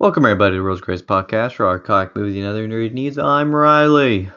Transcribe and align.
Welcome 0.00 0.24
everybody 0.24 0.56
to 0.56 0.62
Rose 0.62 0.80
Grace 0.80 1.02
Podcast 1.02 1.52
for 1.56 1.66
our 1.66 1.78
comic 1.78 2.16
movies 2.16 2.34
and 2.36 2.46
other 2.46 2.66
nerd 2.66 2.94
needs. 2.94 3.18
I'm 3.18 3.54
Riley. 3.54 4.30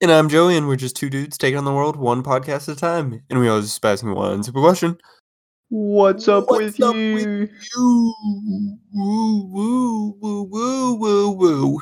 And 0.00 0.10
I'm 0.10 0.30
Joey, 0.30 0.56
and 0.56 0.66
we're 0.66 0.76
just 0.76 0.96
two 0.96 1.10
dudes 1.10 1.36
taking 1.36 1.58
on 1.58 1.66
the 1.66 1.74
world 1.74 1.96
one 1.96 2.22
podcast 2.22 2.70
at 2.70 2.76
a 2.78 2.80
time. 2.80 3.22
And 3.28 3.38
we 3.38 3.46
always 3.46 3.66
just 3.66 3.84
asking 3.84 4.14
one 4.14 4.42
simple 4.42 4.62
question. 4.62 4.96
What's 5.68 6.26
up 6.26 6.48
What's 6.48 6.78
with 6.78 6.82
up 6.82 6.94
you? 6.94 7.14
with 7.16 7.50
You 7.76 8.14
woo 8.94 9.44
woo 9.52 10.16
woo 10.22 10.44
woo 10.44 10.94
woo 10.94 11.30
woo. 11.32 11.80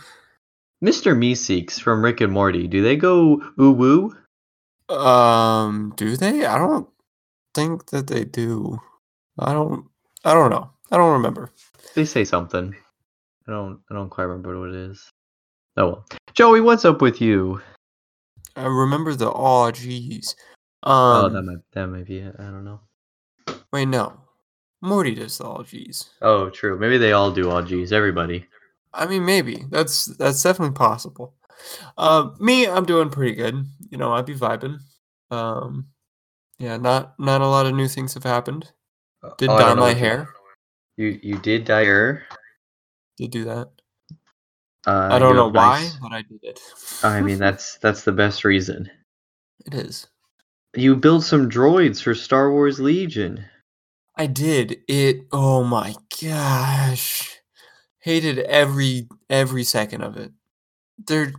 Mr. 0.84 1.16
Meeseeks 1.16 1.78
from 1.78 2.04
Rick 2.04 2.20
and 2.22 2.32
Morty. 2.32 2.66
Do 2.66 2.82
they 2.82 2.96
go 2.96 3.40
woo 3.56 3.70
woo? 3.70 4.16
Um, 4.96 5.92
do 5.96 6.16
they? 6.16 6.44
I 6.44 6.58
don't 6.58 6.88
think 7.54 7.86
that 7.90 8.08
they 8.08 8.24
do. 8.24 8.80
I 9.38 9.52
don't 9.52 9.86
I 10.24 10.34
don't 10.34 10.50
know. 10.50 10.72
I 10.90 10.96
don't 10.96 11.12
remember. 11.12 11.50
They 11.94 12.04
say 12.04 12.24
something. 12.24 12.74
I 13.48 13.52
don't 13.52 13.80
I 13.90 13.94
don't 13.94 14.10
quite 14.10 14.24
remember 14.24 14.58
what 14.58 14.70
it 14.70 14.90
is. 14.90 15.10
Oh 15.76 15.86
well. 15.86 16.06
Joey, 16.34 16.60
what's 16.60 16.84
up 16.84 17.00
with 17.00 17.20
you? 17.20 17.60
I 18.56 18.66
remember 18.66 19.14
the 19.14 19.32
oh, 19.32 19.66
Um 20.90 21.32
that 21.32 21.42
might 21.42 21.58
that 21.72 21.86
might 21.86 22.06
be 22.06 22.18
it. 22.18 22.36
I 22.38 22.44
don't 22.44 22.64
know. 22.64 22.80
wait 23.72 23.86
no. 23.86 24.18
Morty 24.82 25.14
does 25.14 25.38
the 25.38 25.44
aw 25.44 25.62
geez. 25.62 26.10
Oh, 26.22 26.50
true. 26.50 26.76
Maybe 26.76 26.98
they 26.98 27.12
all 27.12 27.30
do. 27.30 27.52
Oh, 27.52 27.62
geez, 27.62 27.92
everybody. 27.92 28.44
I 28.92 29.06
mean, 29.06 29.24
maybe 29.24 29.64
that's 29.70 30.06
that's 30.16 30.42
definitely 30.42 30.74
possible. 30.74 31.34
Uh, 31.96 32.30
me, 32.40 32.66
I'm 32.66 32.84
doing 32.84 33.08
pretty 33.08 33.34
good. 33.34 33.64
You 33.90 33.98
know, 33.98 34.12
I'd 34.12 34.26
be 34.26 34.34
vibing. 34.34 34.80
Um, 35.30 35.86
yeah, 36.58 36.76
not 36.76 37.18
not 37.18 37.40
a 37.40 37.46
lot 37.46 37.66
of 37.66 37.74
new 37.74 37.88
things 37.88 38.14
have 38.14 38.24
happened. 38.24 38.70
Did 39.38 39.50
Oh, 39.50 39.58
dye 39.58 39.74
my 39.74 39.94
hair. 39.94 40.28
You 40.96 41.18
you 41.22 41.38
did 41.38 41.64
dye 41.64 41.82
your. 41.82 42.24
Did 43.22 43.30
do 43.30 43.44
that. 43.44 43.70
Uh, 44.86 45.08
I 45.12 45.18
don't 45.18 45.36
know 45.36 45.46
have 45.46 45.54
why, 45.54 45.90
but 46.02 46.12
I 46.12 46.22
did 46.22 46.40
it. 46.42 46.60
I 47.02 47.20
mean, 47.20 47.38
that's 47.46 47.78
that's 47.78 48.02
the 48.04 48.12
best 48.12 48.44
reason. 48.44 48.90
it 49.66 49.74
is. 49.74 50.06
You 50.74 50.96
built 50.96 51.22
some 51.24 51.50
droids 51.50 52.02
for 52.02 52.14
Star 52.14 52.50
Wars 52.50 52.80
Legion. 52.80 53.44
I 54.16 54.26
did 54.26 54.78
it. 54.88 55.26
Oh 55.30 55.62
my 55.64 55.94
gosh, 56.22 57.38
hated 58.00 58.38
every 58.40 59.08
every 59.30 59.64
second 59.64 60.02
of 60.02 60.16
it. 60.16 60.32
They're 61.06 61.32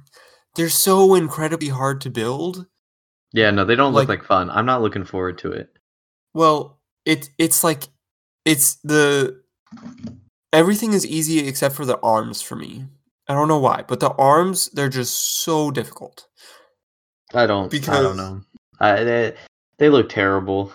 they're 0.56 0.70
so 0.70 1.16
incredibly 1.16 1.70
hard 1.70 2.00
to 2.02 2.10
build. 2.10 2.68
Yeah, 3.34 3.50
no, 3.52 3.66
they 3.66 3.76
don't 3.76 3.94
look 3.94 4.08
Like- 4.08 4.20
like 4.20 4.28
fun. 4.28 4.50
I'm 4.52 4.66
not 4.68 4.82
looking 4.84 5.06
forward 5.06 5.40
to 5.40 5.52
it. 5.52 5.70
Well, 6.34 6.80
it 7.06 7.30
it's 7.38 7.64
like 7.64 7.84
it's 8.46 8.76
the 8.84 9.42
everything 10.54 10.94
is 10.94 11.06
easy 11.06 11.40
except 11.48 11.76
for 11.76 11.86
the 11.86 12.00
arms 12.00 12.42
for 12.42 12.56
me. 12.56 12.86
I 13.28 13.34
don't 13.34 13.48
know 13.48 13.60
why, 13.60 13.84
but 13.88 14.00
the 14.00 14.12
arms 14.12 14.70
they're 14.74 14.90
just 14.90 15.44
so 15.44 15.72
difficult. 15.72 16.28
I 17.34 17.48
don't. 17.48 17.72
because 17.72 17.98
I 17.98 18.02
don't 18.02 18.18
know. 18.18 18.42
I, 18.80 19.04
they, 19.04 19.34
they 19.80 19.90
look 19.90 20.10
terrible. 20.10 20.72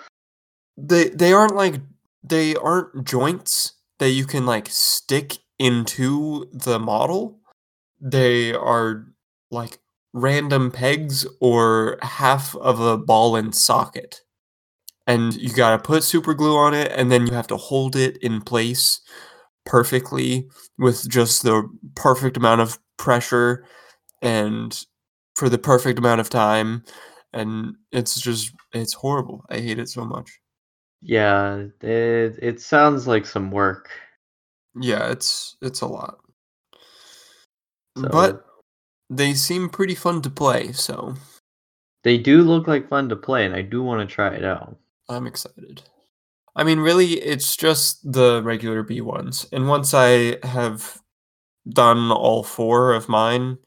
They 0.77 1.09
they 1.09 1.33
aren't 1.33 1.55
like 1.55 1.77
they 2.23 2.55
aren't 2.57 3.05
joints 3.05 3.75
that 3.99 4.11
you 4.11 4.25
can 4.25 4.47
like 4.47 4.69
stick 4.71 5.39
into 5.59 6.49
the 6.53 6.79
model. 6.79 7.41
They 8.01 8.53
are 8.53 9.07
like 9.51 9.79
random 10.13 10.71
pegs 10.71 11.27
or 11.41 11.99
half 12.03 12.55
of 12.57 12.81
a 12.81 12.97
ball 12.97 13.37
and 13.37 13.55
socket. 13.55 14.23
And 15.07 15.35
you 15.35 15.53
got 15.53 15.71
to 15.71 15.79
put 15.79 16.05
super 16.05 16.35
glue 16.35 16.57
on 16.57 16.75
it 16.75 16.93
and 16.95 17.11
then 17.11 17.27
you 17.27 17.33
have 17.33 17.47
to 17.49 17.57
hold 17.57 17.97
it 17.97 18.19
in 18.19 18.43
place 18.43 19.01
perfectly 19.69 20.49
with 20.79 21.09
just 21.09 21.45
the 21.45 21.69
perfect 21.95 22.37
amount 22.37 22.61
of 22.61 22.79
pressure 22.97 23.65
and 24.23 24.85
for 25.37 25.49
the 25.49 25.59
perfect 25.59 26.01
amount 26.01 26.21
of 26.21 26.29
time 26.29 26.83
and 27.33 27.77
it's 27.93 28.21
just 28.21 28.53
it's 28.73 28.93
horrible. 28.93 29.45
I 29.51 29.59
hate 29.59 29.79
it 29.79 29.89
so 29.89 30.05
much. 30.05 30.41
Yeah, 31.01 31.67
it 31.81 32.39
it 32.43 32.61
sounds 32.61 33.07
like 33.07 33.27
some 33.27 33.51
work. 33.51 33.91
Yeah, 34.75 35.11
it's 35.11 35.57
it's 35.63 35.81
a 35.81 35.87
lot. 35.87 36.19
So 37.97 38.09
But 38.09 38.45
they 39.11 39.35
seem 39.35 39.69
pretty 39.69 39.95
fun 39.95 40.23
to 40.23 40.31
play, 40.31 40.73
so 40.73 41.15
they 42.03 42.19
do 42.19 42.43
look 42.43 42.67
like 42.67 42.89
fun 42.89 43.09
to 43.09 43.17
play, 43.17 43.47
and 43.47 43.55
I 43.55 43.63
do 43.63 43.83
want 43.83 44.09
to 44.09 44.13
try 44.13 44.35
it 44.35 44.45
out. 44.45 44.77
I'm 45.09 45.27
excited. 45.27 45.83
I 46.59 46.65
mean, 46.65 46.81
really, 46.81 47.13
it's 47.13 47.57
just 47.57 48.01
the 48.13 48.43
regular 48.43 48.83
B 48.83 49.01
ones. 49.01 49.47
And 49.53 49.69
once 49.69 49.95
I 49.95 50.45
have 50.45 51.01
done 51.69 52.11
all 52.11 52.43
four 52.43 52.95
of 52.95 53.09
mine, 53.09 53.59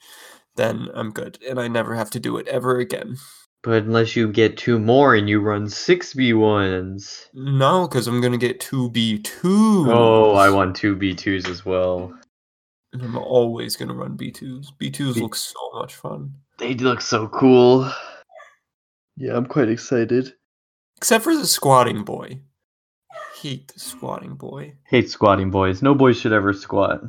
then 0.58 0.90
I'm 0.94 1.12
good. 1.12 1.40
And 1.48 1.58
I 1.58 1.70
never 1.70 1.96
have 1.96 2.10
to 2.12 2.20
do 2.20 2.36
it 2.36 2.50
ever 2.50 2.80
again. 2.80 3.16
But 3.64 3.84
unless 3.84 4.18
you 4.18 4.30
get 4.30 4.58
two 4.58 4.78
more 4.78 5.16
and 5.16 5.30
you 5.30 5.40
run 5.40 5.70
six 5.70 6.14
B 6.14 6.34
ones. 6.34 7.30
No, 7.34 7.88
because 7.88 8.08
I'm 8.08 8.20
going 8.20 8.34
to 8.34 8.38
get 8.38 8.60
2B2. 8.60 9.40
Oh, 9.90 10.36
I 10.36 10.50
want 10.50 10.76
two 10.76 10.98
B 10.98 11.16
twos 11.16 11.48
as 11.48 11.64
well. 11.64 12.14
And 12.92 13.02
I'm 13.04 13.18
always 13.18 13.78
going 13.78 13.88
to 13.88 13.96
run 13.96 14.18
B2s. 14.18 14.74
B2s 14.78 15.16
B- 15.16 15.22
look 15.22 15.36
so 15.36 15.60
much 15.76 15.96
fun. 15.96 16.34
They 16.58 16.74
look 16.74 17.00
so 17.00 17.30
cool. 17.30 17.90
Yeah, 19.16 19.38
I'm 19.38 19.46
quite 19.46 19.70
excited. 19.70 20.34
Except 20.98 21.24
for 21.24 21.38
the 21.38 21.48
squatting 21.48 22.04
boy. 22.04 22.42
Hate 23.42 23.72
squatting 23.76 24.36
boy. 24.36 24.76
Hate 24.88 25.10
squatting 25.10 25.50
boys. 25.50 25.82
No 25.82 25.96
boys 25.96 26.18
should 26.20 26.34
ever 26.34 26.54
squat. 26.54 27.02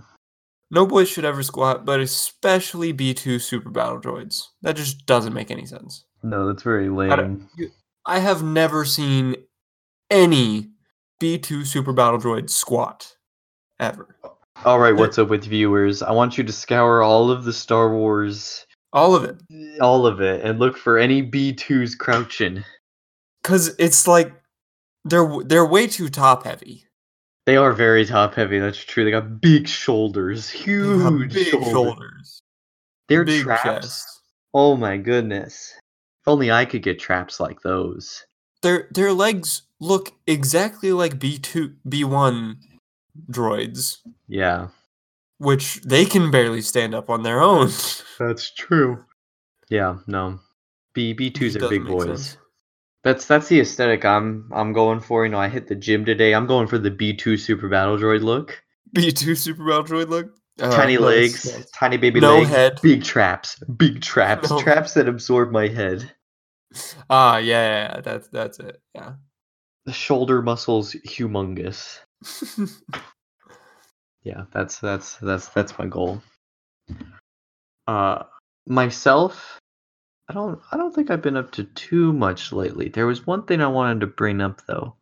No 0.71 0.87
boys 0.87 1.09
should 1.11 1.27
ever 1.27 1.43
squat, 1.43 1.85
but 1.85 2.01
especially 2.01 2.95
B2 2.95 3.41
super 3.43 3.69
battle 3.69 4.01
droids. 4.01 4.45
That 4.63 4.77
just 4.77 5.05
doesn't 5.05 5.35
make 5.35 5.51
any 5.51 5.67
sense. 5.67 6.05
No, 6.23 6.47
that's 6.47 6.63
very 6.63 6.87
I 6.87 6.89
lame. 6.89 7.49
I 8.07 8.19
have 8.21 8.43
never 8.43 8.85
seen 8.87 9.37
any 10.11 10.71
B2 11.21 11.67
super 11.67 11.93
battle 11.93 12.19
droid 12.19 12.49
squat 12.49 13.15
ever. 13.79 14.17
All 14.65 14.79
right, 14.79 14.97
what's 14.97 15.19
up 15.19 15.29
with 15.29 15.45
viewers? 15.45 16.03
I 16.03 16.13
want 16.13 16.39
you 16.39 16.45
to 16.45 16.53
scour 16.53 17.03
all 17.03 17.31
of 17.31 17.45
the 17.45 17.53
Star 17.53 17.95
Wars, 17.95 18.65
All 18.95 19.15
of 19.15 19.25
it. 19.25 19.37
all 19.81 20.07
of 20.07 20.21
it, 20.23 20.43
and 20.45 20.59
look 20.59 20.79
for 20.79 20.97
any 20.99 21.23
B2s 21.23 21.99
crouching. 21.99 22.65
Cuz 23.43 23.75
it's 23.79 24.07
like 24.07 24.33
they're 25.05 25.29
they're 25.45 25.67
way 25.67 25.87
too 25.87 26.09
top 26.09 26.45
heavy. 26.45 26.85
They 27.47 27.57
are 27.57 27.73
very 27.73 28.05
top 28.07 28.35
heavy. 28.35 28.59
That's 28.61 28.79
true. 28.85 29.05
They 29.05 29.11
got 29.11 29.41
big 29.41 29.67
shoulders, 29.67 30.49
huge 30.49 31.33
big 31.33 31.47
shoulders. 31.49 31.71
shoulders. 31.73 32.43
They're 33.09 33.25
big 33.25 33.43
traps. 33.45 33.63
chest. 33.63 34.21
Oh 34.55 34.77
my 34.77 34.97
goodness! 34.97 35.73
If 36.23 36.29
only 36.29 36.53
I 36.53 36.65
could 36.65 36.83
get 36.83 36.99
traps 37.01 37.41
like 37.41 37.61
those. 37.63 38.25
Their 38.63 38.87
their 38.93 39.13
legs 39.13 39.63
look 39.81 40.13
exactly 40.27 40.93
like 40.93 41.19
B2 41.19 41.75
B1 41.89 42.55
droids, 43.31 43.99
Yeah, 44.29 44.69
which 45.39 45.81
they 45.83 46.05
can 46.05 46.31
barely 46.31 46.61
stand 46.61 46.95
up 46.95 47.11
on 47.11 47.23
their 47.25 47.41
own. 47.41 47.71
that's 48.21 48.51
true. 48.55 49.05
Yeah, 49.69 49.97
no. 50.07 50.39
B 50.95 51.13
B 51.13 51.31
twos 51.31 51.57
are 51.57 51.69
big 51.69 51.87
boys. 51.87 52.07
sense. 52.07 52.37
That's 53.05 53.27
that's 53.27 53.49
the 53.49 53.61
aesthetic 53.61 54.05
I'm 54.05 54.49
I'm 54.55 54.73
going 54.73 55.01
for. 55.01 55.25
You 55.25 55.33
know, 55.33 55.39
I 55.41 55.49
hit 55.49 55.67
the 55.69 55.75
gym 55.75 56.05
today. 56.05 56.35
I'm 56.35 56.47
going 56.47 56.67
for 56.69 56.79
the 56.79 56.91
B 56.91 57.13
two 57.15 57.37
Super 57.37 57.69
Battle 57.69 57.97
Droid 57.99 58.23
look. 58.23 58.63
B2 58.95 59.37
super 59.39 59.65
battle 59.65 59.85
droid 59.85 60.09
look. 60.11 60.35
Uh, 60.61 60.71
tiny 60.71 60.95
nice, 60.97 61.01
legs, 61.03 61.57
nice. 61.57 61.71
tiny 61.71 61.97
baby 61.97 62.21
No 62.21 62.37
legs, 62.41 62.51
head. 62.51 62.79
big 62.83 63.03
traps, 63.03 63.59
big 63.79 64.03
traps, 64.03 64.51
No. 64.51 64.61
traps 64.61 64.93
that 64.95 65.09
absorb 65.09 65.51
my 65.51 65.67
head. 65.67 66.13
Ah, 67.09 67.39
yeah, 67.39 67.45
yeah, 67.89 67.95
yeah, 67.95 68.01
that's 68.03 68.29
that's 68.29 68.59
it. 68.61 68.83
Yeah. 68.95 69.15
The 69.87 69.93
shoulder 69.95 70.43
muscles 70.43 70.95
humongous. 71.07 71.99
Yeah, 74.25 74.45
that's 74.53 74.79
that's 74.79 75.17
that's 75.17 75.49
that's 75.49 75.77
my 75.79 75.87
goal. 75.87 76.23
Uh 77.89 78.23
myself, 78.69 79.59
I 80.33 80.35
don't 80.35 80.61
I 80.73 80.79
don't 80.79 80.95
think 80.95 81.11
I've 81.11 81.21
been 81.21 81.37
up 81.37 81.51
to 81.53 81.65
too 81.65 82.11
much 82.15 82.53
lately. 82.53 82.89
There 82.89 83.07
was 83.07 83.27
one 83.27 83.43
thing 83.43 83.61
I 83.61 83.67
wanted 83.67 84.01
to 84.01 84.07
bring 84.07 84.41
up 84.41 84.63
though. 84.67 84.97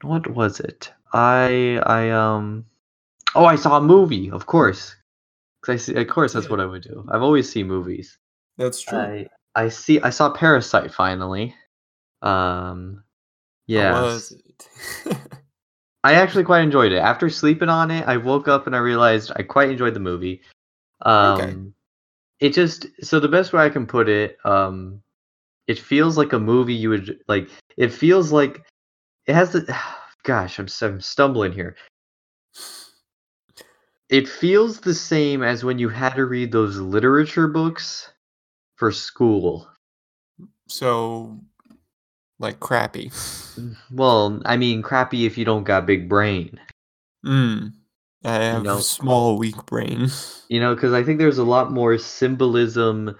What 0.00 0.26
was 0.30 0.60
it? 0.60 0.90
I 1.12 1.78
I 1.84 2.08
um 2.10 2.64
Oh, 3.34 3.44
I 3.44 3.56
saw 3.56 3.76
a 3.76 3.82
movie, 3.82 4.30
of 4.30 4.46
course. 4.46 4.96
'Cause 5.60 5.74
I 5.74 5.76
see, 5.76 5.94
of 5.94 6.08
course 6.08 6.32
that's 6.32 6.48
what 6.48 6.58
I 6.60 6.64
would 6.64 6.82
do. 6.82 7.06
I've 7.10 7.20
always 7.22 7.52
seen 7.52 7.68
movies. 7.68 8.16
that's 8.56 8.80
true. 8.80 8.98
I 8.98 9.26
I 9.54 9.68
see 9.68 10.00
I 10.00 10.08
saw 10.08 10.30
Parasite 10.30 10.90
finally. 10.94 11.54
Um 12.22 13.04
yeah. 13.66 13.92
was? 14.04 14.34
I 16.04 16.14
actually 16.14 16.44
quite 16.44 16.62
enjoyed 16.62 16.92
it. 16.92 16.98
After 16.98 17.28
sleeping 17.28 17.68
on 17.68 17.90
it, 17.90 18.08
I 18.08 18.16
woke 18.16 18.48
up 18.48 18.66
and 18.66 18.74
I 18.74 18.78
realized 18.78 19.32
I 19.36 19.42
quite 19.42 19.68
enjoyed 19.68 19.92
the 19.92 20.00
movie. 20.00 20.40
Um 21.02 21.40
Okay. 21.40 21.58
It 22.42 22.52
just 22.54 22.86
so 23.02 23.20
the 23.20 23.28
best 23.28 23.52
way 23.52 23.64
I 23.64 23.70
can 23.70 23.86
put 23.86 24.08
it, 24.08 24.36
um 24.44 25.02
it 25.68 25.78
feels 25.78 26.18
like 26.18 26.32
a 26.32 26.38
movie 26.38 26.74
you 26.74 26.90
would 26.90 27.18
like 27.28 27.48
it 27.76 27.90
feels 27.90 28.32
like 28.32 28.62
it 29.26 29.34
has 29.34 29.52
the 29.52 29.78
gosh, 30.24 30.58
I'm, 30.58 30.68
I'm 30.82 31.00
stumbling 31.00 31.52
here. 31.52 31.76
it 34.12 34.28
feels 34.28 34.78
the 34.80 34.94
same 34.94 35.42
as 35.42 35.64
when 35.64 35.78
you 35.78 35.88
had 35.88 36.14
to 36.16 36.26
read 36.26 36.52
those 36.52 36.76
literature 36.76 37.48
books 37.48 38.12
for 38.76 38.92
school. 38.92 39.66
So, 40.68 41.40
like 42.38 42.60
crappy. 42.60 43.10
Well, 43.90 44.42
I 44.44 44.58
mean, 44.58 44.82
crappy 44.82 45.24
if 45.24 45.38
you 45.38 45.46
don't 45.46 45.64
got 45.64 45.86
big 45.86 46.10
brain. 46.10 46.60
Mm. 47.24 47.72
I 48.24 48.34
have 48.44 48.62
know- 48.62 48.78
a 48.78 48.82
small, 48.82 49.38
weak 49.38 49.66
brain. 49.66 50.08
You 50.48 50.60
know, 50.60 50.74
because 50.74 50.92
I 50.92 51.02
think 51.02 51.18
there's 51.18 51.38
a 51.38 51.44
lot 51.44 51.72
more 51.72 51.96
symbolism 51.96 53.16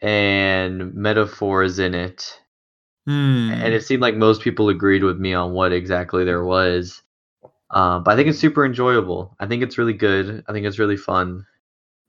and 0.00 0.92
metaphors 0.92 1.78
in 1.78 1.94
it. 1.94 2.36
Hmm. 3.06 3.52
And 3.52 3.72
it 3.72 3.84
seemed 3.84 4.02
like 4.02 4.16
most 4.16 4.42
people 4.42 4.68
agreed 4.70 5.04
with 5.04 5.20
me 5.20 5.34
on 5.34 5.52
what 5.52 5.72
exactly 5.72 6.24
there 6.24 6.42
was. 6.44 7.00
Um, 7.70 8.02
but 8.02 8.10
I 8.12 8.16
think 8.16 8.28
it's 8.28 8.40
super 8.40 8.64
enjoyable. 8.66 9.36
I 9.38 9.46
think 9.46 9.62
it's 9.62 9.78
really 9.78 9.92
good. 9.92 10.42
I 10.48 10.52
think 10.52 10.66
it's 10.66 10.80
really 10.80 10.96
fun. 10.96 11.46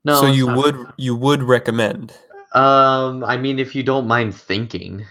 No, 0.04 0.20
so 0.20 0.26
you 0.26 0.48
would 0.48 0.76
you 0.96 1.14
would 1.14 1.44
recommend? 1.44 2.12
Um, 2.52 3.22
I 3.22 3.36
mean, 3.36 3.60
if 3.60 3.74
you 3.74 3.84
don't 3.84 4.08
mind 4.08 4.34
thinking. 4.34 5.04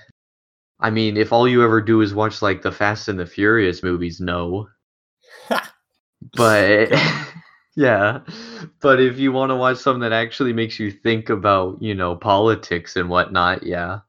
I 0.82 0.90
mean, 0.90 1.16
if 1.16 1.32
all 1.32 1.48
you 1.48 1.64
ever 1.64 1.80
do 1.82 2.02
is 2.02 2.14
watch 2.14 2.42
like 2.42 2.62
the 2.62 2.72
Fast 2.72 3.08
and 3.08 3.18
the 3.18 3.26
Furious 3.26 3.84
movies, 3.84 4.20
no. 4.20 4.68
But 6.34 6.92
yeah, 7.76 8.22
but 8.82 9.00
if 9.02 9.18
you 9.20 9.32
want 9.32 9.52
to 9.52 9.56
watch 9.56 9.78
something 9.78 10.02
that 10.02 10.14
actually 10.14 10.54
makes 10.54 10.80
you 10.80 10.92
think 10.92 11.30
about, 11.30 11.82
you 11.82 11.94
know, 11.96 12.16
politics 12.16 12.96
and 12.96 13.10
whatnot, 13.10 13.64
yeah. 13.64 14.00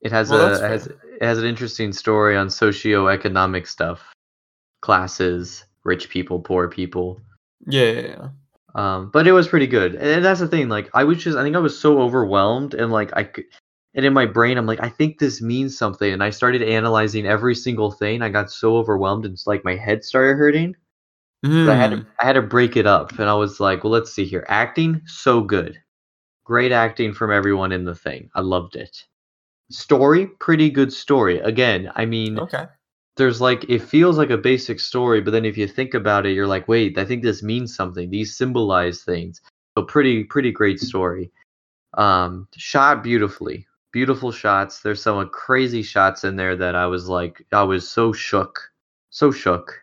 It 0.00 0.12
has 0.12 0.30
Well, 0.30 0.46
a 0.52 0.54
it 0.64 0.70
has, 0.70 0.86
it 0.86 1.22
has 1.22 1.38
an 1.38 1.44
interesting 1.44 1.92
story 1.92 2.36
on 2.36 2.48
socioeconomic 2.48 3.66
stuff, 3.66 4.12
classes, 4.80 5.64
rich 5.84 6.08
people, 6.08 6.40
poor 6.40 6.68
people. 6.68 7.20
yeah, 7.66 7.90
yeah, 7.90 8.00
yeah. 8.00 8.28
Um, 8.74 9.10
but 9.10 9.26
it 9.26 9.32
was 9.32 9.48
pretty 9.48 9.66
good, 9.66 9.94
and 9.96 10.24
that's 10.24 10.40
the 10.40 10.46
thing. 10.48 10.68
Like, 10.68 10.90
I 10.94 11.04
was 11.04 11.18
just, 11.18 11.36
I 11.36 11.42
think 11.42 11.56
I 11.56 11.60
was 11.60 11.78
so 11.78 12.00
overwhelmed, 12.00 12.74
and 12.74 12.92
like 12.92 13.10
I, 13.16 13.24
could, 13.24 13.46
and 13.94 14.04
in 14.06 14.12
my 14.12 14.26
brain, 14.26 14.58
I'm 14.58 14.66
like, 14.66 14.82
I 14.82 14.88
think 14.88 15.18
this 15.18 15.40
means 15.42 15.76
something, 15.78 16.12
and 16.12 16.22
I 16.22 16.30
started 16.30 16.62
analyzing 16.62 17.26
every 17.26 17.54
single 17.54 17.90
thing. 17.92 18.22
I 18.22 18.28
got 18.30 18.50
so 18.50 18.76
overwhelmed, 18.76 19.24
and 19.26 19.34
it's 19.34 19.46
like 19.46 19.64
my 19.64 19.76
head 19.76 20.04
started 20.04 20.36
hurting. 20.36 20.76
So 21.64 21.72
I 21.72 21.76
had 21.76 21.90
to, 21.92 21.96
Hmm. 21.96 22.08
I 22.20 22.26
had 22.26 22.34
to 22.34 22.42
break 22.42 22.76
it 22.76 22.86
up, 22.86 23.18
and 23.18 23.28
I 23.28 23.34
was 23.34 23.60
like, 23.60 23.84
well, 23.84 23.92
let's 23.92 24.12
see 24.12 24.24
here. 24.26 24.44
Acting, 24.48 25.02
so 25.06 25.40
good, 25.42 25.78
great 26.44 26.72
acting 26.72 27.14
from 27.14 27.32
everyone 27.32 27.72
in 27.72 27.84
the 27.84 27.94
thing. 27.96 28.30
I 28.34 28.40
loved 28.42 28.76
it. 28.76 29.06
Story, 29.70 30.26
pretty 30.40 30.70
good 30.70 30.92
story. 30.92 31.38
Again, 31.40 31.90
I 31.96 32.06
mean, 32.06 32.38
Okay. 32.38 32.66
there's 33.16 33.40
like 33.40 33.64
it 33.68 33.80
feels 33.82 34.18
like 34.18 34.30
a 34.30 34.38
basic 34.38 34.80
story, 34.80 35.20
but 35.20 35.32
then 35.32 35.44
if 35.46 35.58
you 35.58 35.66
think 35.68 35.94
about 35.94 36.26
it, 36.26 36.32
you're 36.32 36.46
like, 36.46 36.68
wait, 36.68 36.98
I 36.98 37.04
think 37.06 37.22
this 37.22 37.42
means 37.42 37.74
something. 37.76 38.10
These 38.10 38.36
symbolize 38.36 39.02
things. 39.04 39.40
So 39.76 39.84
pretty, 39.84 40.24
pretty 40.24 40.52
great 40.52 40.80
story. 40.80 41.32
Um, 41.94 42.48
shot 42.56 43.04
beautifully, 43.04 43.67
beautiful 43.92 44.32
shots. 44.32 44.80
There's 44.80 45.02
some 45.02 45.28
crazy 45.30 45.82
shots 45.82 46.24
in 46.24 46.36
there 46.36 46.56
that 46.56 46.74
I 46.74 46.86
was 46.86 47.08
like, 47.08 47.44
I 47.52 47.62
was 47.62 47.88
so 47.88 48.12
shook, 48.12 48.70
so 49.10 49.30
shook, 49.30 49.80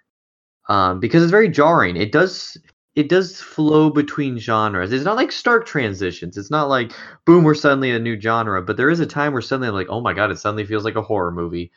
um, 0.69 0.99
because 0.99 1.23
it's 1.23 1.31
very 1.31 1.49
jarring. 1.49 1.97
It 1.97 2.11
does. 2.11 2.57
It 2.95 3.09
does 3.09 3.41
flow 3.41 3.89
between 3.89 4.37
genres. 4.39 4.93
It's 4.93 5.03
not 5.03 5.17
like 5.17 5.31
stark 5.33 5.65
transitions. 5.65 6.37
It's 6.37 6.51
not 6.51 6.69
like 6.69 6.93
boom, 7.25 7.43
we're 7.43 7.53
suddenly 7.53 7.91
a 7.91 7.99
new 7.99 8.19
genre. 8.19 8.61
But 8.61 8.77
there 8.77 8.89
is 8.89 9.01
a 9.01 9.05
time 9.05 9.33
where 9.33 9.41
suddenly, 9.41 9.67
I'm 9.67 9.73
like, 9.75 9.89
oh 9.89 9.99
my 9.99 10.13
god, 10.13 10.31
it 10.31 10.39
suddenly 10.39 10.65
feels 10.65 10.85
like 10.85 10.95
a 10.95 11.01
horror 11.01 11.31
movie. 11.31 11.71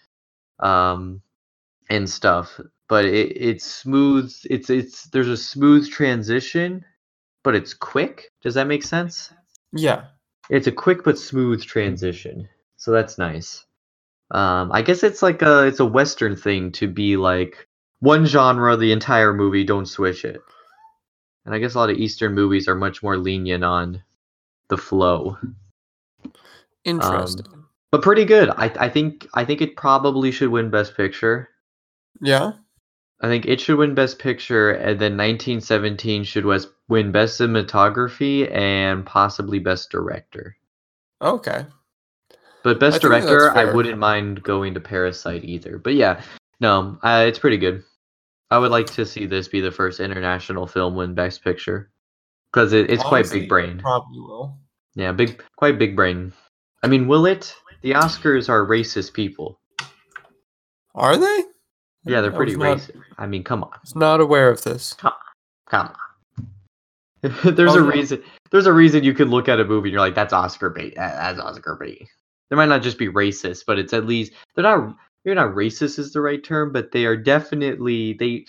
Um, 0.61 1.23
and 1.91 2.09
stuff 2.09 2.61
but 2.89 3.05
it, 3.05 3.37
it's 3.37 3.65
smooth 3.65 4.33
it's 4.45 4.71
it's 4.71 5.05
there's 5.05 5.29
a 5.29 5.37
smooth 5.37 5.89
transition 5.89 6.85
but 7.45 7.55
it's 7.55 7.75
quick 7.75 8.31
does 8.43 8.55
that 8.55 8.67
make 8.67 8.83
sense 8.83 9.33
Yeah. 9.73 10.05
It's 10.50 10.67
a 10.67 10.73
quick 10.73 11.05
but 11.05 11.19
smooth 11.19 11.62
transition. 11.65 12.49
So 12.77 12.91
that's 12.93 13.19
nice. 13.19 13.65
Um 14.31 14.71
i 14.73 14.83
guess 14.83 15.03
it's 15.03 15.23
like 15.23 15.43
a 15.43 15.67
it's 15.67 15.81
a 15.81 15.87
western 15.87 16.37
thing 16.37 16.73
to 16.73 16.87
be 16.87 17.17
like 17.17 17.67
one 18.00 18.27
genre 18.27 18.77
the 18.77 18.93
entire 18.93 19.33
movie 19.33 19.65
don't 19.65 19.87
switch 19.87 20.25
it. 20.25 20.41
And 21.45 21.55
i 21.55 21.59
guess 21.59 21.75
a 21.75 21.79
lot 21.79 21.91
of 21.91 21.97
eastern 21.97 22.35
movies 22.35 22.69
are 22.69 22.75
much 22.75 23.03
more 23.03 23.17
lenient 23.17 23.65
on 23.65 24.03
the 24.69 24.77
flow. 24.77 25.39
Interesting. 26.85 27.65
but 27.91 28.03
pretty 28.03 28.25
good. 28.25 28.51
I 28.51 28.67
i 28.79 28.89
think 28.89 29.27
i 29.35 29.44
think 29.44 29.61
it 29.62 29.77
probably 29.77 30.31
should 30.31 30.51
win 30.51 30.71
best 30.71 30.97
picture. 30.97 31.49
Yeah. 32.21 32.53
I 33.20 33.26
think 33.26 33.47
it 33.47 33.61
should 33.61 33.79
win 33.79 33.94
Best 33.94 34.19
Picture, 34.19 34.70
and 34.70 35.00
then 35.00 35.17
1917 35.17 36.25
should 36.25 36.44
win 36.88 37.12
Best 37.12 37.41
Cinematography 37.41 38.50
and 38.53 39.05
possibly 39.05 39.59
Best 39.59 39.91
Director. 39.91 40.56
Okay. 41.20 41.67
But 42.62 42.79
Best 42.79 43.03
that's 43.03 43.03
Director, 43.03 43.50
I 43.50 43.65
wouldn't 43.65 43.99
mind 43.99 44.43
going 44.43 44.75
to 44.75 44.81
Parasite 44.81 45.44
either. 45.44 45.79
But 45.79 45.94
yeah, 45.94 46.23
no, 46.61 46.99
uh, 47.03 47.25
it's 47.26 47.38
pretty 47.38 47.59
good. 47.59 47.82
I 48.50 48.59
would 48.59 48.70
like 48.70 48.87
to 48.93 49.05
see 49.05 49.26
this 49.26 49.49
be 49.49 49.61
the 49.61 49.73
first 49.73 50.00
international 50.00 50.67
film 50.67 50.94
win 50.94 51.15
Best 51.15 51.43
Picture 51.43 51.91
because 52.53 52.73
it, 52.73 52.91
it's 52.91 53.03
quite 53.03 53.31
big 53.31 53.49
brain. 53.49 53.79
Probably 53.79 54.20
will. 54.20 54.59
Yeah, 54.94 55.12
big, 55.12 55.43
quite 55.56 55.79
big 55.79 55.97
brain. 55.97 56.32
I 56.82 56.87
mean, 56.87 57.09
will 57.09 57.26
it? 57.26 57.55
The 57.82 57.93
Oscars 57.93 58.49
are 58.49 58.67
racist 58.67 59.12
people. 59.12 59.61
Are 60.94 61.17
they? 61.17 61.43
Yeah, 62.05 62.21
they're 62.21 62.33
I 62.33 62.37
pretty 62.37 62.56
not- 62.56 62.79
racist. 62.79 62.91
I 63.19 63.27
mean, 63.27 63.45
come 63.45 63.62
on. 63.65 63.71
I 63.75 63.79
was 63.83 63.97
not 63.97 64.21
aware 64.21 64.49
of 64.50 64.62
this. 64.62 64.95
Come 64.95 65.12
on. 65.12 65.19
Come 65.71 65.87
on. 65.89 65.97
there's 67.55 67.75
Oh, 67.75 67.81
a 67.81 67.85
yeah. 67.85 67.91
reason. 67.91 68.23
There's 68.50 68.67
a 68.67 68.73
reason 68.73 69.03
you 69.05 69.12
could 69.12 69.29
look 69.29 69.49
at 69.49 69.61
a 69.61 69.65
movie 69.65 69.89
and 69.89 69.93
you're 69.93 70.00
like, 70.00 70.15
"That's 70.15 70.33
Oscar 70.33 70.71
bait. 70.71 70.95
That- 70.97 71.17
That's 71.17 71.41
Oscar 71.41 71.75
bait." 71.75 72.09
They 72.49 72.56
might 72.56 72.69
not 72.69 72.83
just 72.83 72.97
be 72.99 73.09
racist, 73.09 73.65
but 73.67 73.79
it's 73.79 73.93
at 73.93 74.06
least 74.06 74.33
they're 74.55 74.62
not. 74.62 74.97
You're 75.25 75.35
not 75.35 75.55
racist 75.55 75.99
is 75.99 76.12
the 76.12 76.21
right 76.21 76.43
term, 76.43 76.73
but 76.73 76.93
they 76.93 77.05
are 77.05 77.17
definitely 77.17 78.15
they. 78.15 78.47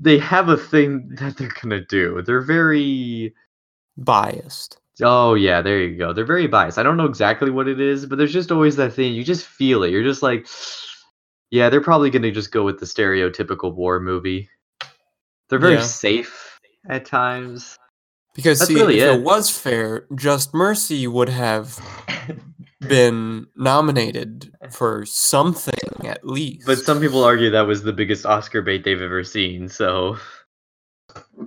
They 0.00 0.16
have 0.18 0.48
a 0.48 0.56
thing 0.56 1.08
that 1.18 1.36
they're 1.36 1.52
gonna 1.60 1.84
do. 1.84 2.22
They're 2.22 2.40
very. 2.40 3.34
Biased. 3.98 4.78
Oh 5.02 5.34
yeah, 5.34 5.60
there 5.60 5.80
you 5.80 5.96
go. 5.98 6.12
They're 6.12 6.24
very 6.24 6.46
biased. 6.46 6.78
I 6.78 6.82
don't 6.84 6.96
know 6.96 7.04
exactly 7.04 7.50
what 7.50 7.68
it 7.68 7.80
is, 7.80 8.06
but 8.06 8.16
there's 8.16 8.32
just 8.32 8.52
always 8.52 8.76
that 8.76 8.92
thing. 8.92 9.12
You 9.12 9.24
just 9.24 9.44
feel 9.46 9.82
it. 9.82 9.90
You're 9.90 10.04
just 10.04 10.22
like, 10.22 10.46
yeah, 11.50 11.68
they're 11.70 11.80
probably 11.80 12.10
gonna 12.10 12.30
just 12.30 12.50
go 12.52 12.64
with 12.64 12.78
the 12.80 12.86
stereotypical 12.86 13.74
war 13.74 14.00
movie. 14.00 14.48
They're 15.48 15.58
very 15.58 15.74
Yeah. 15.74 15.82
safe 15.82 16.60
at 16.88 17.04
times. 17.06 17.78
Because 18.34 18.58
That's 18.60 18.68
see, 18.68 18.74
really 18.76 19.00
if 19.00 19.08
it. 19.16 19.20
it 19.20 19.22
was 19.24 19.50
fair, 19.50 20.06
Just 20.14 20.54
Mercy 20.54 21.06
would 21.08 21.28
have 21.28 21.76
been 22.80 23.46
nominated 23.56 24.52
for 24.70 25.04
something 25.06 26.06
at 26.06 26.24
least. 26.24 26.64
But 26.66 26.78
some 26.78 27.00
people 27.00 27.24
argue 27.24 27.50
that 27.50 27.66
was 27.66 27.82
the 27.82 27.92
biggest 27.92 28.24
Oscar 28.26 28.62
bait 28.62 28.84
they've 28.84 29.00
ever 29.02 29.24
seen. 29.24 29.68
So 29.68 30.18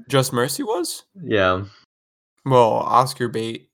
Just 0.10 0.34
Mercy 0.34 0.64
was? 0.64 1.04
yeah, 1.24 1.64
Well, 2.46 2.72
Oscar 2.72 3.30
bait 3.30 3.70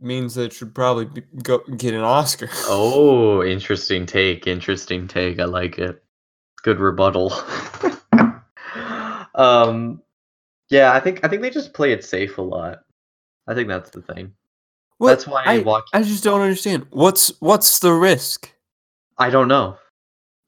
means 0.00 0.34
that 0.34 0.44
it 0.44 0.52
should 0.52 0.74
probably 0.74 1.06
be, 1.06 1.22
go 1.42 1.58
get 1.76 1.94
an 1.94 2.00
Oscar. 2.02 2.48
Oh, 2.66 3.42
interesting 3.46 4.06
take. 4.06 4.46
Interesting 4.46 5.08
take. 5.08 5.38
I 5.40 5.44
like 5.44 5.78
it. 5.78 6.02
Good 6.62 6.80
rebuttal. 6.80 7.32
um, 9.34 10.02
yeah, 10.70 10.92
I 10.92 11.00
think 11.00 11.24
I 11.24 11.28
think 11.28 11.42
they 11.42 11.50
just 11.50 11.74
play 11.74 11.92
it 11.92 12.04
safe 12.04 12.38
a 12.38 12.42
lot. 12.42 12.80
I 13.46 13.54
think 13.54 13.68
that's 13.68 13.90
the 13.90 14.02
thing. 14.02 14.32
What- 14.98 15.08
That's 15.10 15.26
why 15.26 15.42
I, 15.44 15.58
walk- 15.58 15.86
I 15.92 16.02
just 16.02 16.24
don't 16.24 16.40
understand. 16.40 16.86
What's 16.90 17.32
what's 17.40 17.80
the 17.80 17.92
risk? 17.92 18.50
I 19.18 19.28
don't 19.28 19.48
know. 19.48 19.76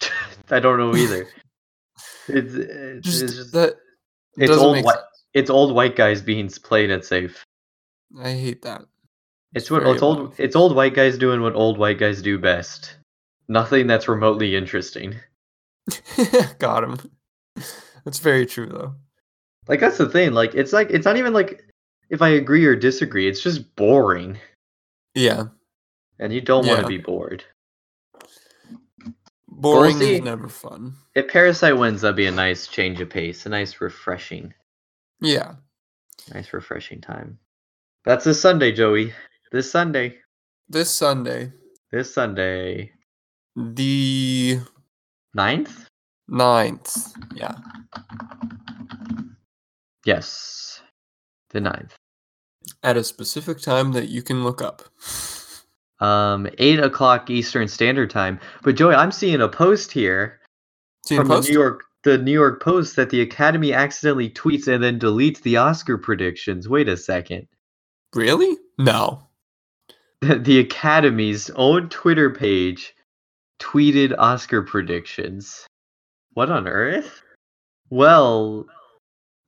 I 0.50 0.60
don't 0.60 0.78
know 0.78 0.94
either. 0.96 1.26
It's 2.28 2.54
it's 2.54 3.04
Just, 3.06 3.22
it's, 3.22 3.34
just, 3.34 3.52
that 3.52 3.74
it's 4.36 4.52
old 4.56 4.84
white 4.84 4.94
sense. 4.94 5.06
it's 5.34 5.50
old 5.50 5.74
white 5.74 5.96
guys 5.96 6.22
being 6.22 6.48
playing 6.48 6.90
it 6.90 7.04
safe. 7.04 7.44
I 8.20 8.30
hate 8.32 8.62
that. 8.62 8.82
It's 9.56 9.64
It's 9.64 9.70
what 9.70 9.86
it's 9.86 10.02
old 10.02 10.18
above. 10.18 10.38
it's 10.40 10.54
old 10.54 10.76
white 10.76 10.94
guys 10.94 11.16
doing 11.16 11.40
what 11.40 11.54
old 11.54 11.78
white 11.78 11.98
guys 11.98 12.20
do 12.20 12.38
best. 12.38 12.96
Nothing 13.48 13.86
that's 13.86 14.06
remotely 14.06 14.54
interesting. 14.54 15.14
Got 16.58 16.84
him. 16.84 16.98
That's 18.04 18.18
very 18.18 18.44
true 18.44 18.66
though. 18.68 18.94
Like 19.66 19.80
that's 19.80 19.96
the 19.98 20.08
thing. 20.10 20.32
Like 20.32 20.54
it's 20.54 20.72
like 20.74 20.90
it's 20.90 21.06
not 21.06 21.16
even 21.16 21.32
like 21.32 21.64
if 22.10 22.20
I 22.20 22.28
agree 22.28 22.66
or 22.66 22.76
disagree. 22.76 23.26
It's 23.28 23.42
just 23.42 23.74
boring, 23.76 24.38
Yeah. 25.14 25.44
and 26.18 26.32
you 26.32 26.40
don't 26.42 26.66
want 26.66 26.82
to 26.82 26.86
be 26.86 26.98
bored. 26.98 27.42
Boring 29.48 29.96
see. 29.96 30.16
is 30.16 30.20
never 30.22 30.48
fun. 30.48 30.94
If 31.14 31.28
Parasite 31.28 31.78
wins, 31.78 32.02
that'd 32.02 32.14
be 32.14 32.26
a 32.26 32.30
nice 32.30 32.66
change 32.66 33.00
of 33.00 33.08
pace, 33.08 33.46
a 33.46 33.48
nice 33.48 33.80
refreshing, 33.80 34.52
Yeah. 35.20 35.54
nice 36.34 36.52
refreshing 36.52 37.00
time. 37.00 37.38
That's 38.04 38.24
this 38.24 38.40
Sunday, 38.40 38.70
Joey. 38.72 39.14
This 39.52 39.70
Sunday. 39.70 40.18
This 40.68 40.90
Sunday, 40.90 41.52
This 41.92 42.12
Sunday. 42.12 42.92
the 43.54 44.58
Ninth? 45.34 45.88
Ninth. 46.28 47.12
Yeah. 47.34 47.54
Yes, 50.04 50.82
the 51.50 51.60
ninth. 51.60 51.94
At 52.82 52.96
a 52.96 53.04
specific 53.04 53.60
time 53.60 53.92
that 53.92 54.08
you 54.08 54.22
can 54.22 54.44
look 54.44 54.62
up. 54.62 54.82
Um, 55.98 56.46
eight 56.58 56.78
o'clock 56.78 57.30
Eastern 57.30 57.66
Standard 57.68 58.10
Time. 58.10 58.38
But 58.62 58.76
Joey, 58.76 58.94
I'm 58.94 59.10
seeing 59.10 59.40
a 59.40 59.48
post 59.48 59.90
here 59.90 60.40
from 61.08 61.26
post? 61.26 61.46
the 61.46 61.54
New 61.54 61.58
York, 61.58 61.84
the 62.04 62.18
New 62.18 62.32
York 62.32 62.62
Post 62.62 62.96
that 62.96 63.08
the 63.08 63.22
Academy 63.22 63.72
accidentally 63.72 64.28
tweets 64.28 64.68
and 64.68 64.84
then 64.84 65.00
deletes 65.00 65.40
the 65.40 65.56
Oscar 65.56 65.96
predictions. 65.96 66.68
Wait 66.68 66.86
a 66.90 66.98
second. 66.98 67.48
Really? 68.14 68.58
No. 68.76 69.26
the 70.22 70.58
Academy's 70.58 71.50
own 71.50 71.88
Twitter 71.88 72.30
page 72.30 72.94
tweeted 73.60 74.14
Oscar 74.18 74.62
predictions. 74.62 75.66
What 76.32 76.50
on 76.50 76.66
earth? 76.66 77.22
Well, 77.90 78.66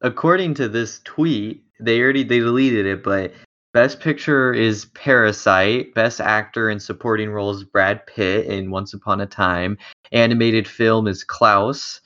according 0.03 0.55
to 0.55 0.69
this 0.69 1.01
tweet, 1.05 1.65
they 1.81 2.01
already 2.01 2.23
they 2.23 2.41
deleted 2.41 2.87
it, 2.87 3.03
but 3.03 3.33
best 3.73 4.01
picture 4.01 4.53
is 4.53 4.87
Parasite, 4.87 5.95
best 5.95 6.21
actor 6.21 6.71
in 6.71 6.81
supporting 6.81 7.31
Roles 7.31 7.65
Brad 7.65 8.07
Pitt 8.07 8.47
in 8.47 8.71
Once 8.71 8.95
Upon 8.95 9.21
a 9.21 9.27
Time, 9.27 9.79
animated 10.13 10.69
film 10.69 11.07
is 11.07 11.25
Klaus, 11.25 12.01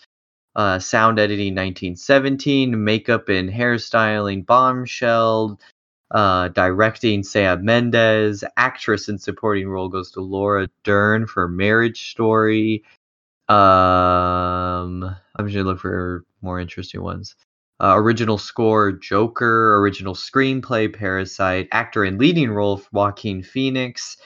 uh, 0.56 0.78
sound 0.78 1.18
editing 1.18 1.54
1917, 1.54 2.82
makeup 2.84 3.28
and 3.28 3.50
hairstyling 3.50 4.44
Bombshell, 4.46 5.58
uh, 6.12 6.48
directing 6.48 7.22
Sam 7.22 7.64
Mendes. 7.64 8.44
Actress 8.56 9.08
in 9.08 9.18
supporting 9.18 9.68
role 9.68 9.88
goes 9.88 10.12
to 10.12 10.20
Laura 10.20 10.68
Dern 10.84 11.26
for 11.26 11.48
Marriage 11.48 12.10
Story. 12.10 12.84
Um, 13.48 15.04
I'm 15.36 15.46
just 15.46 15.54
gonna 15.54 15.64
look 15.64 15.80
for 15.80 16.24
more 16.42 16.60
interesting 16.60 17.02
ones. 17.02 17.34
Uh, 17.80 17.94
original 17.96 18.38
score 18.38 18.92
Joker. 18.92 19.78
Original 19.78 20.14
screenplay 20.14 20.94
Parasite. 20.94 21.68
Actor 21.72 22.04
in 22.04 22.18
leading 22.18 22.50
role 22.50 22.82
Joaquin 22.92 23.42
Phoenix. 23.42 24.18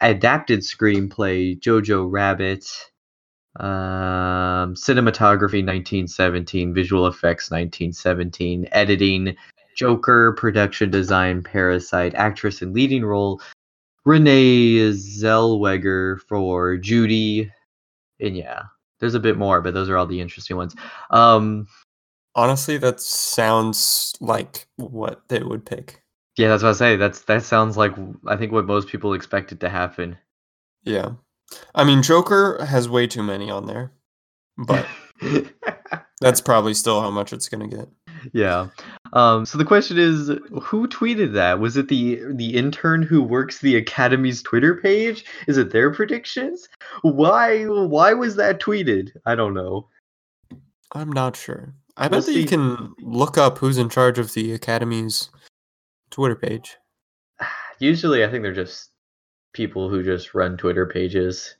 Adapted 0.00 0.60
screenplay 0.60 1.58
Jojo 1.60 2.08
Rabbit. 2.10 2.64
Um, 3.60 4.74
cinematography 4.74 5.60
1917. 5.60 6.72
Visual 6.72 7.06
effects 7.06 7.50
1917. 7.50 8.68
Editing 8.72 9.36
Joker, 9.76 10.32
production 10.32 10.90
design, 10.90 11.42
Parasite, 11.42 12.14
actress 12.14 12.62
in 12.62 12.72
leading 12.72 13.04
role, 13.04 13.40
Renee 14.04 14.90
Zellweger 14.90 16.20
for 16.28 16.76
Judy, 16.76 17.50
and 18.20 18.36
yeah, 18.36 18.62
there's 19.00 19.14
a 19.14 19.20
bit 19.20 19.36
more, 19.36 19.60
but 19.60 19.74
those 19.74 19.88
are 19.88 19.96
all 19.96 20.06
the 20.06 20.20
interesting 20.20 20.56
ones. 20.56 20.74
Um, 21.10 21.66
Honestly, 22.34 22.78
that 22.78 23.00
sounds 23.00 24.14
like 24.20 24.66
what 24.76 25.22
they 25.28 25.42
would 25.42 25.66
pick. 25.66 26.02
yeah, 26.36 26.48
that's 26.48 26.62
what 26.62 26.70
I 26.70 26.72
say. 26.72 26.96
That's 26.96 27.22
that 27.22 27.42
sounds 27.42 27.76
like 27.76 27.92
I 28.26 28.36
think 28.36 28.52
what 28.52 28.64
most 28.64 28.88
people 28.88 29.12
expected 29.12 29.60
to 29.60 29.68
happen. 29.68 30.16
Yeah. 30.82 31.10
I 31.74 31.84
mean, 31.84 32.02
Joker 32.02 32.64
has 32.64 32.88
way 32.88 33.06
too 33.06 33.22
many 33.22 33.50
on 33.50 33.66
there, 33.66 33.92
but 34.56 34.86
that's 36.20 36.40
probably 36.40 36.72
still 36.72 37.02
how 37.02 37.10
much 37.10 37.32
it's 37.34 37.48
going 37.50 37.68
to 37.68 37.76
get. 37.76 37.88
yeah. 38.32 38.68
Um, 39.12 39.44
so 39.44 39.58
the 39.58 39.64
question 39.64 39.98
is, 39.98 40.28
who 40.62 40.88
tweeted 40.88 41.34
that? 41.34 41.60
Was 41.60 41.76
it 41.76 41.88
the 41.88 42.20
the 42.30 42.56
intern 42.56 43.02
who 43.02 43.22
works 43.22 43.58
the 43.58 43.76
Academy's 43.76 44.42
Twitter 44.42 44.74
page? 44.76 45.24
Is 45.46 45.58
it 45.58 45.70
their 45.70 45.92
predictions? 45.92 46.68
Why 47.02 47.64
why 47.64 48.14
was 48.14 48.36
that 48.36 48.60
tweeted? 48.60 49.10
I 49.26 49.34
don't 49.34 49.54
know. 49.54 49.88
I'm 50.92 51.12
not 51.12 51.36
sure. 51.36 51.74
I 51.96 52.08
bet 52.08 52.24
that 52.24 52.32
you 52.32 52.42
see. 52.42 52.48
can 52.48 52.94
look 53.00 53.36
up 53.36 53.58
who's 53.58 53.76
in 53.76 53.90
charge 53.90 54.18
of 54.18 54.32
the 54.32 54.52
Academy's 54.52 55.28
Twitter 56.10 56.36
page. 56.36 56.76
Usually, 57.78 58.24
I 58.24 58.30
think 58.30 58.42
they're 58.42 58.54
just 58.54 58.90
people 59.52 59.90
who 59.90 60.02
just 60.02 60.34
run 60.34 60.56
Twitter 60.56 60.86
pages. 60.86 61.56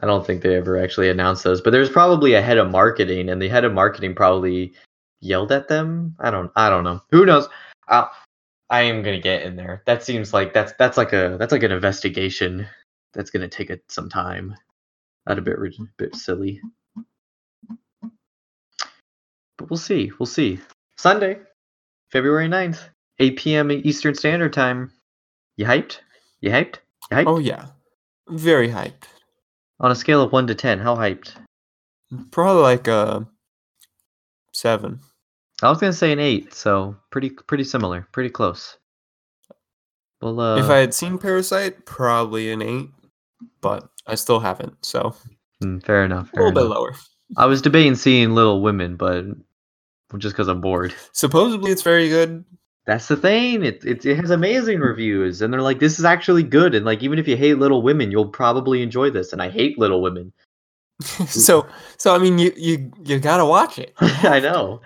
I 0.00 0.06
don't 0.06 0.26
think 0.26 0.42
they 0.42 0.56
ever 0.56 0.78
actually 0.78 1.10
announce 1.10 1.42
those. 1.42 1.60
But 1.60 1.70
there's 1.70 1.90
probably 1.90 2.34
a 2.34 2.40
head 2.40 2.56
of 2.56 2.70
marketing, 2.70 3.28
and 3.28 3.42
the 3.42 3.48
head 3.48 3.64
of 3.64 3.74
marketing 3.74 4.14
probably 4.14 4.72
yelled 5.20 5.52
at 5.52 5.68
them. 5.68 6.16
I 6.20 6.30
don't. 6.30 6.50
I 6.56 6.70
don't 6.70 6.84
know. 6.84 7.00
Who 7.10 7.26
knows? 7.26 7.48
i 7.88 8.08
I 8.70 8.82
am 8.82 9.02
gonna 9.02 9.20
get 9.20 9.42
in 9.42 9.56
there. 9.56 9.82
That 9.86 10.02
seems 10.02 10.32
like 10.34 10.52
that's 10.52 10.72
that's 10.78 10.96
like 10.96 11.12
a 11.12 11.36
that's 11.38 11.52
like 11.52 11.62
an 11.62 11.72
investigation. 11.72 12.66
That's 13.14 13.30
gonna 13.30 13.48
take 13.48 13.70
it 13.70 13.82
some 13.88 14.08
time. 14.08 14.54
That 15.26 15.38
a 15.38 15.42
bit 15.42 15.58
rid- 15.58 15.76
bit 15.96 16.14
silly. 16.14 16.60
But 19.56 19.70
we'll 19.70 19.78
see. 19.78 20.12
We'll 20.18 20.26
see. 20.26 20.60
Sunday, 20.96 21.38
February 22.10 22.48
9th, 22.48 22.88
8 23.18 23.36
p.m. 23.36 23.70
Eastern 23.70 24.14
Standard 24.14 24.52
Time. 24.52 24.92
You 25.56 25.66
hyped? 25.66 25.98
You 26.40 26.50
hyped? 26.50 26.76
You 27.10 27.16
hyped? 27.16 27.26
Oh, 27.26 27.38
yeah. 27.38 27.66
Very 28.28 28.68
hyped. 28.68 29.04
On 29.80 29.90
a 29.90 29.96
scale 29.96 30.22
of 30.22 30.32
1 30.32 30.46
to 30.46 30.54
10, 30.54 30.78
how 30.78 30.96
hyped? 30.96 31.32
Probably 32.30 32.62
like 32.62 32.88
a 32.88 33.28
seven. 34.52 35.00
I 35.62 35.68
was 35.68 35.78
going 35.78 35.92
to 35.92 35.96
say 35.98 36.12
an 36.12 36.20
8, 36.20 36.54
so 36.54 36.96
pretty 37.10 37.30
pretty 37.30 37.64
similar, 37.64 38.06
pretty 38.12 38.30
close. 38.30 38.76
Well, 40.20 40.40
uh, 40.40 40.56
if 40.58 40.68
I 40.68 40.78
had 40.78 40.94
seen 40.94 41.18
Parasite, 41.18 41.84
probably 41.84 42.50
an 42.50 42.60
eight, 42.60 42.88
but 43.60 43.88
I 44.06 44.16
still 44.16 44.40
haven't, 44.40 44.84
so 44.84 45.14
mm, 45.62 45.84
fair 45.84 46.04
enough. 46.04 46.28
a 46.32 46.36
Fair 46.36 46.46
little 46.48 46.62
bit 46.62 46.74
lower. 46.74 46.94
I 47.36 47.46
was 47.46 47.62
debating 47.62 47.94
seeing 47.94 48.34
Little 48.34 48.60
Women, 48.60 48.96
but 48.96 49.26
just 50.16 50.34
because 50.34 50.48
I'm 50.48 50.60
bored. 50.60 50.94
Supposedly, 51.12 51.70
it's 51.70 51.82
very 51.82 52.08
good. 52.08 52.44
That's 52.86 53.06
the 53.06 53.16
thing. 53.16 53.64
It, 53.64 53.84
it 53.84 54.04
it 54.04 54.16
has 54.16 54.30
amazing 54.30 54.80
reviews, 54.80 55.40
and 55.40 55.52
they're 55.52 55.62
like, 55.62 55.78
this 55.78 55.98
is 55.98 56.04
actually 56.04 56.42
good. 56.42 56.74
And 56.74 56.84
like, 56.84 57.02
even 57.02 57.18
if 57.18 57.28
you 57.28 57.36
hate 57.36 57.58
Little 57.58 57.82
Women, 57.82 58.10
you'll 58.10 58.28
probably 58.28 58.82
enjoy 58.82 59.10
this. 59.10 59.32
And 59.32 59.40
I 59.40 59.50
hate 59.50 59.78
Little 59.78 60.02
Women. 60.02 60.32
so, 61.28 61.64
so 61.96 62.12
I 62.14 62.18
mean, 62.18 62.38
you 62.38 62.52
you 62.56 62.90
you 63.04 63.20
gotta 63.20 63.44
watch 63.44 63.78
it. 63.78 63.92
I 64.00 64.40
know. 64.40 64.80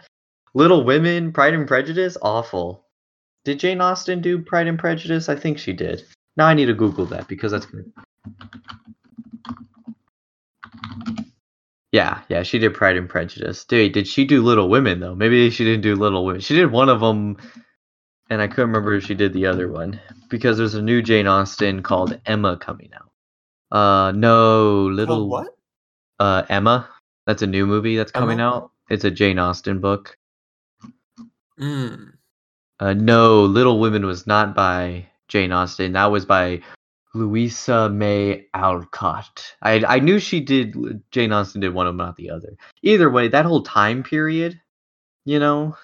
Little 0.55 0.85
Women, 0.85 1.33
Pride 1.33 1.55
and 1.55 1.67
Prejudice, 1.67 2.17
awful. 2.21 2.85
Did 3.45 3.59
Jane 3.61 3.81
Austen 3.81 4.21
do 4.21 4.39
Pride 4.41 4.67
and 4.69 4.79
Prejudice? 4.79 5.29
I 5.29 5.37
think 5.37 5.59
she 5.59 5.73
did. 5.73 6.05
Now 6.37 6.47
I 6.47 6.55
need 6.55 6.67
to 6.67 6.75
Google 6.75 7.07
that 7.07 7.27
because 7.29 7.53
that's 7.53 7.67
good. 7.67 7.91
Yeah, 11.91 12.23
yeah, 12.31 12.43
she 12.43 12.59
did 12.59 12.73
Pride 12.75 12.97
and 12.97 13.09
Prejudice. 13.09 13.65
Dude, 13.65 13.93
did 13.93 14.07
she 14.09 14.25
do 14.25 14.43
Little 14.43 14.69
Women 14.71 15.01
though? 15.01 15.15
Maybe 15.15 15.51
she 15.51 15.65
didn't 15.65 15.83
do 15.83 15.95
Little 15.95 16.25
Women. 16.25 16.41
She 16.41 16.55
did 16.55 16.71
one 16.71 16.89
of 16.89 17.01
them, 17.01 17.37
and 18.31 18.41
I 18.41 18.47
couldn't 18.47 18.71
remember 18.71 18.95
if 18.95 19.05
she 19.05 19.15
did 19.15 19.33
the 19.35 19.47
other 19.47 19.69
one 19.71 20.01
because 20.31 20.57
there's 20.57 20.75
a 20.75 20.81
new 20.83 21.03
Jane 21.03 21.27
Austen 21.27 21.83
called 21.83 22.19
Emma 22.25 22.57
coming 22.57 22.91
out. 22.95 23.11
Uh, 23.77 24.13
no, 24.13 24.85
Little 24.87 25.29
what? 25.29 25.49
uh 26.19 26.45
Emma. 26.49 26.89
That's 27.27 27.43
a 27.43 27.47
new 27.47 27.67
movie 27.67 27.97
that's 27.97 28.13
coming 28.13 28.41
Emma? 28.41 28.49
out. 28.49 28.71
It's 28.89 29.05
a 29.05 29.11
Jane 29.11 29.39
Austen 29.39 29.81
book. 29.81 30.17
Mm. 31.61 32.13
Uh, 32.81 32.95
no, 32.95 33.45
Little 33.45 33.79
Women 33.79 34.07
was 34.07 34.27
not 34.27 34.55
by 34.55 35.07
Jane 35.29 35.53
Austen. 35.53 35.93
That 35.93 36.11
was 36.11 36.25
by 36.25 36.63
Louisa 37.15 37.89
May 37.89 38.47
Alcott. 38.55 39.55
I 39.63 39.85
I 39.87 39.99
knew 40.01 40.19
she 40.19 40.41
did. 40.41 40.75
Jane 41.11 41.33
Austen 41.33 41.61
did 41.61 41.75
one 41.75 41.87
of 41.87 41.91
them, 41.93 41.99
not 42.07 42.17
the 42.17 42.31
other. 42.31 42.57
Either 42.83 43.11
way, 43.11 43.29
that 43.29 43.45
whole 43.47 43.63
time 43.63 44.03
period, 44.03 44.61
you 45.25 45.39
know, 45.39 45.77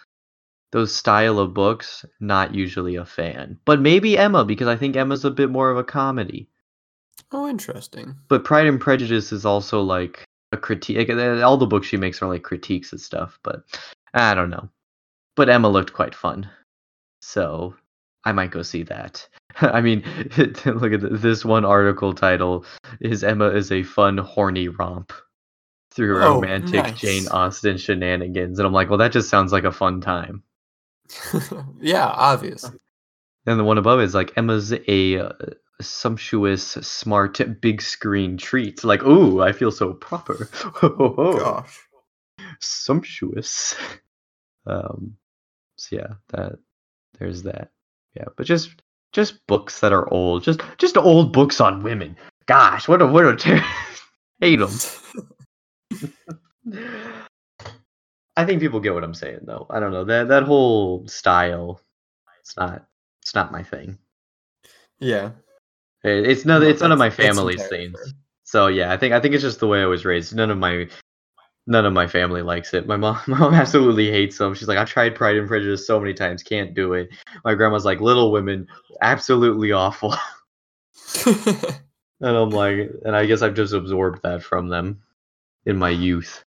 those 0.73 0.95
style 0.95 1.39
of 1.39 1.55
books, 1.55 2.05
not 2.21 2.55
usually 2.55 2.97
a 2.97 3.05
fan. 3.05 3.59
But 3.65 3.81
maybe 3.81 4.19
Emma 4.19 4.45
because 4.45 4.69
I 4.69 4.77
think 4.77 4.97
Emma's 4.97 5.25
a 5.25 5.31
bit 5.31 5.51
more 5.51 5.71
of 5.71 5.77
a 5.79 5.85
comedy. 5.85 6.49
Oh, 7.31 7.49
interesting. 7.49 8.17
But 8.29 8.45
Pride 8.45 8.67
and 8.67 8.81
Prejudice 8.81 9.33
is 9.33 9.45
also 9.45 9.83
like 9.83 10.25
a 10.53 10.57
critique. 10.57 11.11
uh, 11.11 11.43
All 11.43 11.59
the 11.59 11.67
books 11.67 11.87
she 11.87 11.97
makes 11.99 12.23
are 12.23 12.29
like 12.29 12.43
critiques 12.43 12.91
and 12.93 13.01
stuff. 13.01 13.39
But 13.43 13.63
I 14.15 14.35
don't 14.35 14.51
know. 14.51 14.69
But 15.39 15.49
Emma 15.49 15.69
looked 15.69 15.93
quite 15.93 16.17
fun, 16.17 16.51
so 17.23 17.77
I 18.25 18.33
might 18.33 18.51
go 18.51 18.63
see 18.63 18.83
that. 18.83 19.29
I 19.61 19.81
mean, 19.81 20.03
look 20.67 20.93
at 20.93 21.23
this 21.23 21.45
one 21.45 21.65
article 21.65 22.13
title 22.13 22.65
is 23.01 23.23
Emma 23.23 23.51
is 23.51 23.71
a 23.71 23.85
fun 23.85 24.19
horny 24.19 24.67
romp 24.67 25.13
through 25.93 26.21
Oh, 26.21 26.35
romantic 26.35 26.83
nice. 26.83 27.01
Jane 27.01 27.29
Austen 27.29 27.77
shenanigans, 27.77 28.59
and 28.59 28.67
I'm 28.67 28.73
like, 28.73 28.89
well, 28.89 28.99
that 28.99 29.13
just 29.13 29.29
sounds 29.29 29.53
like 29.53 29.63
a 29.63 29.71
fun 29.71 30.01
time. 30.01 30.43
yeah, 31.81 32.09
obviously. 32.09 32.77
And 33.47 33.61
the 33.61 33.65
one 33.65 33.79
above 33.79 34.01
is 34.01 34.17
like 34.17 34.37
Emma's 34.37 34.75
a 34.89 35.19
uh, 35.21 35.33
sumptuous, 35.81 36.65
smart, 36.65 37.41
big 37.61 37.81
screen 37.81 38.39
treat. 38.39 38.83
Like, 38.83 39.05
ooh, 39.05 39.41
I 39.41 39.53
feel 39.53 39.71
so 39.71 39.93
proper. 39.93 40.51
oh, 40.83 41.39
Gosh. 41.39 41.79
sumptuous. 42.59 43.77
Um, 44.67 45.17
so 45.79 45.97
yeah, 45.97 46.15
that 46.31 46.59
there's 47.19 47.43
that. 47.45 47.71
Yeah, 48.15 48.25
but 48.37 48.47
just 48.47 48.71
just 49.13 49.47
books 49.47 49.81
that 49.81 49.93
are 49.93 50.13
old, 50.13 50.43
just 50.43 50.61
just 50.77 50.97
old 50.97 51.33
books 51.33 51.61
on 51.61 51.83
women. 51.83 52.17
Gosh, 52.47 52.89
what 52.89 53.01
a 53.03 53.07
what 53.07 53.25
a 53.27 53.37
ter- 53.37 53.65
hate 54.41 54.57
them. 54.57 54.71
I 58.37 58.45
think 58.45 58.61
people 58.61 58.81
get 58.81 58.95
what 58.95 59.05
I'm 59.05 59.15
saying 59.15 59.41
though. 59.43 59.67
I 59.71 59.81
don't 59.81 59.93
know 59.93 60.05
that 60.05 60.29
that 60.29 60.45
whole 60.45 61.07
style. 61.09 61.81
It's 62.41 62.57
not. 62.57 62.85
It's 63.23 63.35
not 63.35 63.53
my 63.53 63.63
thing. 63.63 63.99
Yeah. 65.01 65.33
It- 66.05 66.27
It's 66.29 66.45
none. 66.45 66.63
No, 66.63 66.69
It's 66.69 66.81
none 66.81 66.93
of 66.93 66.99
my 66.99 67.11
family's 67.11 67.67
things. 67.69 67.99
So 68.45 68.69
yeah, 68.69 68.93
I 68.93 68.97
think 68.97 69.13
I 69.13 69.21
think 69.21 69.35
it's 69.35 69.43
just 69.43 69.61
the 69.61 69.67
way 69.67 69.83
I 69.83 69.87
was 69.87 70.05
raised. 70.05 70.35
None 70.35 70.51
of 70.51 70.59
my 70.59 70.89
none 71.69 71.85
of 71.85 71.93
my 71.93 72.07
family 72.07 72.41
likes 72.41 72.73
it. 72.73 72.87
My 72.87 72.97
mom 72.97 73.21
my 73.29 73.39
mom 73.39 73.55
absolutely 73.55 74.11
hates 74.11 74.39
them. 74.39 74.55
She's 74.55 74.67
like, 74.67 74.79
I've 74.79 74.89
tried 74.89 75.15
Pride 75.15 75.37
and 75.37 75.47
Prejudice 75.47 75.87
so 75.87 76.01
many 76.01 76.15
times, 76.15 76.43
can't 76.43 76.75
do 76.75 76.95
it. 76.95 77.11
My 77.45 77.55
grandma's 77.55 77.85
like, 77.85 78.01
Little 78.01 78.33
Women, 78.33 78.67
absolutely 79.03 79.71
awful. 79.71 80.17
and 81.27 81.77
I'm 82.21 82.51
like, 82.51 82.91
and 83.05 83.15
I 83.15 83.27
guess 83.27 83.43
I've 83.43 83.55
just 83.55 83.75
absorbed 83.75 84.23
that 84.23 84.43
from 84.43 84.69
them 84.69 85.01
in 85.67 85.77
my 85.77 85.91
youth. 85.91 86.43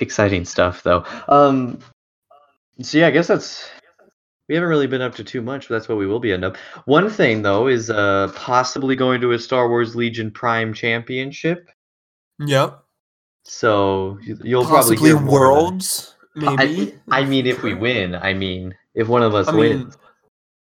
Exciting 0.00 0.46
stuff 0.46 0.82
though. 0.82 1.04
Um 1.28 1.78
so 2.80 2.98
yeah, 2.98 3.08
I 3.08 3.10
guess 3.10 3.26
that's 3.26 3.68
we 4.48 4.54
haven't 4.54 4.70
really 4.70 4.86
been 4.86 5.02
up 5.02 5.14
to 5.16 5.22
too 5.22 5.42
much, 5.42 5.68
but 5.68 5.76
that's 5.76 5.88
what 5.88 5.98
we 5.98 6.06
will 6.06 6.18
be 6.18 6.32
end 6.32 6.44
up. 6.44 6.56
One 6.86 7.10
thing 7.10 7.42
though 7.42 7.68
is 7.68 7.90
uh 7.90 8.32
possibly 8.34 8.96
going 8.96 9.20
to 9.20 9.32
a 9.32 9.38
Star 9.38 9.68
Wars 9.68 9.94
Legion 9.94 10.30
Prime 10.30 10.72
Championship. 10.72 11.68
yep. 12.38 12.82
So 13.44 14.18
you- 14.22 14.38
you'll 14.42 14.64
Possibly 14.64 14.96
probably 14.96 15.08
hear 15.10 15.20
more 15.20 15.46
of 15.46 15.54
that. 15.56 15.62
worlds, 15.62 16.14
maybe. 16.34 16.98
I, 17.10 17.20
I 17.20 17.24
mean, 17.24 17.46
if 17.46 17.62
we 17.62 17.74
win, 17.74 18.14
I 18.14 18.34
mean, 18.34 18.74
if 18.94 19.08
one 19.08 19.22
of 19.22 19.34
us 19.34 19.48
I 19.48 19.52
mean, 19.52 19.60
wins, 19.60 19.98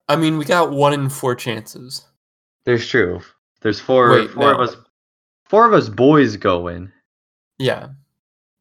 I 0.09 0.15
mean, 0.15 0.37
we 0.37 0.45
got 0.45 0.71
one 0.71 0.93
in 0.93 1.09
four 1.09 1.35
chances. 1.35 2.05
there's 2.65 2.87
true. 2.87 3.21
There's 3.61 3.79
four, 3.79 4.11
Wait, 4.11 4.31
four 4.31 4.51
of 4.53 4.59
us, 4.59 4.75
four 5.45 5.65
of 5.67 5.73
us 5.73 5.89
boys 5.89 6.35
going. 6.37 6.91
Yeah. 7.59 7.89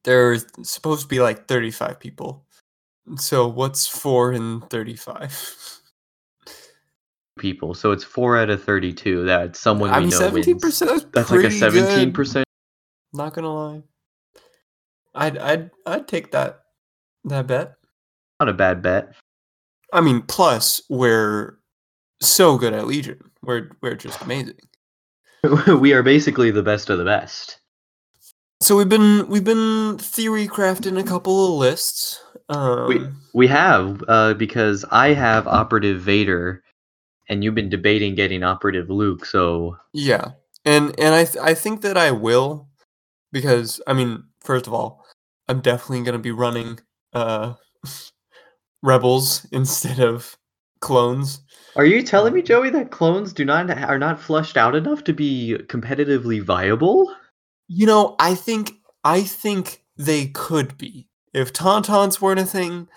There's 0.05 0.45
supposed 0.62 1.02
to 1.02 1.09
be 1.09 1.21
like 1.21 1.47
35 1.49 1.99
people. 2.00 2.45
So 3.17 3.49
what's 3.49 3.87
4 3.87 4.33
and 4.33 4.69
35? 4.71 5.67
people, 7.38 7.73
so 7.73 7.90
it's 7.90 8.05
four 8.05 8.37
out 8.37 8.50
of 8.50 8.62
thirty-two. 8.62 9.25
That 9.25 9.57
someone 9.57 9.88
I 9.90 9.99
we 9.99 10.07
mean, 10.07 10.11
know 10.11 10.31
17%. 10.31 10.33
wins. 10.62 10.79
That's, 10.79 10.79
That's 11.05 11.14
like 11.14 11.38
a 11.38 11.43
pretty 11.43 11.59
seventeen 11.59 12.09
good, 12.09 12.14
percent. 12.14 12.45
Not 13.14 13.33
gonna 13.33 13.52
lie. 13.55 13.83
I'd 15.14 15.38
I'd 15.38 15.71
I'd 15.87 16.09
take 16.09 16.31
that 16.33 16.61
that 17.25 17.47
bet. 17.47 17.75
Not 18.38 18.49
a 18.49 18.55
bad 18.55 18.83
bet. 18.83 19.14
I 19.93 20.00
mean, 20.00 20.23
plus 20.23 20.83
we're 20.88 21.59
so 22.21 22.57
good 22.57 22.73
at 22.73 22.87
Legion. 22.87 23.31
We're 23.43 23.71
we're 23.83 23.95
just 23.97 24.21
amazing. 24.23 24.59
we 25.79 25.93
are 25.93 26.02
basically 26.02 26.50
the 26.50 26.62
best 26.62 26.90
of 26.90 26.99
the 26.99 27.05
best. 27.05 27.59
So 28.62 28.76
we've 28.76 28.88
been 28.88 29.26
we've 29.29 29.45
been 29.45 29.97
theory 29.99 30.47
crafting 30.47 30.99
a 30.99 31.02
couple 31.02 31.47
of 31.47 31.59
lists. 31.59 32.23
Um, 32.50 33.17
We 33.33 33.47
have 33.47 34.02
uh, 34.09 34.35
because 34.35 34.85
I 34.90 35.14
have 35.14 35.47
operative 35.47 36.00
Vader, 36.00 36.62
and 37.29 37.43
you've 37.43 37.55
been 37.55 37.71
debating 37.71 38.14
getting 38.14 38.43
operative 38.43 38.90
Luke. 38.90 39.25
So 39.25 39.76
Yeah, 39.95 40.33
and 40.64 40.99
and 41.00 41.14
I 41.14 41.25
th- 41.25 41.43
I 41.43 41.55
think 41.55 41.81
that 41.83 41.97
I 41.97 42.11
will 42.11 42.69
because 43.33 43.81
I 43.87 43.95
mean, 43.95 44.25
first 44.40 44.67
of 44.67 44.75
all, 44.75 45.00
I'm 45.50 45.61
definitely 45.61 46.04
gonna 46.04 46.21
be 46.21 46.30
running 46.30 46.78
uh 47.12 47.54
rebels 48.83 49.47
instead 49.50 49.99
of 49.99 50.38
clones. 50.80 51.40
Are 51.76 51.85
you 51.85 52.02
telling 52.02 52.33
me, 52.33 52.40
Um, 52.40 52.47
Joey, 52.47 52.71
that 52.71 52.90
clones 52.92 53.33
do 53.33 53.45
not 53.45 53.69
are 53.71 53.99
not 53.99 54.21
flushed 54.21 54.57
out 54.57 54.76
enough 54.76 55.02
to 55.04 55.12
be 55.12 55.57
competitively 55.66 56.40
viable? 56.40 57.12
You 57.66 57.87
know, 57.87 58.14
I 58.21 58.37
think 58.37 58.75
I 59.02 59.23
think 59.23 59.83
they 59.97 60.28
could 60.28 60.78
be 60.78 61.09
if 61.35 61.52
tauntauns 61.52 62.21
weren't 62.21 62.40
a 62.40 62.47
thing. 62.47 62.88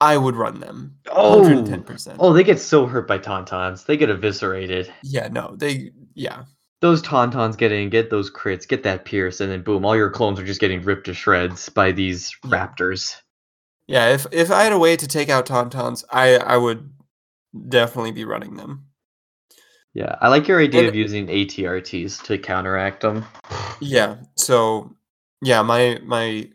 I 0.00 0.16
would 0.16 0.36
run 0.36 0.60
them. 0.60 0.96
Oh, 1.10 1.40
110%. 1.42 2.16
oh, 2.18 2.32
they 2.32 2.44
get 2.44 2.60
so 2.60 2.84
hurt 2.86 3.06
by 3.06 3.18
tauntauns. 3.18 3.86
They 3.86 3.96
get 3.96 4.10
eviscerated. 4.10 4.92
Yeah, 5.02 5.28
no, 5.28 5.54
they 5.56 5.92
yeah. 6.14 6.44
Those 6.84 7.00
tauntauns 7.00 7.56
get 7.56 7.72
in, 7.72 7.88
get 7.88 8.10
those 8.10 8.30
crits, 8.30 8.68
get 8.68 8.82
that 8.82 9.06
pierce, 9.06 9.40
and 9.40 9.50
then 9.50 9.62
boom, 9.62 9.86
all 9.86 9.96
your 9.96 10.10
clones 10.10 10.38
are 10.38 10.44
just 10.44 10.60
getting 10.60 10.82
ripped 10.82 11.06
to 11.06 11.14
shreds 11.14 11.70
by 11.70 11.92
these 11.92 12.30
raptors. 12.44 13.16
Yeah, 13.86 14.10
if 14.12 14.26
if 14.32 14.50
I 14.50 14.64
had 14.64 14.72
a 14.74 14.78
way 14.78 14.94
to 14.94 15.08
take 15.08 15.30
out 15.30 15.46
tauntauns, 15.46 16.04
I 16.10 16.36
I 16.36 16.58
would 16.58 16.92
definitely 17.70 18.12
be 18.12 18.26
running 18.26 18.56
them. 18.58 18.84
Yeah, 19.94 20.16
I 20.20 20.28
like 20.28 20.46
your 20.46 20.60
idea 20.60 20.80
And- 20.80 20.88
of 20.90 20.94
using 20.94 21.26
ATRTs 21.28 22.22
to 22.24 22.36
counteract 22.36 23.00
them. 23.00 23.24
Yeah. 23.80 24.16
So 24.36 24.94
yeah, 25.40 25.62
my 25.62 26.00
my 26.04 26.50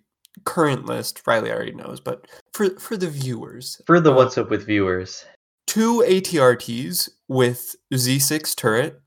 current 0.45 0.85
list, 0.85 1.23
Riley 1.25 1.51
already 1.51 1.73
knows, 1.73 1.99
but 1.99 2.27
for 2.53 2.69
for 2.79 2.97
the 2.97 3.09
viewers, 3.09 3.81
For 3.87 3.99
the 3.99 4.11
uh, 4.11 4.15
what's 4.15 4.37
up 4.37 4.51
with 4.51 4.67
viewers. 4.67 5.25
two 5.65 6.03
ATRTs 6.07 7.09
with 7.27 7.75
Z6 7.93 8.55
turret, 8.55 9.01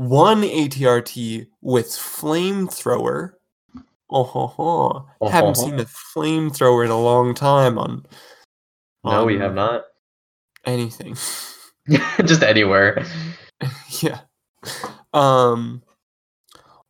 one 0.00 0.42
ATRT 0.42 1.46
with 1.60 1.88
flamethrower. 1.88 3.32
Oh 4.10 4.24
ho 4.24 4.46
ho! 4.46 5.06
Oh, 5.20 5.28
Haven't 5.28 5.58
ho, 5.58 5.62
seen 5.64 5.78
a 5.78 5.84
flamethrower 5.84 6.84
in 6.86 6.90
a 6.90 6.98
long 6.98 7.34
time 7.34 7.76
on. 7.78 8.06
No, 9.04 9.26
we 9.26 9.38
have 9.38 9.54
not. 9.54 9.84
anything. 10.64 11.16
just 12.24 12.42
anywhere. 12.42 13.04
yeah. 14.00 14.20
Um 15.12 15.82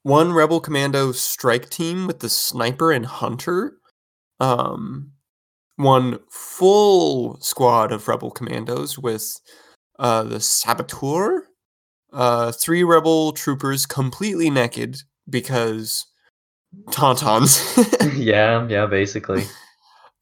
one 0.03 0.33
rebel 0.33 0.61
commando 0.61 1.11
strike 1.13 1.69
team 1.69 2.07
with 2.07 2.21
the 2.21 2.29
sniper 2.29 2.93
and 2.93 3.07
hunter. 3.07 3.73
Um 4.39 5.13
one 5.77 6.21
full 6.31 7.41
squad 7.41 7.91
of 7.91 8.07
rebel 8.07 8.31
commandos 8.31 8.99
with 8.99 9.33
uh 9.99 10.23
the 10.23 10.41
saboteur. 10.41 11.47
Uh 12.13 12.53
three 12.53 12.83
rebel 12.83 13.33
troopers 13.33 13.87
completely 13.87 14.51
naked 14.51 15.03
because 15.29 16.07
tauntauns. 16.91 17.61
yeah, 18.17 18.67
yeah, 18.69 18.87
basically. 18.87 19.45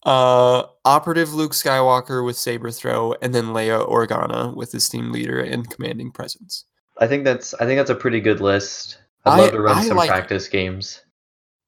uh 0.05 0.63
operative 0.85 1.33
Luke 1.33 1.51
Skywalker 1.51 2.25
with 2.25 2.37
saber 2.37 2.71
throw 2.71 3.13
and 3.21 3.33
then 3.35 3.47
Leia 3.47 3.87
Organa 3.87 4.55
with 4.55 4.71
his 4.71 4.87
team 4.87 5.11
leader 5.11 5.39
and 5.39 5.69
commanding 5.69 6.11
presence. 6.11 6.65
I 6.99 7.07
think 7.07 7.23
that's 7.23 7.53
I 7.55 7.65
think 7.65 7.77
that's 7.77 7.89
a 7.89 7.95
pretty 7.95 8.21
good 8.21 8.39
list. 8.41 8.97
I'd 9.25 9.31
I- 9.33 9.37
love 9.41 9.51
to 9.51 9.61
run 9.61 9.77
I 9.77 9.83
some 9.83 9.97
like 9.97 10.09
practice 10.09 10.47
games. 10.47 11.01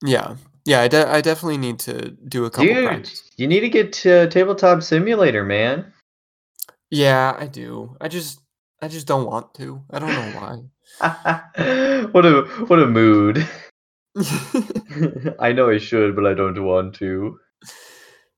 Yeah, 0.04 0.36
yeah, 0.66 0.82
I, 0.82 0.88
de- 0.88 1.08
I 1.08 1.22
definitely 1.22 1.58
need 1.58 1.78
to 1.80 2.12
do 2.12 2.46
a 2.46 2.50
couple. 2.50 2.66
Dude, 2.74 2.88
practice. 2.88 3.30
you 3.38 3.48
need 3.48 3.60
to 3.60 3.70
get 3.70 3.94
to 3.94 4.28
Tabletop 4.30 4.82
Simulator, 4.82 5.44
man. 5.44 5.94
Yeah, 6.90 7.36
I 7.38 7.46
do. 7.46 7.96
I 8.02 8.08
just, 8.08 8.40
I 8.82 8.88
just 8.88 9.08
don't 9.08 9.26
want 9.26 9.54
to. 9.56 9.82
I 9.92 10.00
don't 10.00 10.10
know 10.10 10.40
why. 10.40 12.08
what 12.12 12.26
a 12.26 12.42
what 12.68 12.80
a 12.80 12.88
mood. 12.88 13.48
I 15.40 15.54
know 15.54 15.70
I 15.70 15.78
should, 15.78 16.16
but 16.16 16.26
I 16.26 16.34
don't 16.34 16.64
want 16.64 16.96
to. 16.96 17.40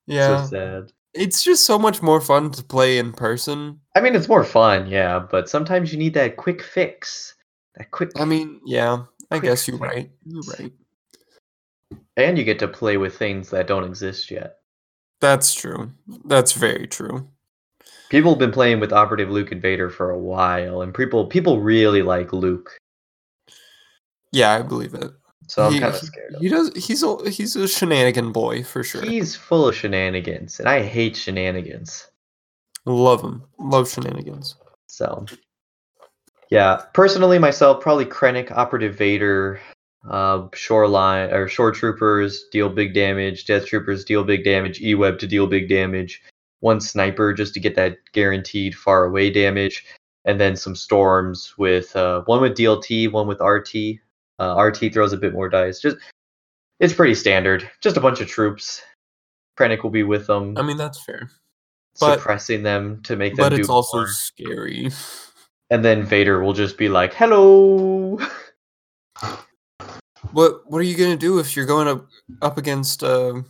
yeah, 0.05 0.43
So 0.45 0.49
sad. 0.49 0.91
it's 1.13 1.43
just 1.43 1.65
so 1.65 1.79
much 1.79 2.01
more 2.01 2.21
fun 2.21 2.51
to 2.51 2.63
play 2.63 2.97
in 2.99 3.11
person. 3.13 3.79
I 3.95 4.01
mean, 4.01 4.15
it's 4.15 4.27
more 4.27 4.43
fun, 4.43 4.87
yeah, 4.87 5.19
but 5.19 5.49
sometimes 5.49 5.91
you 5.91 5.97
need 5.99 6.13
that 6.13 6.37
quick 6.37 6.61
fix. 6.61 7.35
That 7.75 7.89
quick 7.91 8.11
I 8.17 8.25
mean, 8.25 8.61
yeah, 8.65 9.05
I 9.31 9.39
guess 9.39 9.67
you're 9.67 9.79
fix. 9.79 9.93
right. 9.95 10.11
You're 10.25 10.43
right. 10.59 10.71
and 12.17 12.37
you 12.37 12.43
get 12.43 12.59
to 12.59 12.67
play 12.67 12.97
with 12.97 13.17
things 13.17 13.49
that 13.49 13.65
don't 13.67 13.83
exist 13.83 14.29
yet. 14.29 14.57
That's 15.21 15.53
true. 15.55 15.91
That's 16.25 16.51
very 16.53 16.85
true. 16.85 17.27
People 18.13 18.29
have 18.29 18.37
been 18.37 18.51
playing 18.51 18.79
with 18.79 18.93
Operative 18.93 19.31
Luke 19.31 19.51
and 19.51 19.59
Vader 19.59 19.89
for 19.89 20.11
a 20.11 20.19
while, 20.19 20.83
and 20.83 20.93
people 20.93 21.25
people 21.25 21.61
really 21.61 22.03
like 22.03 22.31
Luke. 22.31 22.69
Yeah, 24.31 24.51
I 24.51 24.61
believe 24.61 24.93
it. 24.93 25.09
So 25.47 25.65
I'm 25.65 25.79
kind 25.79 25.85
of 25.85 25.95
scared. 25.95 26.35
Of 26.35 26.41
He 26.43 26.47
does. 26.47 26.71
He's 26.75 27.01
a 27.01 27.27
he's 27.27 27.55
a 27.55 27.67
shenanigan 27.67 28.31
boy 28.31 28.63
for 28.63 28.83
sure. 28.83 29.01
He's 29.01 29.35
full 29.35 29.67
of 29.67 29.75
shenanigans, 29.75 30.59
and 30.59 30.69
I 30.69 30.83
hate 30.83 31.15
shenanigans. 31.15 32.07
Love 32.85 33.23
him. 33.23 33.45
Love 33.57 33.89
shenanigans. 33.89 34.57
So, 34.85 35.25
yeah, 36.51 36.83
personally, 36.93 37.39
myself, 37.39 37.81
probably 37.81 38.05
Krennic, 38.05 38.51
Operative 38.51 38.95
Vader, 38.95 39.59
uh, 40.07 40.49
Shoreline 40.53 41.31
or 41.31 41.47
Shore 41.47 41.71
Troopers 41.71 42.43
deal 42.51 42.69
big 42.69 42.93
damage, 42.93 43.45
Death 43.45 43.65
Troopers 43.65 44.05
deal 44.05 44.23
big 44.23 44.43
damage, 44.43 44.81
E 44.81 44.93
Web 44.93 45.17
to 45.17 45.25
deal 45.25 45.47
big 45.47 45.67
damage, 45.67 46.21
one 46.63 46.79
Sniper 46.79 47.33
just 47.33 47.53
to 47.53 47.59
get 47.59 47.75
that 47.75 47.97
guaranteed 48.13 48.73
far 48.73 49.03
away 49.03 49.29
damage, 49.29 49.85
and 50.23 50.39
then 50.39 50.55
some 50.55 50.75
Storms 50.75 51.57
with 51.57 51.93
uh, 51.95 52.21
one 52.21 52.41
with 52.41 52.57
DLT, 52.57 53.11
one 53.11 53.27
with 53.27 53.41
RT. 53.41 53.99
Uh, 54.39 54.55
RT 54.55 54.93
throws 54.93 55.11
a 55.13 55.17
bit 55.17 55.33
more 55.33 55.49
dice. 55.49 55.79
Just 55.79 55.97
it's 56.79 56.93
pretty 56.93 57.15
standard. 57.15 57.69
Just 57.81 57.97
a 57.97 58.01
bunch 58.01 58.21
of 58.21 58.27
troops. 58.29 58.81
Krennic 59.59 59.83
will 59.83 59.91
be 59.91 60.03
with 60.03 60.25
them, 60.25 60.57
I 60.57 60.63
mean, 60.63 60.77
that's 60.77 61.03
fair, 61.03 61.29
but- 61.99 62.17
suppressing 62.17 62.63
them 62.63 63.01
to 63.03 63.15
make 63.15 63.35
them 63.35 63.43
but 63.49 63.53
it's 63.53 63.69
also 63.69 63.97
more. 63.97 64.07
scary. 64.07 64.89
And 65.69 65.83
then 65.83 66.03
Vader 66.03 66.41
will 66.41 66.53
just 66.53 66.77
be 66.77 66.87
like, 66.87 67.13
"Hello." 67.13 68.19
What 70.31 70.61
What 70.65 70.79
are 70.79 70.83
you 70.83 70.95
gonna 70.95 71.17
do 71.17 71.39
if 71.39 71.55
you're 71.55 71.65
going 71.65 71.87
up 71.87 72.07
up 72.41 72.57
against 72.57 73.03
uh, 73.03 73.41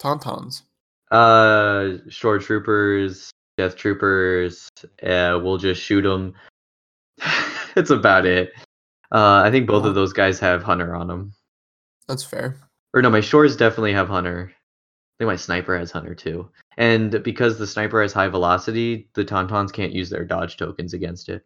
Tauntauns. 0.00 0.62
Uh, 1.10 1.98
shore 2.08 2.38
troopers, 2.38 3.30
death 3.56 3.76
troopers. 3.76 4.68
Uh, 5.02 5.38
we'll 5.42 5.58
just 5.58 5.82
shoot 5.82 6.02
them. 6.02 6.34
That's 7.74 7.90
about 7.90 8.26
it. 8.26 8.52
Uh, 9.12 9.42
I 9.44 9.50
think 9.50 9.66
both 9.66 9.84
of 9.84 9.94
those 9.94 10.12
guys 10.12 10.40
have 10.40 10.62
hunter 10.62 10.94
on 10.94 11.06
them. 11.06 11.34
That's 12.08 12.24
fair. 12.24 12.56
Or 12.92 13.02
no, 13.02 13.10
my 13.10 13.20
shores 13.20 13.56
definitely 13.56 13.92
have 13.92 14.08
hunter. 14.08 14.52
I 14.52 15.14
think 15.18 15.28
my 15.28 15.36
sniper 15.36 15.78
has 15.78 15.92
hunter 15.92 16.14
too. 16.14 16.50
And 16.76 17.22
because 17.22 17.58
the 17.58 17.66
sniper 17.66 18.02
has 18.02 18.12
high 18.12 18.28
velocity, 18.28 19.08
the 19.14 19.24
tauntauns 19.24 19.72
can't 19.72 19.92
use 19.92 20.10
their 20.10 20.24
dodge 20.24 20.56
tokens 20.56 20.94
against 20.94 21.28
it. 21.28 21.44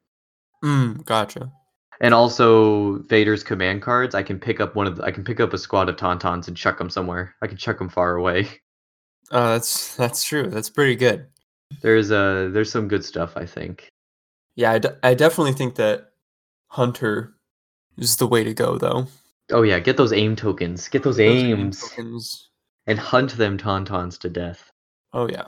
Mm, 0.65 1.05
gotcha. 1.05 1.53
And 2.01 2.15
also 2.15 2.99
Vader's 3.03 3.43
command 3.43 3.83
cards, 3.83 4.15
I 4.15 4.23
can 4.23 4.39
pick 4.39 4.61
up 4.61 4.75
one 4.75 4.87
of 4.87 4.97
the, 4.97 5.05
I 5.05 5.11
can 5.11 5.25
pick 5.25 5.41
up 5.41 5.53
a 5.53 5.59
squad 5.59 5.89
of 5.89 5.97
tauntauns 5.97 6.49
and 6.49 6.57
chuck 6.57 6.79
them 6.79 6.91
somewhere. 6.91 7.35
I 7.43 7.47
can 7.47 7.57
chuck 7.57 7.79
them 7.79 7.89
far 7.89 8.15
away. 8.17 8.49
Uh, 9.31 9.53
that's 9.55 9.95
that's 9.97 10.23
true. 10.25 10.49
That's 10.49 10.71
pretty 10.71 10.97
good. 10.97 11.27
There's 11.83 12.11
uh 12.11 12.49
there's 12.53 12.73
some 12.73 12.89
good 12.89 13.05
stuff 13.05 13.37
I 13.37 13.45
think. 13.47 13.89
Yeah, 14.57 14.73
I, 15.03 15.11
I 15.11 15.15
definitely 15.15 15.53
think 15.53 15.75
that 15.77 16.13
Hunter 16.69 17.35
is 17.97 18.17
the 18.17 18.27
way 18.27 18.43
to 18.45 18.55
go, 18.55 18.79
though. 18.79 19.07
Oh 19.53 19.63
yeah, 19.63 19.79
get 19.79 19.97
those 19.97 20.13
aim 20.13 20.35
tokens. 20.37 20.89
Get 20.89 21.03
those 21.03 21.17
Those 21.17 21.43
aim 21.43 21.59
aims 21.61 21.81
tokens- 21.81 22.49
and 22.87 22.99
hunt 22.99 23.37
them 23.37 23.59
tauntauns 23.59 24.19
to 24.21 24.29
death. 24.31 24.71
Oh 25.13 25.29
yeah. 25.29 25.45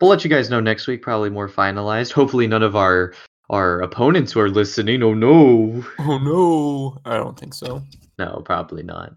We'll 0.00 0.10
let 0.10 0.24
you 0.24 0.30
guys 0.30 0.50
know 0.50 0.60
next 0.60 0.86
week, 0.86 1.02
probably 1.02 1.30
more 1.30 1.48
finalized. 1.48 2.12
Hopefully 2.12 2.46
none 2.46 2.62
of 2.62 2.74
our 2.76 3.14
our 3.50 3.80
opponents 3.82 4.32
who 4.32 4.40
are 4.40 4.48
listening. 4.50 5.02
Oh 5.02 5.14
no. 5.14 5.84
Oh 5.98 6.18
no, 6.18 6.98
I 7.04 7.16
don't 7.16 7.38
think 7.38 7.54
so. 7.54 7.82
No, 8.18 8.42
probably 8.44 8.82
not. 8.82 9.14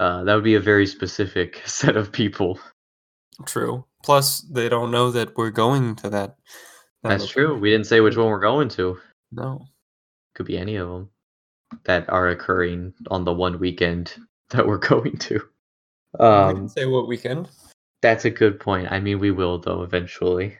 Uh, 0.00 0.24
that 0.24 0.34
would 0.34 0.44
be 0.44 0.54
a 0.54 0.60
very 0.60 0.86
specific 0.86 1.62
set 1.66 1.96
of 1.96 2.12
people. 2.12 2.58
True. 3.46 3.84
Plus, 4.04 4.40
they 4.40 4.68
don't 4.68 4.90
know 4.90 5.10
that 5.12 5.36
we're 5.36 5.50
going 5.50 5.94
to 5.96 6.10
that. 6.10 6.36
that 7.02 7.08
That's 7.08 7.26
true. 7.28 7.56
We 7.58 7.70
didn't 7.70 7.86
say 7.86 8.00
which 8.00 8.16
one 8.16 8.26
we're 8.28 8.40
going 8.40 8.68
to. 8.70 8.98
No. 9.30 9.66
Could 10.34 10.46
be 10.46 10.58
any 10.58 10.76
of 10.76 10.88
them 10.88 11.10
that 11.84 12.08
are 12.10 12.28
occurring 12.28 12.92
on 13.10 13.24
the 13.24 13.32
one 13.32 13.58
weekend 13.58 14.14
that 14.50 14.66
we're 14.66 14.78
going 14.78 15.16
to. 15.18 15.40
we 16.18 16.24
Um, 16.26 16.68
say 16.68 16.86
what 16.86 17.06
weekend. 17.08 17.48
that's 18.02 18.24
a 18.24 18.30
good 18.30 18.58
point. 18.60 18.90
I 18.90 19.00
mean, 19.00 19.18
we 19.18 19.30
will 19.30 19.58
though 19.58 19.82
eventually. 19.82 20.56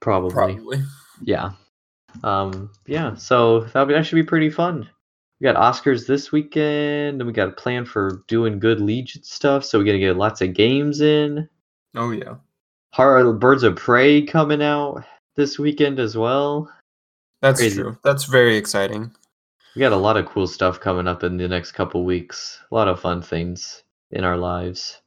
Probably. 0.00 0.30
Probably. 0.54 0.82
Yeah. 1.22 1.52
Um. 2.22 2.70
Yeah. 2.86 3.14
So 3.14 3.60
that 3.72 3.88
that 3.88 4.06
should 4.06 4.16
be 4.16 4.22
pretty 4.22 4.50
fun. 4.50 4.88
We 5.44 5.52
got 5.52 5.74
Oscars 5.74 6.06
this 6.06 6.32
weekend, 6.32 7.20
and 7.20 7.26
we 7.26 7.32
got 7.34 7.48
a 7.48 7.52
plan 7.52 7.84
for 7.84 8.22
doing 8.28 8.58
good 8.58 8.80
Legion 8.80 9.22
stuff. 9.24 9.62
So 9.62 9.78
we're 9.78 9.84
gonna 9.84 9.98
get 9.98 10.16
lots 10.16 10.40
of 10.40 10.54
games 10.54 11.02
in. 11.02 11.46
Oh 11.94 12.12
yeah. 12.12 12.36
Har 12.94 13.30
Birds 13.34 13.62
of 13.62 13.76
Prey 13.76 14.22
coming 14.22 14.62
out 14.62 15.04
this 15.36 15.58
weekend 15.58 16.00
as 16.00 16.16
well. 16.16 16.72
That's 17.42 17.60
Crazy. 17.60 17.82
true. 17.82 17.98
That's 18.02 18.24
very 18.24 18.56
exciting. 18.56 19.14
We 19.76 19.80
got 19.80 19.92
a 19.92 19.96
lot 19.96 20.16
of 20.16 20.24
cool 20.24 20.46
stuff 20.46 20.80
coming 20.80 21.06
up 21.06 21.22
in 21.22 21.36
the 21.36 21.46
next 21.46 21.72
couple 21.72 22.06
weeks. 22.06 22.58
A 22.72 22.74
lot 22.74 22.88
of 22.88 22.98
fun 22.98 23.20
things 23.20 23.82
in 24.12 24.24
our 24.24 24.38
lives. 24.38 25.02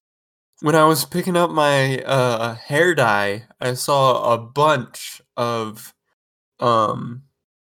When 0.61 0.75
I 0.75 0.83
was 0.83 1.03
picking 1.03 1.35
up 1.35 1.49
my 1.49 1.97
uh, 2.03 2.53
hair 2.53 2.93
dye, 2.93 3.45
I 3.59 3.73
saw 3.73 4.35
a 4.35 4.37
bunch 4.37 5.19
of 5.35 5.95
um, 6.59 7.23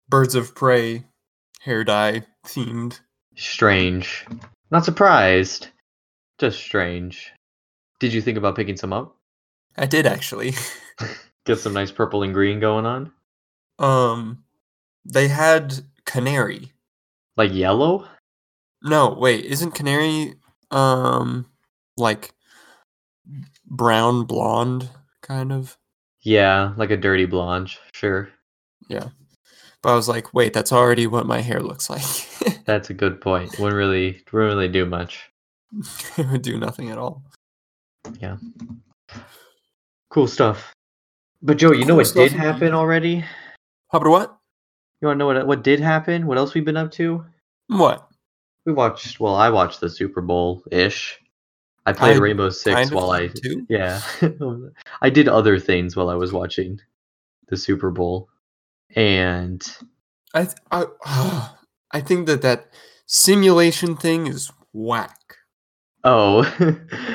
birds 0.10 0.34
of 0.34 0.56
prey 0.56 1.04
hair 1.62 1.84
dye 1.84 2.24
themed. 2.48 3.00
Strange. 3.36 4.26
Not 4.72 4.86
surprised. 4.86 5.68
Just 6.40 6.60
strange. 6.60 7.32
Did 8.00 8.14
you 8.14 8.22
think 8.22 8.38
about 8.38 8.56
picking 8.56 8.78
some 8.78 8.94
up? 8.94 9.16
I 9.78 9.86
did 9.86 10.06
actually. 10.06 10.54
Get 11.46 11.60
some 11.60 11.74
nice 11.74 11.92
purple 11.92 12.24
and 12.24 12.34
green 12.34 12.60
going 12.60 12.86
on? 12.86 13.12
um, 13.80 14.44
they 15.06 15.28
had 15.28 15.74
canary. 16.06 16.74
Like 17.38 17.54
yellow? 17.54 18.08
No, 18.84 19.14
wait, 19.14 19.46
isn't 19.46 19.72
canary 19.76 20.36
um 20.72 21.46
like 21.96 22.34
brown 23.66 24.26
blonde 24.26 24.90
kind 25.22 25.52
of? 25.54 25.78
Yeah, 26.22 26.74
like 26.78 26.92
a 26.92 26.98
dirty 26.98 27.26
blonde. 27.26 27.72
Sure. 27.94 28.30
But 29.88 29.94
I 29.94 29.96
was 29.96 30.10
like, 30.10 30.34
wait, 30.34 30.52
that's 30.52 30.74
already 30.74 31.08
what 31.08 31.26
my 31.26 31.40
hair 31.40 31.62
looks 31.62 31.90
like. 31.90 32.04
That's 32.66 32.90
a 32.90 32.94
good 32.94 33.22
point. 33.22 33.58
Wouldn't 33.58 33.78
really 33.78 34.22
wouldn't 34.34 34.54
really 34.54 34.68
do 34.68 34.86
much. 34.86 35.32
it 36.18 36.28
would 36.30 36.42
do 36.42 36.60
nothing 36.60 36.92
at 36.92 36.98
all. 36.98 37.24
Yeah. 38.20 38.36
Cool 40.10 40.28
stuff. 40.28 40.74
But 41.42 41.58
Joe, 41.58 41.72
you 41.72 41.86
know 41.86 41.96
what 41.96 42.12
did 42.14 42.34
happen 42.34 42.74
already? 42.74 43.20
How 43.90 44.00
about 44.00 44.10
what? 44.10 44.38
You 45.00 45.08
wanna 45.08 45.20
know 45.20 45.28
what 45.28 45.48
what 45.48 45.64
did 45.64 45.80
happen? 45.80 46.28
What 46.28 46.38
else 46.38 46.54
we've 46.54 46.66
been 46.66 46.76
up 46.76 46.92
to? 46.92 47.24
What? 47.68 48.10
We 48.66 48.74
watched 48.74 49.22
well, 49.22 49.36
I 49.36 49.50
watched 49.50 49.80
the 49.80 49.90
Super 49.90 50.20
Bowl 50.20 50.66
ish. 50.70 51.18
I 51.86 51.94
played 51.94 52.18
I 52.18 52.20
Rainbow 52.20 52.50
Six 52.50 52.92
while 52.92 53.12
I 53.12 53.28
too. 53.30 53.66
Yeah. 53.70 54.02
I 55.02 55.10
did 55.10 55.30
other 55.30 55.58
things 55.58 55.96
while 55.96 56.10
I 56.10 56.16
was 56.16 56.34
watching 56.34 56.82
the 57.48 57.56
Super 57.56 57.90
Bowl. 57.90 58.28
And 58.96 59.62
I 60.34 60.46
th- 60.46 60.58
I 60.72 60.86
I 61.92 62.02
think 62.02 62.28
that 62.28 62.42
that 62.42 62.68
simulation 63.06 63.96
thing 63.96 64.28
is 64.28 64.52
whack. 64.74 65.20
oh, 66.04 66.44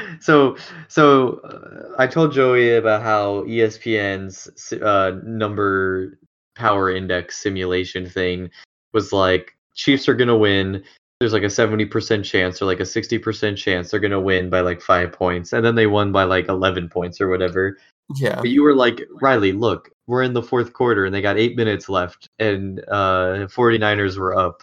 so 0.20 0.56
so 0.88 1.38
uh, 1.38 1.94
I 1.98 2.06
told 2.06 2.32
Joey 2.32 2.76
about 2.76 3.02
how 3.02 3.42
ESPN's 3.44 4.72
uh, 4.72 5.12
number 5.24 6.18
power 6.54 6.90
index 6.90 7.38
simulation 7.42 8.08
thing 8.08 8.50
was 8.92 9.12
like 9.12 9.56
Chiefs 9.74 10.08
are 10.08 10.14
gonna 10.14 10.36
win. 10.36 10.82
There's 11.20 11.32
like 11.32 11.44
a 11.44 11.46
70% 11.46 12.24
chance 12.24 12.60
or 12.60 12.64
like 12.64 12.80
a 12.80 12.82
60% 12.82 13.56
chance 13.56 13.90
they're 13.90 14.00
gonna 14.00 14.20
win 14.20 14.50
by 14.50 14.60
like 14.60 14.80
five 14.80 15.12
points, 15.12 15.52
and 15.52 15.64
then 15.64 15.76
they 15.76 15.86
won 15.86 16.10
by 16.12 16.24
like 16.24 16.48
11 16.48 16.88
points 16.88 17.20
or 17.20 17.28
whatever. 17.28 17.78
Yeah. 18.16 18.36
But 18.36 18.50
you 18.50 18.62
were 18.62 18.74
like, 18.74 19.00
Riley, 19.20 19.52
look, 19.52 19.91
we're 20.06 20.22
in 20.22 20.32
the 20.32 20.42
fourth 20.42 20.72
quarter 20.72 21.04
and 21.06 21.14
they 21.14 21.22
got 21.22 21.38
eight 21.38 21.56
minutes 21.56 21.88
left, 21.88 22.28
and 22.38 22.80
uh, 22.88 23.46
49ers 23.48 24.16
were 24.18 24.36
up 24.36 24.62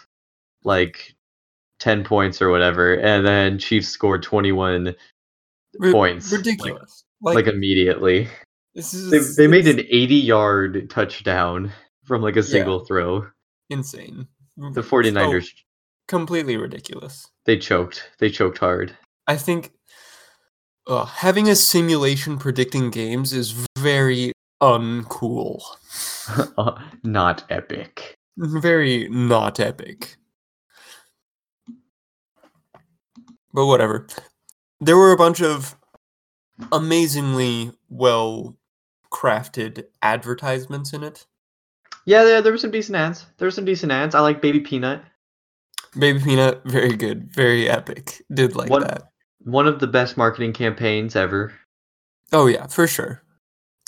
like 0.64 1.16
10 1.80 2.04
points 2.04 2.42
or 2.42 2.50
whatever, 2.50 2.94
and 2.96 3.26
then 3.26 3.58
Chiefs 3.58 3.88
scored 3.90 4.22
21 4.24 4.96
Ri- 5.80 5.92
points, 5.92 6.32
Ridiculous. 6.32 7.04
like, 7.22 7.36
Like, 7.46 7.48
immediately. 7.48 8.28
this 8.76 8.94
is 8.94 9.36
They, 9.38 9.44
they 9.44 9.48
made 9.48 9.68
an 9.68 9.80
80 9.90 10.16
yard 10.16 10.90
touchdown 10.90 11.72
from 12.04 12.22
like 12.22 12.36
a 12.36 12.44
single 12.44 12.84
throw. 12.86 13.28
insane. 13.70 14.28
The 14.58 14.84
So 14.84 14.90
49ers, 14.90 15.48
completely 16.08 16.58
ridiculous. 16.58 17.28
they 17.46 17.58
choked. 17.58 18.10
They 18.20 18.30
choked 18.30 18.58
hard. 18.58 18.98
I 19.28 19.38
think 19.38 19.72
uh, 20.88 21.06
having 21.06 21.48
a 21.48 21.56
simulation 21.56 22.38
predicting 22.38 22.90
games 22.90 23.32
is 23.32 23.52
very 23.78 24.34
uncool. 24.62 25.62
Not 27.04 27.44
epic. 27.50 28.18
Very 28.38 29.10
not 29.10 29.60
epic. 29.60 30.16
But 33.54 33.66
whatever. 33.66 34.08
There 34.80 34.96
were 34.98 35.12
a 35.12 35.18
bunch 35.18 35.42
of 35.42 35.76
amazingly 36.72 37.72
well 37.90 38.58
crafted 39.12 39.86
advertisements 40.02 40.94
in 40.94 41.04
it. 41.04 41.26
Yeah, 42.06 42.24
there, 42.24 42.42
there 42.42 42.52
were 42.52 42.58
some 42.58 42.72
decent 42.72 42.96
ads. 42.96 43.26
There 43.38 43.46
were 43.48 43.52
some 43.52 43.66
decent 43.66 43.92
ads. 43.92 44.16
I 44.16 44.20
like 44.22 44.42
Baby 44.42 44.62
Peanut. 44.62 45.02
Baby 45.98 46.20
Peanut, 46.20 46.62
very 46.66 46.96
good, 46.96 47.34
very 47.34 47.68
epic. 47.70 48.22
Did 48.34 48.56
like 48.56 48.70
What- 48.70 48.88
that. 48.88 49.04
One 49.44 49.68
of 49.68 49.80
the 49.80 49.88
best 49.88 50.18
marketing 50.18 50.52
campaigns 50.54 51.16
ever. 51.16 51.54
Oh 52.34 52.48
yeah, 52.48 52.68
for 52.68 52.88
sure. 52.88 53.24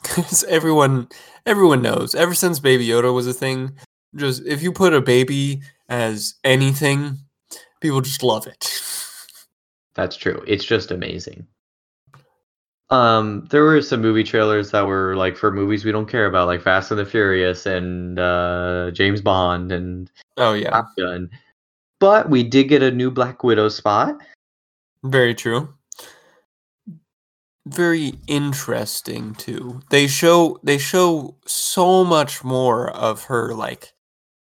Because 0.01 0.43
everyone, 0.45 1.07
everyone 1.45 1.81
knows. 1.81 2.15
Ever 2.15 2.33
since 2.33 2.59
Baby 2.59 2.87
Yoda 2.87 3.13
was 3.13 3.27
a 3.27 3.33
thing, 3.33 3.75
just 4.15 4.45
if 4.45 4.61
you 4.61 4.71
put 4.71 4.93
a 4.93 5.01
baby 5.01 5.61
as 5.89 6.35
anything, 6.43 7.17
people 7.81 8.01
just 8.01 8.23
love 8.23 8.47
it. 8.47 8.81
That's 9.93 10.15
true. 10.15 10.43
It's 10.47 10.65
just 10.65 10.91
amazing. 10.91 11.45
Um, 12.89 13.47
there 13.49 13.63
were 13.63 13.81
some 13.81 14.01
movie 14.01 14.23
trailers 14.23 14.71
that 14.71 14.85
were 14.85 15.15
like 15.15 15.37
for 15.37 15.49
movies 15.51 15.85
we 15.85 15.93
don't 15.93 16.09
care 16.09 16.25
about, 16.25 16.47
like 16.47 16.61
Fast 16.61 16.91
and 16.91 16.99
the 16.99 17.05
Furious 17.05 17.65
and 17.65 18.19
uh, 18.19 18.91
James 18.91 19.21
Bond 19.21 19.71
and 19.71 20.11
Oh 20.37 20.53
yeah, 20.53 20.71
Top 20.71 20.87
Gun. 20.97 21.29
But 21.99 22.29
we 22.29 22.43
did 22.43 22.65
get 22.65 22.83
a 22.83 22.91
new 22.91 23.09
Black 23.09 23.43
Widow 23.43 23.69
spot. 23.69 24.17
very 25.03 25.33
true. 25.33 25.73
Very 27.67 28.13
interesting 28.27 29.35
too. 29.35 29.81
They 29.91 30.07
show 30.07 30.59
they 30.63 30.77
show 30.79 31.35
so 31.45 32.03
much 32.03 32.43
more 32.43 32.89
of 32.89 33.25
her 33.25 33.53
like 33.53 33.93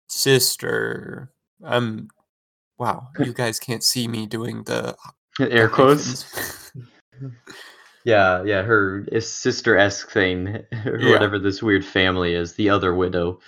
sister. 0.08 1.30
Um, 1.62 2.08
wow, 2.78 3.08
you 3.18 3.32
guys 3.34 3.58
can't 3.58 3.84
see 3.84 4.08
me 4.08 4.26
doing 4.26 4.62
the 4.64 4.96
Air 5.40 5.68
quotes. 5.68 6.70
Yeah, 8.04 8.42
yeah, 8.42 8.62
her 8.62 9.06
sister 9.20 9.76
esque 9.76 10.10
thing, 10.10 10.48
or 10.86 10.98
Yeah. 10.98 11.12
whatever 11.12 11.38
this 11.38 11.62
weird 11.62 11.84
family 11.84 12.34
is, 12.34 12.54
the 12.54 12.68
other 12.68 12.92
widow. 12.94 13.38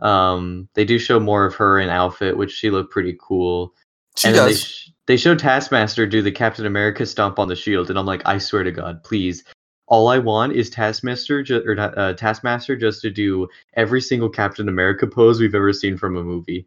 Um, 0.00 0.70
they 0.74 0.86
do 0.86 0.98
show 0.98 1.20
more 1.20 1.44
of 1.44 1.54
her 1.56 1.78
in 1.78 1.90
outfit, 1.90 2.36
which 2.38 2.50
she 2.50 2.70
looked 2.70 2.90
pretty 2.92 3.14
cool. 3.20 3.74
She 4.16 4.28
and 4.28 4.36
then 4.36 4.46
they 4.46 4.52
does. 4.52 4.62
sh- 4.62 4.90
they 5.06 5.16
show 5.16 5.34
Taskmaster 5.34 6.06
do 6.06 6.22
the 6.22 6.32
Captain 6.32 6.66
America 6.66 7.04
stomp 7.04 7.38
on 7.38 7.48
the 7.48 7.56
shield, 7.56 7.90
and 7.90 7.98
I'm 7.98 8.06
like, 8.06 8.22
I 8.24 8.38
swear 8.38 8.62
to 8.62 8.72
God, 8.72 9.02
please. 9.04 9.44
All 9.86 10.08
I 10.08 10.18
want 10.18 10.54
is 10.54 10.70
Taskmaster, 10.70 11.42
ju- 11.42 11.62
or 11.66 11.78
uh, 11.78 12.14
Taskmaster, 12.14 12.74
just 12.74 13.02
to 13.02 13.10
do 13.10 13.48
every 13.74 14.00
single 14.00 14.30
Captain 14.30 14.68
America 14.68 15.06
pose 15.06 15.40
we've 15.40 15.54
ever 15.54 15.72
seen 15.74 15.98
from 15.98 16.16
a 16.16 16.22
movie. 16.22 16.66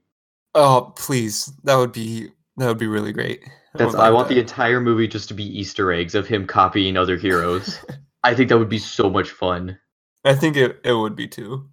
Oh, 0.53 0.93
please. 0.95 1.51
That 1.63 1.77
would 1.77 1.91
be 1.91 2.29
that 2.57 2.67
would 2.67 2.77
be 2.77 2.87
really 2.87 3.13
great. 3.13 3.43
That's 3.73 3.93
would 3.93 4.01
I 4.01 4.11
want 4.11 4.27
the 4.27 4.39
entire 4.39 4.79
movie 4.79 5.07
just 5.07 5.27
to 5.29 5.33
be 5.33 5.43
Easter 5.43 5.91
eggs 5.91 6.15
of 6.15 6.27
him 6.27 6.45
copying 6.45 6.97
other 6.97 7.17
heroes. 7.17 7.79
I 8.23 8.33
think 8.33 8.49
that 8.49 8.57
would 8.57 8.69
be 8.69 8.79
so 8.79 9.09
much 9.09 9.29
fun. 9.29 9.77
I 10.25 10.35
think 10.35 10.57
it, 10.57 10.79
it 10.83 10.93
would 10.93 11.15
be 11.15 11.27
too. 11.27 11.67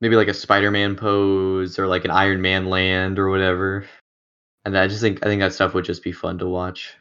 Maybe 0.00 0.16
like 0.16 0.28
a 0.28 0.34
Spider-Man 0.34 0.96
pose 0.96 1.78
or 1.78 1.86
like 1.86 2.04
an 2.04 2.10
Iron 2.10 2.40
Man 2.40 2.66
land 2.66 3.18
or 3.18 3.30
whatever. 3.30 3.86
And 4.64 4.76
I 4.78 4.86
just 4.88 5.00
think 5.00 5.24
I 5.24 5.26
think 5.28 5.40
that 5.40 5.52
stuff 5.52 5.74
would 5.74 5.84
just 5.84 6.02
be 6.02 6.12
fun 6.12 6.38
to 6.38 6.46
watch. 6.46 6.94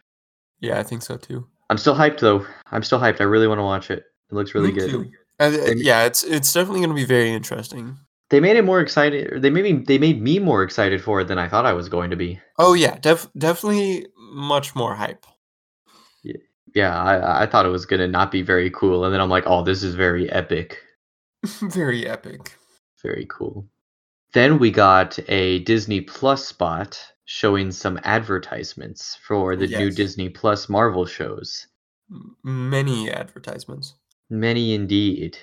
Yeah, 0.60 0.80
I 0.80 0.84
think 0.84 1.02
so 1.02 1.18
too. 1.18 1.48
I'm 1.70 1.78
still 1.78 1.96
hyped 1.96 2.20
though. 2.20 2.46
I'm 2.72 2.84
still 2.84 3.00
hyped. 3.00 3.22
I 3.22 3.26
really 3.26 3.48
want 3.48 3.60
to 3.60 3.64
watch 3.64 3.90
it. 3.90 4.06
It 4.32 4.36
looks 4.36 4.54
really 4.54 4.72
Me 4.72 4.80
good. 4.80 4.90
too. 4.90 5.12
I- 5.40 5.46
uh, 5.48 5.74
yeah, 5.76 6.06
it's 6.06 6.24
it's 6.24 6.52
definitely 6.54 6.82
going 6.82 6.90
to 6.92 6.96
be 6.96 7.06
very 7.06 7.32
interesting. 7.34 7.98
They 8.30 8.40
made 8.40 8.56
it 8.56 8.64
more 8.64 8.80
excited. 8.80 9.42
They 9.42 9.50
made 9.50 9.64
me. 9.64 9.74
They 9.86 9.98
made 9.98 10.22
me 10.22 10.40
more 10.40 10.64
excited 10.64 11.04
for 11.04 11.22
it 11.22 11.28
than 11.28 11.38
I 11.40 11.48
thought 11.50 11.66
I 11.66 11.74
was 11.74 11.90
going 11.90 12.10
to 12.12 12.16
be. 12.16 12.40
Oh 12.58 12.74
yeah, 12.74 12.98
def- 13.00 13.30
definitely 13.38 14.08
much 14.18 14.76
more 14.76 14.96
hype. 14.96 15.26
Yeah, 16.76 17.00
I, 17.00 17.44
I 17.44 17.46
thought 17.46 17.68
it 17.68 17.70
was 17.70 17.86
gonna 17.86 18.08
not 18.08 18.32
be 18.32 18.42
very 18.42 18.72
cool, 18.72 19.06
and 19.06 19.14
then 19.14 19.22
I'm 19.22 19.30
like, 19.30 19.44
oh, 19.46 19.64
this 19.64 19.84
is 19.84 19.94
very 19.96 20.28
epic. 20.32 20.80
very 21.62 22.08
epic. 22.08 22.58
Very 23.04 23.28
cool. 23.30 23.68
Then 24.34 24.58
we 24.58 24.72
got 24.72 25.20
a 25.30 25.60
Disney 25.60 26.02
Plus 26.02 26.46
spot 26.46 27.00
showing 27.26 27.72
some 27.72 28.00
advertisements 28.04 29.18
for 29.26 29.56
the 29.56 29.68
new 29.68 29.90
Disney 29.90 30.30
Plus 30.30 30.70
Marvel 30.70 31.06
shows. 31.06 31.68
Many 32.44 33.10
advertisements. 33.12 33.96
Many 34.30 34.74
indeed. 34.74 35.38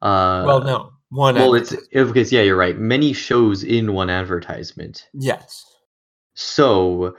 Uh, 0.00 0.42
well, 0.46 0.62
no, 0.62 0.92
one. 1.10 1.36
Well, 1.36 1.54
it's 1.54 1.74
because 1.92 2.32
yeah, 2.32 2.42
you're 2.42 2.56
right. 2.56 2.76
Many 2.76 3.12
shows 3.12 3.62
in 3.62 3.92
one 3.92 4.10
advertisement. 4.10 5.08
yes. 5.12 5.64
So 6.34 7.14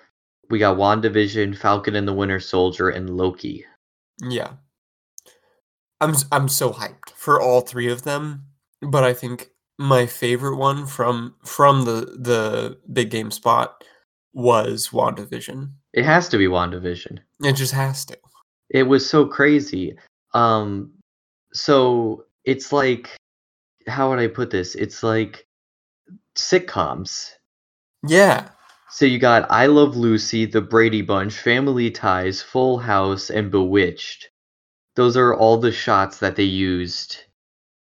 we 0.49 0.59
got 0.59 0.77
WandaVision, 0.77 1.55
Falcon 1.55 1.95
and 1.95 2.07
the 2.07 2.13
Winter 2.13 2.39
Soldier, 2.39 2.89
and 2.89 3.15
Loki. 3.15 3.65
Yeah. 4.21 4.53
I'm 6.01 6.15
I'm 6.31 6.49
so 6.49 6.71
hyped 6.71 7.11
for 7.15 7.41
all 7.41 7.61
three 7.61 7.89
of 7.89 8.03
them, 8.03 8.47
but 8.81 9.03
I 9.03 9.13
think 9.13 9.51
my 9.77 10.05
favorite 10.05 10.57
one 10.57 10.85
from 10.85 11.35
from 11.45 11.85
the 11.85 12.17
the 12.19 12.77
big 12.91 13.09
game 13.09 13.31
spot 13.31 13.83
was 14.33 14.89
WandaVision. 14.89 15.71
It 15.93 16.05
has 16.05 16.27
to 16.29 16.37
be 16.37 16.47
WandaVision. 16.47 17.19
It 17.41 17.53
just 17.53 17.73
has 17.73 18.05
to. 18.05 18.17
It 18.69 18.83
was 18.83 19.07
so 19.07 19.25
crazy. 19.25 19.95
Um, 20.33 20.91
so 21.53 22.25
it's 22.43 22.71
like, 22.71 23.15
how 23.87 24.09
would 24.09 24.19
I 24.19 24.27
put 24.27 24.49
this? 24.49 24.75
It's 24.75 25.03
like 25.03 25.45
sitcoms. 26.35 27.31
Yeah. 28.07 28.49
So 28.89 29.05
you 29.05 29.19
got 29.19 29.49
I 29.49 29.67
Love 29.67 29.95
Lucy, 29.95 30.45
The 30.45 30.61
Brady 30.61 31.01
Bunch, 31.01 31.33
Family 31.33 31.89
Ties, 31.91 32.41
Full 32.41 32.77
House, 32.77 33.29
and 33.29 33.51
Bewitched. 33.51 34.29
Those 34.95 35.17
are 35.17 35.33
all 35.33 35.57
the 35.57 35.71
shots 35.71 36.19
that 36.19 36.35
they 36.35 36.43
used, 36.43 37.17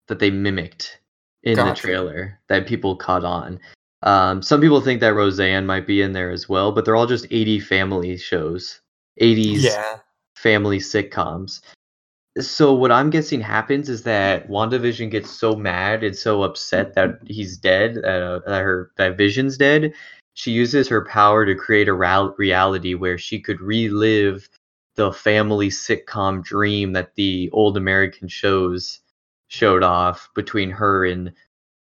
that 0.07 0.19
they 0.19 0.29
mimicked 0.29 0.99
in 1.43 1.57
the 1.57 1.73
trailer 1.73 2.39
that 2.47 2.67
people 2.67 2.95
caught 2.95 3.23
on. 3.23 3.59
Um, 4.03 4.41
some 4.41 4.61
people 4.61 4.81
think 4.81 5.01
that 5.01 5.13
Roseanne 5.13 5.65
might 5.65 5.85
be 5.85 6.01
in 6.01 6.13
there 6.13 6.31
as 6.31 6.47
well, 6.47 6.71
but 6.71 6.85
they're 6.85 6.95
all 6.95 7.07
just 7.07 7.27
80 7.31 7.59
family 7.59 8.17
shows, 8.17 8.79
80s 9.19 9.63
Yeah. 9.63 9.99
family 10.35 10.79
sitcoms. 10.79 11.61
So 12.39 12.73
what 12.73 12.91
I'm 12.91 13.09
guessing 13.09 13.41
happens 13.41 13.89
is 13.89 14.03
that 14.03 14.47
WandaVision 14.47 15.11
gets 15.11 15.29
so 15.29 15.55
mad 15.55 16.03
and 16.03 16.15
so 16.15 16.43
upset 16.43 16.93
that 16.95 17.19
he's 17.25 17.57
dead, 17.57 17.97
uh, 17.97 18.39
that 18.45 18.61
her 18.61 18.91
that 18.97 19.17
Vision's 19.17 19.57
dead. 19.57 19.93
She 20.35 20.51
uses 20.51 20.87
her 20.87 21.03
power 21.03 21.45
to 21.45 21.55
create 21.55 21.89
a 21.89 21.93
reality 21.93 22.93
where 22.93 23.17
she 23.17 23.41
could 23.41 23.59
relive 23.59 24.47
the 24.95 25.11
family 25.11 25.69
sitcom 25.69 26.43
dream 26.43 26.93
that 26.93 27.15
the 27.15 27.49
old 27.51 27.75
American 27.75 28.27
shows 28.29 28.99
showed 29.47 29.83
off 29.83 30.29
between 30.35 30.69
her 30.69 31.05
and 31.05 31.33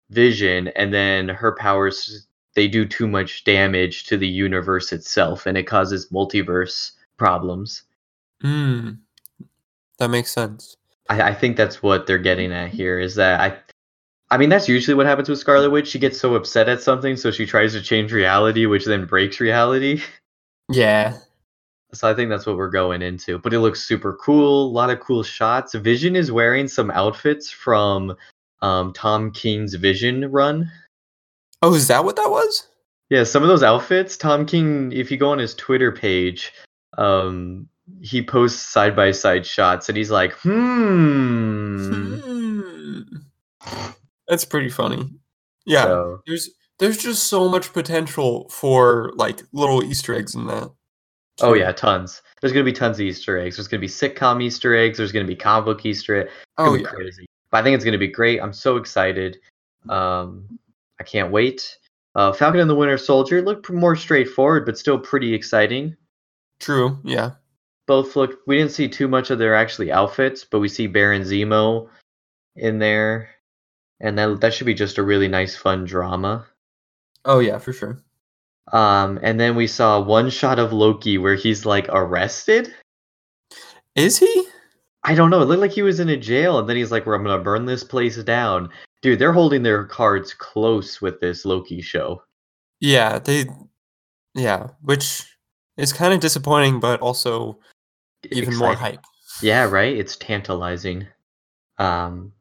Vision, 0.10 0.70
and 0.70 0.94
then 0.94 1.30
her 1.30 1.52
powers 1.54 2.28
they 2.56 2.68
do 2.68 2.86
too 2.86 3.08
much 3.08 3.44
damage 3.44 4.06
to 4.06 4.18
the 4.18 4.28
universe 4.28 4.92
itself, 4.92 5.46
and 5.46 5.58
it 5.58 5.64
causes 5.64 6.10
multiverse 6.10 6.92
problems. 7.18 7.84
Mm. 8.44 8.98
That 10.00 10.10
makes 10.10 10.32
sense. 10.32 10.76
I, 11.10 11.22
I 11.22 11.34
think 11.34 11.58
that's 11.58 11.84
what 11.84 12.08
they're 12.08 12.18
getting 12.18 12.52
at 12.52 12.70
here 12.70 13.00
is 13.00 13.16
that 13.16 13.40
I 13.40 13.58
I 14.32 14.38
mean 14.38 14.50
that's 14.50 14.70
usually 14.70 14.96
what 14.96 15.06
happens 15.06 15.30
with 15.30 15.40
Scarlet 15.40 15.70
Witch. 15.70 15.88
She 15.88 16.00
gets 16.00 16.20
so 16.20 16.36
upset 16.36 16.70
at 16.70 16.82
something, 16.82 17.18
so 17.18 17.32
she 17.32 17.46
tries 17.46 17.74
to 17.74 17.82
change 17.82 18.12
reality, 18.12 18.66
which 18.66 18.86
then 18.86 19.06
breaks 19.06 19.40
reality. 19.40 20.02
Yeah. 20.72 21.18
So 21.94 22.08
I 22.08 22.14
think 22.14 22.30
that's 22.30 22.46
what 22.46 22.56
we're 22.56 22.70
going 22.70 23.02
into. 23.02 23.40
But 23.40 23.56
it 23.56 23.60
looks 23.60 23.82
super 23.82 24.14
cool, 24.14 24.68
a 24.68 24.72
lot 24.72 24.92
of 24.92 25.00
cool 25.00 25.24
shots. 25.24 25.74
Vision 25.74 26.16
is 26.16 26.32
wearing 26.32 26.68
some 26.68 26.92
outfits 26.92 27.50
from 27.50 28.16
um, 28.62 28.94
Tom 28.94 29.32
King's 29.32 29.74
Vision 29.76 30.30
run. 30.32 30.72
Oh, 31.62 31.74
is 31.74 31.88
that 31.88 32.04
what 32.06 32.16
that 32.16 32.30
was? 32.30 32.68
Yeah, 33.10 33.24
some 33.24 33.42
of 33.42 33.50
those 33.50 33.64
outfits, 33.64 34.16
Tom 34.18 34.46
King, 34.46 34.92
if 34.92 35.10
you 35.12 35.18
go 35.18 35.30
on 35.32 35.40
his 35.40 35.56
Twitter 35.56 35.92
page, 35.92 36.54
um, 36.98 37.68
he 38.02 38.22
posts 38.24 38.62
side 38.62 38.96
by 38.96 39.12
side 39.12 39.46
shots 39.46 39.90
and 39.90 39.98
he's 39.98 40.12
like, 40.12 40.34
hmm. 40.34 42.20
Hmm. 42.20 43.02
That's 44.28 44.46
pretty 44.46 44.70
funny. 44.70 45.10
Yeah. 45.66 45.84
So, 45.86 46.22
There's 46.28 46.50
there's 46.78 46.98
just 46.98 47.24
so 47.28 47.50
much 47.50 47.74
potential 47.74 48.48
for 48.50 49.12
like 49.16 49.42
little 49.52 49.84
Easter 49.84 50.14
eggs 50.14 50.36
in 50.36 50.48
that. 50.48 50.70
oh 51.42 51.54
yeah, 51.54 51.72
tons. 51.72 52.22
There's 52.40 52.54
gonna 52.54 52.64
be 52.64 52.72
tons 52.74 52.98
of 52.98 53.02
Easter 53.02 53.38
eggs. 53.40 53.58
There's 53.58 53.68
gonna 53.68 53.82
be 53.82 53.88
sitcom 53.88 54.42
Easter 54.42 54.76
eggs. 54.76 54.98
There's 54.98 55.12
gonna 55.12 55.26
be 55.26 55.36
comic 55.36 55.66
book 55.66 55.86
Easter 55.86 56.22
eggs. 56.22 56.30
It's 56.32 56.46
Oh 56.58 56.76
yeah. 56.76 56.88
crazy. 56.88 57.26
But 57.52 57.60
I 57.60 57.64
think 57.64 57.76
it's 57.76 57.86
gonna 57.86 57.98
be 57.98 58.08
great. 58.08 58.42
I'm 58.42 58.54
so 58.54 58.78
excited. 58.78 59.40
Um, 59.88 60.60
I 61.00 61.04
can't 61.04 61.32
wait. 61.32 61.78
Uh, 62.16 62.34
Falcon 62.34 62.60
and 62.60 62.70
the 62.70 62.76
Winter 62.76 62.98
Soldier 62.98 63.42
looked 63.42 63.70
more 63.70 63.96
straightforward, 63.96 64.66
but 64.66 64.78
still 64.78 65.00
pretty 65.00 65.34
exciting. 65.34 65.96
True. 66.60 67.00
Yeah. 67.04 67.32
Both 67.88 68.16
look. 68.16 68.40
We 68.46 68.58
didn't 68.58 68.72
see 68.72 68.88
too 68.88 69.08
much 69.08 69.30
of 69.30 69.40
their 69.40 69.56
actually 69.56 69.92
outfits, 69.92 70.44
but 70.44 70.60
we 70.60 70.68
see 70.68 70.88
Baron 70.88 71.24
Zemo 71.24 71.88
in 72.56 72.80
there, 72.80 73.30
and 74.00 74.18
that 74.18 74.42
that 74.42 74.54
should 74.54 74.68
be 74.68 74.74
just 74.74 74.98
a 74.98 75.04
really 75.04 75.28
nice, 75.28 75.56
fun 75.56 75.86
drama. 75.86 76.46
Oh 77.26 77.40
yeah, 77.40 77.58
for 77.58 77.74
sure. 77.74 78.04
Um, 78.72 79.20
and 79.24 79.40
then 79.40 79.56
we 79.56 79.66
saw 79.66 80.00
one 80.00 80.30
shot 80.30 80.60
of 80.60 80.74
Loki 80.74 81.18
where 81.18 81.36
he's 81.36 81.66
like 81.66 81.88
arrested. 81.90 82.74
Is 83.96 84.18
he? 84.20 84.46
I 85.04 85.16
don't 85.16 85.30
know. 85.30 85.42
It 85.42 85.46
looked 85.46 85.62
like 85.62 85.72
he 85.72 85.82
was 85.82 86.00
in 86.00 86.10
a 86.10 86.18
jail, 86.18 86.60
and 86.60 86.68
then 86.68 86.76
he's 86.76 86.92
like, 86.92 87.06
"Well, 87.06 87.16
I'm 87.16 87.24
gonna 87.24 87.42
burn 87.42 87.66
this 87.66 87.84
place 87.84 88.18
down." 88.24 88.70
Dude, 89.02 89.18
they're 89.20 89.32
holding 89.34 89.64
their 89.64 89.86
cards 89.86 90.34
close 90.34 91.02
with 91.02 91.20
this 91.22 91.46
Loki 91.46 91.82
show. 91.82 92.22
Yeah, 92.82 93.20
they 93.20 93.46
yeah, 94.36 94.68
which 94.82 95.24
is 95.78 95.94
kind 95.94 96.14
of 96.14 96.20
disappointing 96.20 96.80
but 96.80 97.00
also 97.00 97.60
even 98.32 98.56
more 98.58 98.76
hype. 98.76 99.00
Yeah, 99.42 99.64
right. 99.64 99.96
It's 99.96 100.18
tantalizing. 100.18 101.08
Um, 101.78 102.34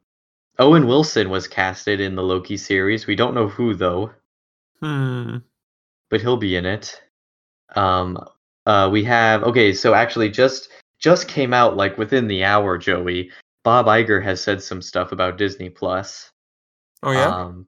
Owen 0.58 0.88
Wilson 0.88 1.30
was 1.30 1.46
casted 1.46 2.00
in 2.00 2.16
the 2.16 2.22
Loki 2.22 2.56
series. 2.56 3.06
We 3.06 3.14
don't 3.14 3.34
know 3.34 3.46
who 3.48 3.74
though, 3.74 4.10
Hmm. 4.80 5.36
but 6.10 6.20
he'll 6.20 6.36
be 6.36 6.56
in 6.56 6.66
it. 6.66 7.00
Um, 7.76 8.18
uh, 8.66 8.88
we 8.90 9.04
have 9.04 9.44
okay. 9.44 9.72
So 9.72 9.94
actually, 9.94 10.30
just 10.30 10.70
just 10.98 11.28
came 11.28 11.52
out 11.52 11.76
like 11.76 11.98
within 11.98 12.28
the 12.28 12.44
hour. 12.44 12.78
Joey 12.78 13.30
Bob 13.64 13.86
Iger 13.86 14.22
has 14.22 14.42
said 14.42 14.62
some 14.62 14.82
stuff 14.82 15.12
about 15.12 15.38
Disney 15.38 15.70
Plus. 15.70 16.30
Oh 17.02 17.12
yeah. 17.12 17.28
Um, 17.28 17.66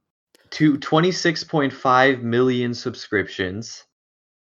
to 0.51 0.79
26.5 0.79 2.23
million 2.23 2.75
subscriptions. 2.75 3.85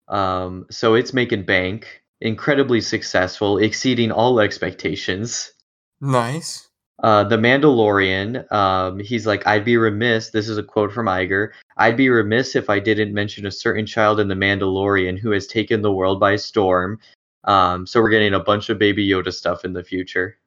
Um, 0.07 0.65
so 0.71 0.93
it's 0.93 1.13
making 1.13 1.43
bank, 1.43 2.01
incredibly 2.21 2.79
successful, 2.79 3.57
exceeding 3.57 4.11
all 4.11 4.39
expectations. 4.39 5.51
nice. 5.99 6.63
Uh, 7.03 7.23
the 7.23 7.37
Mandalorian, 7.37 8.51
um, 8.51 8.99
he's 8.99 9.27
like, 9.27 9.45
I'd 9.45 9.63
be 9.63 9.77
remiss. 9.77 10.31
This 10.31 10.49
is 10.49 10.57
a 10.57 10.63
quote 10.63 10.91
from 10.91 11.05
Iger. 11.05 11.49
I'd 11.77 11.95
be 11.95 12.09
remiss 12.09 12.55
if 12.55 12.71
I 12.71 12.79
didn't 12.79 13.13
mention 13.13 13.45
a 13.45 13.51
certain 13.51 13.85
child 13.85 14.19
in 14.19 14.27
The 14.27 14.33
Mandalorian 14.33 15.19
who 15.19 15.29
has 15.31 15.45
taken 15.45 15.83
the 15.83 15.91
world 15.91 16.19
by 16.19 16.37
storm. 16.37 16.99
Um, 17.47 17.87
so 17.87 18.01
we're 18.01 18.09
getting 18.09 18.33
a 18.35 18.39
bunch 18.39 18.69
of 18.69 18.77
Baby 18.77 19.07
Yoda 19.07 19.33
stuff 19.33 19.65
in 19.65 19.73
the 19.73 19.83
future, 19.83 20.37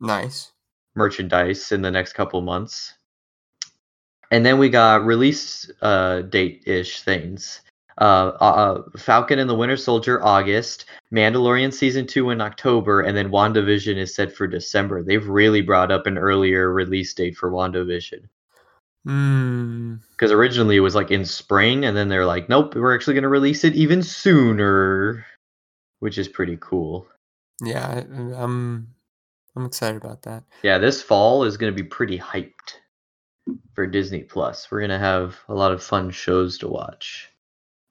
Nice. 0.00 0.52
merchandise 0.94 1.72
in 1.72 1.82
the 1.82 1.90
next 1.90 2.12
couple 2.12 2.40
months. 2.42 2.92
And 4.30 4.44
then 4.46 4.58
we 4.58 4.68
got 4.68 5.04
release 5.04 5.70
uh, 5.82 6.22
date 6.22 6.62
ish 6.66 7.02
things. 7.02 7.60
Uh, 8.00 8.32
uh, 8.40 8.82
Falcon 8.96 9.38
and 9.38 9.48
the 9.50 9.54
Winter 9.54 9.76
Soldier 9.76 10.22
August, 10.24 10.86
Mandalorian 11.12 11.72
season 11.72 12.06
two 12.06 12.30
in 12.30 12.40
October, 12.40 13.02
and 13.02 13.14
then 13.16 13.30
WandaVision 13.30 13.96
is 13.96 14.14
set 14.14 14.34
for 14.34 14.46
December. 14.46 15.02
They've 15.02 15.26
really 15.26 15.60
brought 15.60 15.92
up 15.92 16.06
an 16.06 16.16
earlier 16.16 16.72
release 16.72 17.12
date 17.12 17.36
for 17.36 17.50
WandaVision 17.50 18.24
Hmm. 19.04 19.96
because 20.12 20.30
originally 20.30 20.76
it 20.76 20.80
was 20.80 20.94
like 20.94 21.10
in 21.10 21.24
spring, 21.26 21.84
and 21.84 21.94
then 21.96 22.08
they're 22.08 22.24
like, 22.24 22.48
nope, 22.48 22.74
we're 22.74 22.94
actually 22.94 23.14
going 23.14 23.22
to 23.22 23.28
release 23.28 23.64
it 23.64 23.74
even 23.74 24.02
sooner, 24.02 25.26
which 26.02 26.18
is 26.18 26.26
pretty 26.26 26.58
cool. 26.60 27.06
Yeah, 27.62 27.86
I- 27.86 28.42
I'm 28.42 28.88
I'm 29.54 29.64
excited 29.66 30.02
about 30.02 30.22
that. 30.22 30.42
Yeah, 30.64 30.78
this 30.78 31.00
fall 31.00 31.44
is 31.44 31.56
going 31.56 31.72
to 31.72 31.82
be 31.82 31.88
pretty 31.88 32.18
hyped 32.18 32.80
for 33.74 33.86
Disney 33.86 34.22
Plus. 34.22 34.68
We're 34.68 34.80
going 34.80 34.90
to 34.90 34.98
have 34.98 35.36
a 35.48 35.54
lot 35.54 35.70
of 35.70 35.80
fun 35.82 36.10
shows 36.10 36.58
to 36.58 36.68
watch. 36.68 37.28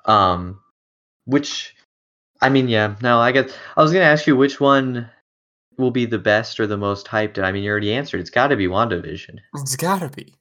Um 0.05 0.59
which 1.25 1.73
I 2.41 2.49
mean, 2.49 2.67
yeah, 2.67 2.95
no, 3.01 3.19
I 3.19 3.31
guess 3.31 3.53
I 3.77 3.81
was 3.81 3.91
going 3.93 4.03
to 4.03 4.09
ask 4.11 4.27
you 4.27 4.35
which 4.35 4.59
one 4.59 5.09
will 5.77 5.91
be 5.91 6.05
the 6.05 6.17
best 6.19 6.59
or 6.59 6.67
the 6.67 6.75
most 6.77 7.07
hyped. 7.07 7.37
And 7.37 7.45
I 7.45 7.51
mean, 7.53 7.63
you 7.63 7.71
already 7.71 7.93
answered. 7.93 8.19
It's 8.19 8.29
got 8.31 8.47
to 8.47 8.57
be 8.57 8.67
WandaVision. 8.67 9.39
It's 9.55 9.75
gotta 9.77 10.09
be. 10.09 10.33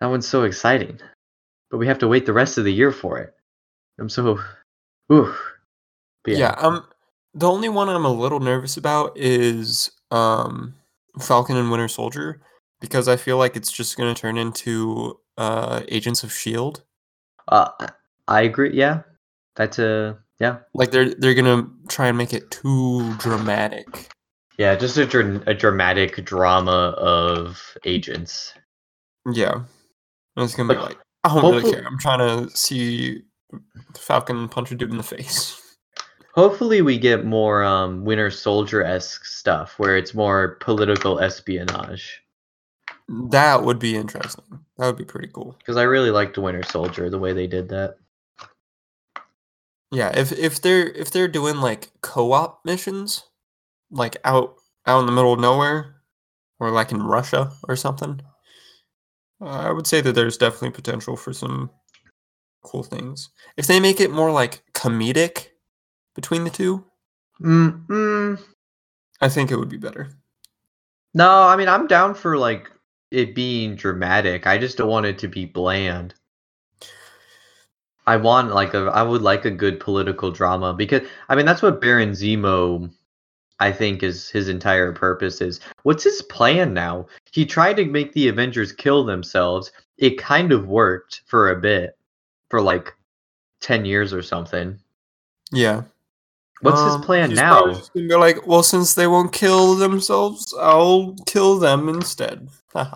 That 0.00 0.08
one's 0.08 0.26
so 0.26 0.42
exciting. 0.42 0.98
But 1.70 1.78
we 1.78 1.86
have 1.86 1.98
to 2.00 2.08
wait 2.08 2.26
the 2.26 2.32
rest 2.32 2.58
of 2.58 2.64
the 2.64 2.72
year 2.72 2.90
for 2.90 3.18
it. 3.20 3.34
I'm 4.00 4.08
so 4.08 4.40
ooh. 5.12 5.34
But 6.24 6.34
Yeah. 6.38 6.54
Um. 6.58 6.86
The 7.34 7.50
only 7.50 7.68
one 7.68 7.88
I'm 7.88 8.04
a 8.04 8.12
little 8.12 8.40
nervous 8.40 8.76
about 8.76 9.16
is 9.16 9.90
um 10.10 10.74
Falcon 11.20 11.56
and 11.56 11.70
Winter 11.70 11.88
Soldier 11.88 12.40
because 12.80 13.08
I 13.08 13.16
feel 13.16 13.38
like 13.38 13.56
it's 13.56 13.72
just 13.72 13.96
gonna 13.96 14.14
turn 14.14 14.36
into 14.38 15.18
uh 15.36 15.82
Agents 15.88 16.22
of 16.22 16.32
Shield. 16.32 16.82
Uh, 17.48 17.68
I- 18.28 18.42
agree. 18.42 18.72
Yeah. 18.74 19.02
That's 19.56 19.78
a 19.78 20.18
yeah. 20.40 20.58
Like 20.74 20.90
they're 20.90 21.14
they're 21.14 21.34
gonna 21.34 21.68
try 21.88 22.08
and 22.08 22.18
make 22.18 22.32
it 22.32 22.50
too 22.50 23.14
dramatic. 23.16 24.08
Yeah, 24.58 24.76
just 24.76 24.96
a, 24.96 25.04
dra- 25.06 25.42
a 25.48 25.54
dramatic 25.54 26.24
drama 26.24 26.94
of 26.96 27.76
agents. 27.84 28.54
Yeah. 29.32 29.52
And 30.36 30.44
it's 30.44 30.54
gonna 30.54 30.72
be 30.72 30.80
like 30.80 30.98
I 31.24 31.34
don't 31.34 31.54
really 31.54 31.72
care. 31.72 31.84
I'm 31.86 31.98
trying 31.98 32.18
to 32.48 32.56
see 32.56 33.22
Falcon 33.96 34.48
punch 34.48 34.70
a 34.72 34.74
dude 34.76 34.90
in 34.90 34.96
the 34.96 35.02
face. 35.02 35.60
Hopefully, 36.34 36.82
we 36.82 36.98
get 36.98 37.24
more 37.24 37.62
um, 37.62 38.04
Winter 38.04 38.28
Soldier 38.28 38.82
esque 38.82 39.24
stuff 39.24 39.78
where 39.78 39.96
it's 39.96 40.14
more 40.14 40.56
political 40.60 41.20
espionage. 41.20 42.22
That 43.08 43.62
would 43.62 43.78
be 43.78 43.94
interesting. 43.96 44.60
That 44.76 44.86
would 44.86 44.96
be 44.96 45.04
pretty 45.04 45.28
cool. 45.28 45.54
Because 45.58 45.76
I 45.76 45.84
really 45.84 46.10
liked 46.10 46.36
Winter 46.36 46.64
Soldier 46.64 47.08
the 47.08 47.20
way 47.20 47.32
they 47.32 47.46
did 47.46 47.68
that. 47.68 47.98
Yeah, 49.92 50.10
if 50.18 50.32
if 50.32 50.60
they're 50.60 50.88
if 50.88 51.12
they're 51.12 51.28
doing 51.28 51.60
like 51.60 51.92
co-op 52.00 52.64
missions, 52.64 53.22
like 53.92 54.16
out 54.24 54.56
out 54.88 54.98
in 54.98 55.06
the 55.06 55.12
middle 55.12 55.34
of 55.34 55.38
nowhere, 55.38 56.00
or 56.58 56.72
like 56.72 56.90
in 56.90 57.00
Russia 57.00 57.52
or 57.68 57.76
something, 57.76 58.20
uh, 59.40 59.44
I 59.44 59.70
would 59.70 59.86
say 59.86 60.00
that 60.00 60.16
there's 60.16 60.36
definitely 60.36 60.72
potential 60.72 61.16
for 61.16 61.32
some 61.32 61.70
cool 62.64 62.82
things. 62.82 63.30
If 63.56 63.68
they 63.68 63.78
make 63.78 64.00
it 64.00 64.10
more 64.10 64.32
like 64.32 64.64
comedic 64.72 65.50
between 66.14 66.44
the 66.44 66.50
two, 66.50 66.84
Mm, 67.40 67.86
mm, 67.86 68.40
I 69.20 69.28
think 69.28 69.50
it 69.50 69.56
would 69.56 69.68
be 69.68 69.76
better. 69.76 70.08
no, 71.14 71.42
I 71.42 71.56
mean 71.56 71.68
I'm 71.68 71.86
down 71.86 72.14
for 72.14 72.36
like 72.38 72.70
it 73.10 73.34
being 73.34 73.74
dramatic. 73.76 74.46
I 74.46 74.58
just 74.58 74.78
don't 74.78 74.88
want 74.88 75.06
it 75.06 75.18
to 75.18 75.28
be 75.28 75.44
bland. 75.44 76.14
I 78.06 78.16
want 78.16 78.52
like 78.54 78.74
a 78.74 78.90
I 78.94 79.02
would 79.02 79.22
like 79.22 79.44
a 79.44 79.50
good 79.50 79.80
political 79.80 80.30
drama 80.30 80.74
because 80.74 81.06
I 81.28 81.34
mean 81.34 81.46
that's 81.46 81.62
what 81.62 81.80
Baron 81.80 82.10
Zemo 82.10 82.90
I 83.60 83.72
think 83.72 84.02
is 84.02 84.28
his 84.28 84.48
entire 84.48 84.92
purpose 84.92 85.40
is 85.40 85.60
what's 85.84 86.04
his 86.04 86.22
plan 86.22 86.74
now? 86.74 87.06
He 87.32 87.46
tried 87.46 87.76
to 87.78 87.84
make 87.84 88.12
the 88.12 88.28
Avengers 88.28 88.72
kill 88.72 89.04
themselves. 89.04 89.72
It 89.96 90.18
kind 90.18 90.52
of 90.52 90.66
worked 90.68 91.22
for 91.26 91.50
a 91.50 91.60
bit 91.60 91.96
for 92.50 92.60
like 92.60 92.94
10 93.60 93.84
years 93.84 94.12
or 94.12 94.22
something. 94.22 94.78
Yeah. 95.52 95.82
What's 96.64 96.78
Um, 96.80 96.96
his 96.98 97.06
plan 97.06 97.34
now? 97.34 97.64
gonna 97.66 97.82
be 97.94 98.14
like, 98.16 98.46
well, 98.46 98.62
since 98.62 98.94
they 98.94 99.06
won't 99.06 99.32
kill 99.32 99.74
themselves, 99.74 100.54
I'll 100.58 101.14
kill 101.26 101.58
them 101.58 101.88
instead. 101.88 102.48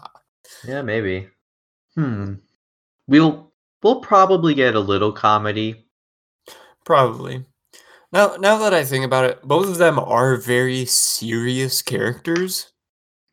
Yeah, 0.66 0.82
maybe. 0.82 1.28
Hmm. 1.94 2.34
We'll 3.06 3.52
we'll 3.82 4.00
probably 4.00 4.54
get 4.54 4.74
a 4.74 4.80
little 4.80 5.12
comedy. 5.12 5.86
Probably. 6.84 7.44
Now, 8.10 8.36
now 8.40 8.56
that 8.58 8.72
I 8.74 8.84
think 8.84 9.04
about 9.04 9.24
it, 9.26 9.42
both 9.42 9.68
of 9.68 9.78
them 9.78 9.98
are 9.98 10.36
very 10.36 10.84
serious 10.86 11.82
characters. 11.82 12.72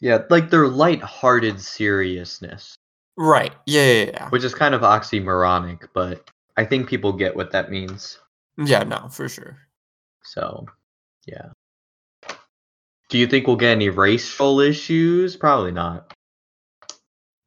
Yeah, 0.02 0.20
like 0.30 0.50
their 0.52 0.68
light-hearted 0.68 1.60
seriousness, 1.60 2.76
Right. 3.18 3.54
Yeah, 3.66 3.86
yeah, 3.92 4.04
yeah. 4.12 4.30
which 4.30 4.44
is 4.44 4.54
kind 4.54 4.76
of 4.76 4.82
oxymoronic, 4.82 5.88
but 5.94 6.30
I 6.58 6.66
think 6.66 6.88
people 6.90 7.14
get 7.14 7.36
what 7.36 7.52
that 7.54 7.72
means. 7.72 8.20
Yeah, 8.58 8.84
no, 8.84 9.08
for 9.10 9.30
sure. 9.30 9.58
So, 10.26 10.66
yeah. 11.26 11.50
Do 13.10 13.18
you 13.18 13.28
think 13.28 13.46
we'll 13.48 13.56
get 13.56 13.72
any 13.72 13.90
racial 13.90 14.60
issues? 14.60 15.36
Probably 15.36 15.72
not. 15.72 16.12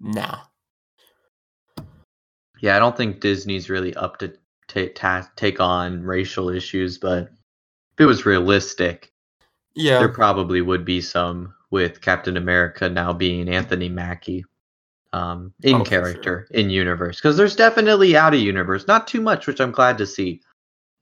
Nah. 0.00 0.40
Yeah, 2.60 2.76
I 2.76 2.78
don't 2.78 2.96
think 2.96 3.20
Disney's 3.20 3.68
really 3.70 3.94
up 3.94 4.18
to 4.18 4.32
ta- 4.68 4.92
ta- 4.94 5.30
take 5.36 5.60
on 5.60 6.02
racial 6.02 6.48
issues, 6.48 6.98
but 6.98 7.24
if 7.92 8.00
it 8.00 8.06
was 8.06 8.26
realistic, 8.26 9.12
Yeah. 9.74 9.98
there 9.98 10.08
probably 10.08 10.60
would 10.60 10.84
be 10.84 11.00
some 11.00 11.54
with 11.70 12.00
Captain 12.00 12.36
America 12.36 12.88
now 12.88 13.12
being 13.12 13.48
Anthony 13.48 13.88
Mackie 13.88 14.44
um, 15.12 15.52
in 15.62 15.74
Oh, 15.76 15.78
for 15.84 15.84
sure. 15.84 16.02
character, 16.02 16.48
in 16.50 16.70
universe. 16.70 17.16
Because 17.16 17.36
there's 17.36 17.56
definitely 17.56 18.16
out 18.16 18.34
of 18.34 18.40
universe. 18.40 18.86
Not 18.86 19.06
too 19.08 19.20
much, 19.20 19.46
which 19.46 19.60
I'm 19.60 19.72
glad 19.72 19.98
to 19.98 20.06
see. 20.06 20.40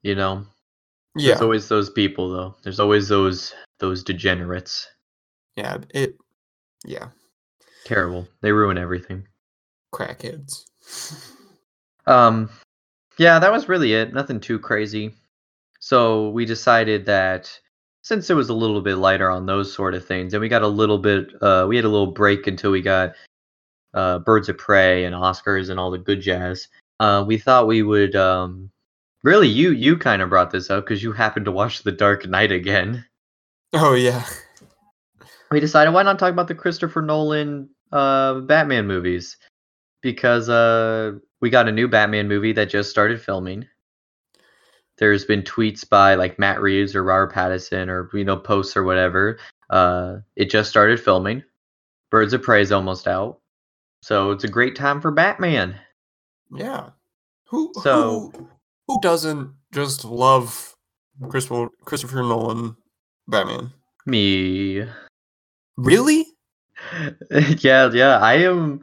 You 0.02 0.14
know? 0.14 0.46
Yeah. 1.16 1.28
There's 1.30 1.42
always 1.42 1.68
those 1.68 1.90
people 1.90 2.30
though. 2.30 2.54
There's 2.62 2.80
always 2.80 3.08
those 3.08 3.54
those 3.78 4.02
degenerates. 4.02 4.88
yeah. 5.56 5.78
It. 5.90 6.16
Yeah. 6.84 7.08
Terrible. 7.84 8.26
They 8.42 8.52
ruin 8.52 8.78
everything. 8.78 9.26
Crackheads. 9.94 10.64
Um 12.06 12.50
yeah, 13.18 13.38
that 13.38 13.52
was 13.52 13.68
really 13.68 13.94
it. 13.94 14.12
Nothing 14.12 14.40
too 14.40 14.58
crazy. 14.58 15.14
So 15.80 16.30
we 16.30 16.44
decided 16.44 17.06
that 17.06 17.58
since 18.02 18.28
it 18.30 18.34
was 18.34 18.50
a 18.50 18.54
little 18.54 18.80
bit 18.82 18.96
lighter 18.96 19.30
on 19.30 19.46
those 19.46 19.72
sort 19.72 19.94
of 19.94 20.06
things, 20.06 20.34
and 20.34 20.40
we 20.40 20.48
got 20.48 20.62
a 20.62 20.68
little 20.68 20.98
bit 20.98 21.30
uh 21.42 21.66
we 21.68 21.76
had 21.76 21.84
a 21.84 21.88
little 21.88 22.12
break 22.12 22.46
until 22.46 22.70
we 22.70 22.82
got 22.82 23.14
uh 23.94 24.18
Birds 24.18 24.48
of 24.48 24.58
Prey 24.58 25.04
and 25.04 25.14
Oscars 25.14 25.70
and 25.70 25.80
all 25.80 25.90
the 25.90 25.98
good 25.98 26.20
jazz. 26.20 26.68
Uh 27.00 27.24
we 27.26 27.38
thought 27.38 27.66
we 27.66 27.82
would 27.82 28.14
um 28.14 28.70
really 29.26 29.48
you 29.48 29.72
you 29.72 29.98
kind 29.98 30.22
of 30.22 30.28
brought 30.30 30.52
this 30.52 30.70
up 30.70 30.84
because 30.84 31.02
you 31.02 31.12
happened 31.12 31.44
to 31.44 31.52
watch 31.52 31.82
The 31.82 31.92
Dark 31.92 32.26
Knight 32.28 32.52
again. 32.52 33.04
Oh 33.72 33.94
yeah. 33.94 34.24
we 35.50 35.58
decided 35.60 35.92
why 35.92 36.04
not 36.04 36.18
talk 36.18 36.32
about 36.32 36.48
the 36.48 36.54
Christopher 36.54 37.02
Nolan 37.02 37.68
uh, 37.92 38.40
Batman 38.40 38.86
movies 38.86 39.36
because 40.00 40.48
uh, 40.48 41.12
we 41.40 41.50
got 41.50 41.68
a 41.68 41.72
new 41.72 41.88
Batman 41.88 42.28
movie 42.28 42.52
that 42.52 42.70
just 42.70 42.88
started 42.88 43.20
filming. 43.20 43.66
There's 44.98 45.24
been 45.24 45.42
tweets 45.42 45.86
by 45.86 46.14
like 46.14 46.38
Matt 46.38 46.62
Reeves 46.62 46.94
or 46.94 47.02
Robert 47.02 47.34
Pattinson 47.34 47.88
or 47.88 48.08
you 48.16 48.24
know 48.24 48.36
posts 48.36 48.76
or 48.76 48.84
whatever. 48.84 49.38
Uh, 49.68 50.18
it 50.36 50.48
just 50.50 50.70
started 50.70 51.00
filming. 51.00 51.42
Birds 52.10 52.32
of 52.32 52.42
Prey 52.42 52.62
is 52.62 52.70
almost 52.70 53.08
out, 53.08 53.40
so 54.00 54.30
it's 54.30 54.44
a 54.44 54.48
great 54.48 54.76
time 54.76 55.00
for 55.00 55.10
Batman. 55.10 55.74
Yeah. 56.54 56.90
Who 57.48 57.72
So- 57.82 58.30
who 58.34 58.48
who 58.86 59.00
doesn't 59.00 59.54
just 59.72 60.04
love 60.04 60.74
Christopher 61.28 61.68
Christopher 61.84 62.22
Nolan 62.22 62.76
Batman? 63.28 63.72
Me, 64.06 64.86
Really? 65.76 66.24
yeah, 67.58 67.90
yeah. 67.92 68.18
I 68.18 68.34
am. 68.34 68.82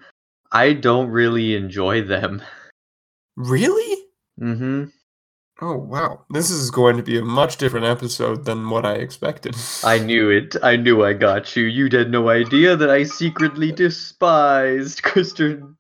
I 0.52 0.74
don't 0.74 1.10
really 1.10 1.56
enjoy 1.56 2.02
them. 2.02 2.42
Really? 3.36 4.04
Mm-hmm. 4.40 4.86
Oh 5.62 5.78
wow. 5.78 6.26
This 6.30 6.50
is 6.50 6.70
going 6.70 6.98
to 6.98 7.04
be 7.04 7.18
a 7.18 7.24
much 7.24 7.58
different 7.58 7.86
episode 7.86 8.46
than 8.46 8.70
what 8.70 8.86
I 8.86 8.94
expected. 8.96 9.56
I 9.84 10.00
knew 10.00 10.30
it. 10.30 10.56
I 10.62 10.76
knew 10.76 11.04
I 11.04 11.14
got 11.14 11.56
you. 11.56 11.64
You 11.64 11.90
had 11.96 12.12
no 12.12 12.30
idea 12.30 12.76
that 12.76 12.90
I 12.90 13.04
secretly 13.04 13.72
despised 13.72 15.04
Christopher 15.04 15.74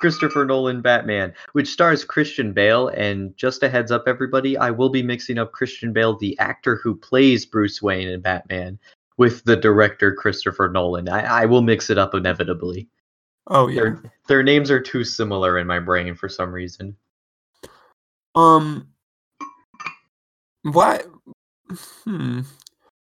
Christopher 0.00 0.44
Nolan 0.44 0.80
Batman, 0.80 1.32
which 1.52 1.68
stars 1.68 2.04
Christian 2.04 2.52
Bale. 2.52 2.88
And 2.88 3.36
just 3.36 3.62
a 3.62 3.68
heads 3.68 3.92
up, 3.92 4.04
everybody, 4.06 4.56
I 4.56 4.70
will 4.70 4.88
be 4.88 5.02
mixing 5.02 5.38
up 5.38 5.52
Christian 5.52 5.92
Bale, 5.92 6.16
the 6.16 6.38
actor 6.38 6.76
who 6.82 6.96
plays 6.96 7.44
Bruce 7.46 7.80
Wayne 7.82 8.08
in 8.08 8.20
Batman, 8.20 8.78
with 9.18 9.44
the 9.44 9.56
director 9.56 10.14
Christopher 10.14 10.68
Nolan. 10.70 11.08
I, 11.08 11.42
I 11.42 11.44
will 11.46 11.62
mix 11.62 11.90
it 11.90 11.98
up 11.98 12.14
inevitably. 12.14 12.88
Oh 13.46 13.68
yeah. 13.68 13.82
Their, 13.82 14.02
their 14.28 14.42
names 14.42 14.70
are 14.70 14.80
too 14.80 15.04
similar 15.04 15.58
in 15.58 15.66
my 15.66 15.78
brain 15.78 16.14
for 16.14 16.28
some 16.28 16.52
reason. 16.52 16.96
Um. 18.34 18.88
what? 20.62 21.06
Hmm. 22.04 22.40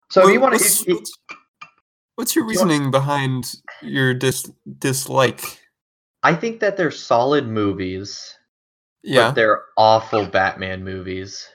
So 0.09 0.23
What- 0.23 0.33
you 0.33 0.39
want 0.39 0.59
to, 0.59 0.93
what's, 0.93 1.11
what's 2.15 2.35
your 2.35 2.45
reasoning 2.45 2.91
behind 2.91 3.55
your 3.81 4.13
dis 4.13 4.51
dislike? 4.79 5.59
I 6.23 6.33
think 6.35 6.59
that 6.61 6.77
they're 6.77 6.91
solid 6.91 7.47
movies. 7.47 8.35
Yeah. 9.05 9.27
but 9.27 9.35
they're 9.35 9.63
awful 9.75 10.25
Batman 10.25 10.83
movies. 10.85 11.45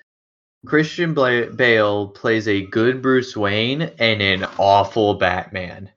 Christian 0.66 1.14
Bale 1.14 2.08
plays 2.08 2.46
a 2.46 2.66
good 2.66 3.00
Bruce 3.00 3.34
Wayne 3.36 3.82
and 3.98 4.20
an 4.20 4.44
awful 4.58 5.14
Batman. 5.14 5.90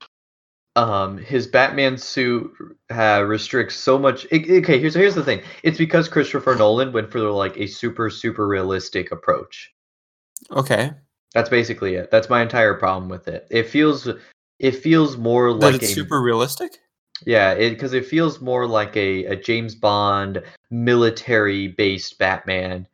Um, 0.78 1.18
his 1.18 1.48
Batman 1.48 1.98
suit 1.98 2.50
uh, 2.90 3.26
restricts 3.28 3.76
so 3.76 4.00
much. 4.00 4.26
i- 4.32 4.36
okay, 4.60 4.80
here's 4.80 4.94
here's 4.94 5.16
the 5.16 5.24
thing. 5.26 5.42
It's 5.64 5.78
because 5.78 6.08
Christopher 6.08 6.56
Nolan 6.56 6.94
went 6.94 7.12
for 7.12 7.20
like 7.32 7.58
a 7.58 7.68
super 7.68 8.10
super 8.10 8.48
realistic 8.48 9.12
approach. 9.12 9.74
Okay. 10.52 10.92
That's 11.34 11.50
basically 11.50 11.96
it. 11.96 12.12
That's 12.12 12.30
my 12.30 12.42
entire 12.42 12.76
problem 12.76 13.10
with 13.10 13.28
it. 13.28 13.46
It 13.52 13.68
feels 13.68 14.08
it 14.60 14.76
feels 14.78 15.18
more 15.18 15.52
That 15.54 15.60
like 15.74 15.76
it's 15.76 15.92
a 15.92 15.96
super 15.96 16.22
realistic. 16.22 16.78
Yeah, 17.26 17.56
because 17.56 17.94
it 17.94 18.06
feels 18.06 18.42
more 18.42 18.68
like 18.68 18.96
a, 18.98 19.26
a 19.26 19.36
James 19.36 19.76
Bond 19.76 20.42
military 20.70 21.70
based 21.70 22.18
Batman. 22.18 22.88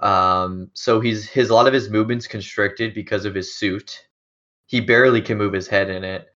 Um, 0.00 0.70
so 0.74 1.00
he's 1.00 1.26
his 1.26 1.50
a 1.50 1.54
lot 1.54 1.66
of 1.66 1.72
his 1.72 1.90
movements 1.90 2.26
constricted 2.26 2.94
because 2.94 3.24
of 3.24 3.34
his 3.34 3.54
suit. 3.54 4.06
He 4.66 4.80
barely 4.80 5.22
can 5.22 5.38
move 5.38 5.52
his 5.52 5.68
head 5.68 5.90
in 5.90 6.04
it. 6.04 6.28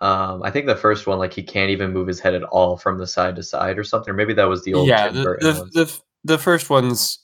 Um, 0.00 0.42
I 0.42 0.50
think 0.50 0.66
the 0.66 0.76
first 0.76 1.06
one, 1.06 1.18
like 1.18 1.32
he 1.32 1.42
can't 1.42 1.70
even 1.70 1.92
move 1.92 2.06
his 2.06 2.20
head 2.20 2.34
at 2.34 2.42
all 2.44 2.76
from 2.76 2.98
the 2.98 3.06
side 3.06 3.36
to 3.36 3.42
side 3.42 3.78
or 3.78 3.84
something. 3.84 4.12
Or 4.12 4.16
maybe 4.16 4.32
that 4.34 4.48
was 4.48 4.64
the 4.64 4.74
old 4.74 4.88
yeah. 4.88 5.08
The, 5.08 5.22
the, 5.22 5.70
the 5.72 6.00
the 6.24 6.38
first 6.38 6.70
one's 6.70 7.18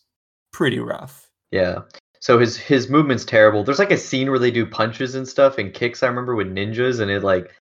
pretty 0.53 0.79
rough. 0.79 1.31
Yeah. 1.51 1.81
So 2.21 2.39
his 2.39 2.57
his 2.57 2.91
movement's 2.91 3.25
terrible. 3.25 3.63
There's 3.63 3.79
like 3.79 3.91
a 3.91 3.97
scene 3.97 4.29
where 4.29 4.39
they 4.39 4.51
do 4.51 4.67
punches 4.67 5.15
and 5.15 5.27
stuff 5.27 5.59
and 5.59 5.73
kicks. 5.73 6.03
I 6.03 6.09
remember 6.09 6.35
with 6.35 6.49
ninjas, 6.49 7.01
and 7.01 7.11
it 7.11 7.23
like 7.23 7.55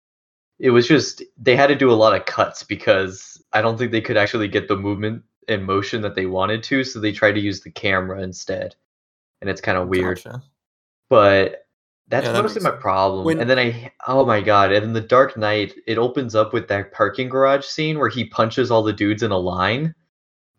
it 0.60 0.70
was 0.70 0.88
just 0.88 1.24
they 1.38 1.56
had 1.56 1.68
to 1.68 1.76
do 1.76 1.92
a 1.92 1.94
lot 1.94 2.16
of 2.16 2.26
cuts 2.26 2.64
because 2.64 3.42
I 3.54 3.62
don't 3.62 3.78
think 3.78 3.92
they 3.92 4.02
could 4.02 4.18
actually 4.18 4.48
get 4.48 4.68
the 4.68 4.76
movement 4.78 5.24
and 5.48 5.66
motion 5.66 6.02
that 6.02 6.16
they 6.16 6.26
wanted 6.26 6.64
to. 6.64 6.84
So 6.84 7.00
they 7.00 7.12
tried 7.12 7.34
to 7.34 7.40
use 7.40 7.62
the 7.62 7.72
camera 7.72 8.22
instead, 8.22 8.76
and 9.42 9.50
it's 9.50 9.62
kind 9.62 9.78
of 9.78 9.88
weird. 9.88 10.18
Gotcha. 10.24 10.44
But 11.10 11.68
that's 12.08 12.26
Yeah, 12.26 12.34
that 12.34 12.42
mostly 12.44 12.62
my 12.62 12.72
problem. 12.72 13.26
When- 13.26 13.40
and 13.40 13.50
then 13.50 13.60
I 13.60 13.92
oh 14.08 14.26
my 14.26 14.42
god! 14.42 14.72
And 14.72 14.86
then 14.86 14.94
the 14.94 15.02
Dark 15.02 15.38
Knight 15.38 15.74
it 15.88 15.98
opens 15.98 16.36
up 16.36 16.54
with 16.54 16.68
that 16.70 16.92
parking 16.92 17.30
garage 17.30 17.66
scene 17.66 18.00
where 18.00 18.10
he 18.10 18.26
punches 18.26 18.72
all 18.72 18.84
the 18.84 18.94
dudes 18.94 19.24
in 19.24 19.32
a 19.32 19.38
line. 19.38 19.94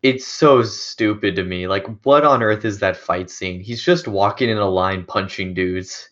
It's 0.03 0.27
so 0.27 0.63
stupid 0.63 1.35
to 1.37 1.43
me. 1.43 1.67
Like, 1.67 1.87
what 2.05 2.25
on 2.25 2.43
earth 2.43 2.65
is 2.65 2.79
that 2.81 2.97
fight 2.97 3.31
scene? 3.31 3.61
He's 3.61 3.83
just 3.83 4.07
walking 4.07 4.51
in 4.51 4.59
a 4.59 4.69
line 4.69 5.05
punching 5.05 5.55
dudes. 5.55 6.11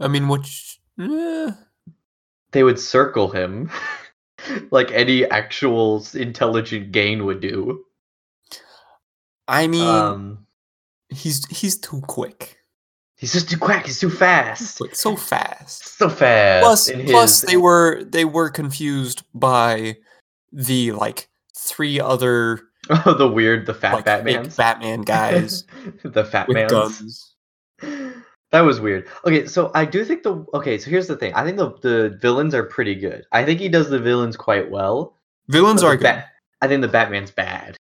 I 0.00 0.08
mean, 0.08 0.26
which? 0.26 0.80
eh, 0.98 1.52
They 2.52 2.62
would 2.64 2.78
circle 2.80 3.28
him 3.30 3.70
like 4.70 4.90
any 4.92 5.24
actual 5.30 6.04
intelligent 6.14 6.92
gain 6.92 7.24
would 7.26 7.40
do. 7.40 7.84
I 9.48 9.66
mean, 9.66 9.86
Um, 9.86 10.46
he's 11.08 11.44
he's 11.48 11.76
too 11.78 12.00
quick. 12.06 12.58
he's 13.16 13.32
just 13.32 13.50
too 13.50 13.58
quick. 13.58 13.86
He's 13.86 13.98
too 14.00 14.10
fast. 14.10 14.80
So 14.96 15.16
fast. 15.16 15.96
So 15.98 16.08
fast. 16.08 16.62
Plus, 16.64 16.86
his- 16.86 17.42
they 17.42 17.56
were 17.56 18.02
they 18.04 18.24
were 18.24 18.48
confused 18.50 19.22
by 19.34 19.96
the 20.52 20.92
like 20.92 21.28
three 21.56 22.00
other 22.00 22.60
oh 22.88 23.14
the 23.18 23.28
weird 23.28 23.66
the 23.66 23.74
fat 23.74 23.94
like 23.94 24.04
fake 24.04 24.24
Batmans. 24.38 24.56
Batman 24.56 25.02
guys 25.02 25.64
the 26.04 26.24
fat 26.24 26.48
with 26.48 26.68
guns. 26.70 27.34
That 28.52 28.62
was 28.62 28.80
weird. 28.80 29.06
Okay, 29.24 29.46
so 29.46 29.70
I 29.74 29.84
do 29.84 30.04
think 30.04 30.22
the 30.24 30.44
okay. 30.54 30.76
So 30.78 30.90
here's 30.90 31.06
the 31.06 31.16
thing. 31.16 31.32
I 31.34 31.44
think 31.44 31.56
the 31.56 31.70
the 31.82 32.18
villains 32.20 32.54
are 32.54 32.64
pretty 32.64 32.94
good. 32.96 33.24
I 33.32 33.44
think 33.44 33.60
he 33.60 33.68
does 33.68 33.88
the 33.90 33.98
villains 34.00 34.36
quite 34.36 34.70
well. 34.70 35.14
Villains 35.48 35.82
are 35.82 35.96
good. 35.96 36.02
Bat- 36.04 36.26
I 36.60 36.68
think 36.68 36.82
the 36.82 36.88
Batman's 36.88 37.30
bad. 37.30 37.76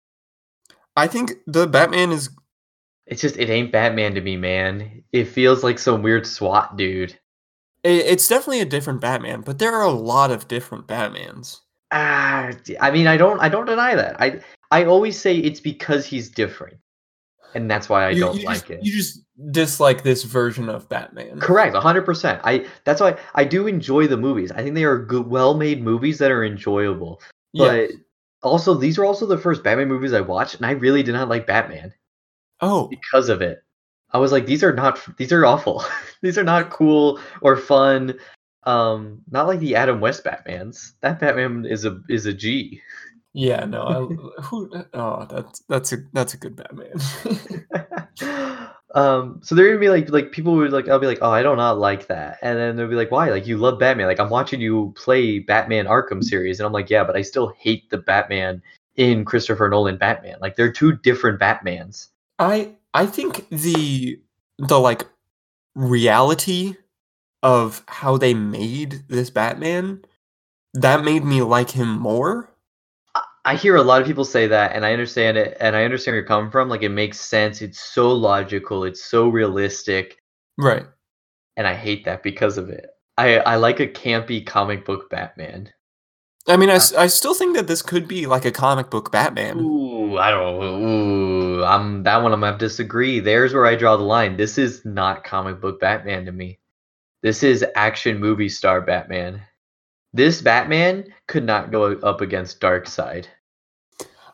I 0.95 1.07
think 1.07 1.33
the 1.47 1.65
Batman 1.67 2.11
is 2.11 2.29
It's 3.07 3.21
just 3.21 3.37
it 3.37 3.49
ain't 3.49 3.71
Batman 3.71 4.13
to 4.15 4.21
me, 4.21 4.37
man. 4.37 5.03
It 5.11 5.25
feels 5.25 5.63
like 5.63 5.79
some 5.79 6.03
weird 6.03 6.27
SWAT 6.27 6.77
dude. 6.77 7.13
i- 7.83 7.87
it's 7.87 8.27
definitely 8.27 8.61
a 8.61 8.65
different 8.65 9.01
Batman, 9.01 9.41
but 9.41 9.57
there 9.57 9.73
are 9.73 9.83
a 9.83 9.89
lot 9.91 10.29
of 10.31 10.47
different 10.47 10.85
Batmans. 10.87 11.61
Ah, 11.91 12.51
I 12.79 12.91
mean, 12.91 13.07
I 13.07 13.17
don't 13.17 13.39
I 13.39 13.49
don't 13.49 13.65
deny 13.65 13.95
that. 13.95 14.21
I 14.21 14.41
I 14.69 14.85
always 14.85 15.19
say 15.19 15.35
it's 15.37 15.59
because 15.59 16.05
he's 16.05 16.29
different, 16.29 16.77
and 17.55 17.71
that's 17.71 17.89
why 17.89 18.05
I 18.05 18.09
you, 18.11 18.19
don't 18.19 18.37
you 18.37 18.45
like 18.45 18.59
just, 18.67 18.69
it. 18.69 18.83
You 18.83 18.91
just 18.91 19.21
dislike 19.51 20.03
this 20.03 20.23
version 20.23 20.69
of 20.69 20.87
Batman. 20.89 21.39
Correct, 21.39 21.75
hundred 21.75 22.03
percent. 22.03 22.41
I 22.43 22.65
that's 22.83 23.01
why 23.01 23.17
I 23.35 23.43
do 23.43 23.67
enjoy 23.67 24.07
the 24.07 24.17
movies. 24.17 24.51
I 24.51 24.61
think 24.61 24.75
they 24.75 24.83
are 24.83 24.97
good, 24.97 25.27
well-made 25.27 25.81
movies 25.81 26.17
that 26.19 26.31
are 26.31 26.43
enjoyable. 26.43 27.21
But 27.53 27.91
also, 28.43 28.73
these 28.73 28.97
are 28.97 29.05
also 29.05 29.25
the 29.25 29.37
first 29.37 29.63
Batman 29.63 29.87
movies 29.87 30.13
I 30.13 30.21
watched, 30.21 30.55
and 30.55 30.65
I 30.65 30.71
really 30.71 31.03
did 31.03 31.13
not 31.13 31.29
like 31.29 31.47
Batman 31.47 31.93
Oh, 32.61 32.87
because 32.87 33.29
of 33.29 33.41
it. 33.41 33.63
I 34.11 34.17
was 34.17 34.31
like, 34.31 34.45
these 34.45 34.63
are 34.63 34.73
not, 34.73 34.99
these 35.17 35.31
are 35.31 35.45
awful. 35.45 35.83
these 36.21 36.37
are 36.37 36.43
not 36.43 36.71
cool 36.71 37.19
or 37.41 37.55
fun. 37.55 38.17
Um, 38.63 39.21
not 39.29 39.47
like 39.47 39.59
the 39.59 39.75
Adam 39.75 39.99
West 39.99 40.23
Batmans. 40.23 40.93
That 41.01 41.19
Batman 41.19 41.65
is 41.65 41.85
a 41.85 42.01
is 42.09 42.25
a 42.25 42.33
G. 42.33 42.81
yeah. 43.33 43.65
No. 43.65 43.83
I, 43.83 44.41
who? 44.43 44.71
Oh, 44.93 45.25
that's 45.29 45.59
that's 45.67 45.93
a 45.93 45.97
that's 46.13 46.33
a 46.33 46.37
good 46.37 46.55
Batman. 46.55 46.93
um, 48.95 49.39
so 49.43 49.55
there 49.55 49.71
would 49.71 49.79
be 49.79 49.89
like 49.89 50.09
like 50.09 50.31
people 50.31 50.55
would 50.55 50.71
like 50.71 50.87
I'll 50.87 50.99
be 50.99 51.07
like, 51.07 51.19
oh, 51.21 51.31
I 51.31 51.43
do 51.43 51.55
not 51.55 51.79
like 51.79 52.07
that, 52.07 52.37
and 52.41 52.57
then 52.57 52.75
they'll 52.75 52.87
be 52.87 52.95
like, 52.95 53.11
why? 53.11 53.29
Like 53.29 53.47
you 53.47 53.57
love 53.57 53.79
Batman? 53.79 54.07
Like 54.07 54.19
I'm 54.19 54.29
watching 54.29 54.61
you 54.61 54.93
play 54.95 55.39
Batman 55.39 55.85
Arkham 55.85 56.23
series, 56.23 56.59
and 56.59 56.67
I'm 56.67 56.73
like, 56.73 56.89
yeah, 56.89 57.03
but 57.03 57.15
I 57.15 57.21
still 57.21 57.53
hate 57.57 57.89
the 57.89 57.97
Batman 57.97 58.61
in 58.95 59.25
Christopher 59.25 59.69
Nolan 59.69 59.97
Batman. 59.97 60.37
Like 60.41 60.55
they're 60.55 60.71
two 60.71 60.97
different 60.97 61.39
Batmans. 61.39 62.07
I 62.39 62.73
I 62.93 63.05
think 63.05 63.47
the 63.49 64.19
the 64.57 64.79
like 64.79 65.07
reality 65.75 66.75
of 67.41 67.83
how 67.87 68.17
they 68.17 68.33
made 68.33 69.03
this 69.07 69.29
Batman 69.29 70.01
that 70.73 71.03
made 71.03 71.23
me 71.23 71.41
like 71.41 71.71
him 71.71 71.97
more. 71.99 72.53
I- 73.53 73.55
hear 73.55 73.75
a 73.75 73.81
lot 73.83 74.01
of 74.01 74.07
people 74.07 74.25
say 74.25 74.47
that, 74.47 74.73
and 74.75 74.85
I 74.85 74.93
understand 74.93 75.37
it, 75.37 75.57
and 75.59 75.75
I 75.75 75.83
understand 75.83 76.13
where 76.13 76.19
you're 76.21 76.27
coming 76.27 76.51
from. 76.51 76.69
Like 76.69 76.83
it 76.83 76.89
makes 76.89 77.19
sense. 77.19 77.61
It's 77.61 77.79
so 77.79 78.11
logical. 78.11 78.83
It's 78.83 79.03
so 79.03 79.27
realistic, 79.29 80.17
Right. 80.57 80.85
and 81.57 81.67
I 81.67 81.73
hate 81.73 82.05
that 82.05 82.23
because 82.23 82.57
of 82.57 82.69
it. 82.69 82.87
I 83.17 83.39
I 83.39 83.55
like 83.57 83.79
a 83.79 83.87
campy 83.87 84.45
comic 84.45 84.85
book 84.85 85.09
Batman. 85.09 85.71
I 86.47 86.57
mean, 86.57 86.69
I, 86.69 86.75
uh, 86.77 86.79
I 86.97 87.07
still 87.07 87.33
think 87.35 87.55
that 87.57 87.67
this 87.67 87.81
could 87.81 88.07
be 88.07 88.25
like 88.25 88.45
a 88.45 88.51
comic 88.51 88.89
book 88.89 89.11
Batman. 89.11 89.59
Ooh, 89.59 90.17
I 90.17 90.31
don't. 90.31 90.63
Ooh, 90.63 91.63
I'm 91.63 92.03
that 92.03 92.23
one. 92.23 92.33
I'm 92.33 92.39
gonna 92.39 92.57
disagree. 92.57 93.19
There's 93.19 93.53
where 93.53 93.65
I 93.67 93.75
draw 93.75 93.97
the 93.97 94.03
line. 94.03 94.37
This 94.37 94.57
is 94.57 94.83
not 94.85 95.23
comic 95.23 95.59
book 95.61 95.79
Batman 95.79 96.25
to 96.25 96.31
me. 96.31 96.57
This 97.21 97.43
is 97.43 97.65
action 97.75 98.19
movie 98.19 98.49
star 98.49 98.81
Batman. 98.81 99.41
This 100.13 100.41
Batman 100.41 101.13
could 101.27 101.43
not 101.43 101.71
go 101.71 101.91
up 101.97 102.21
against 102.21 102.59
Darkseid. 102.61 103.25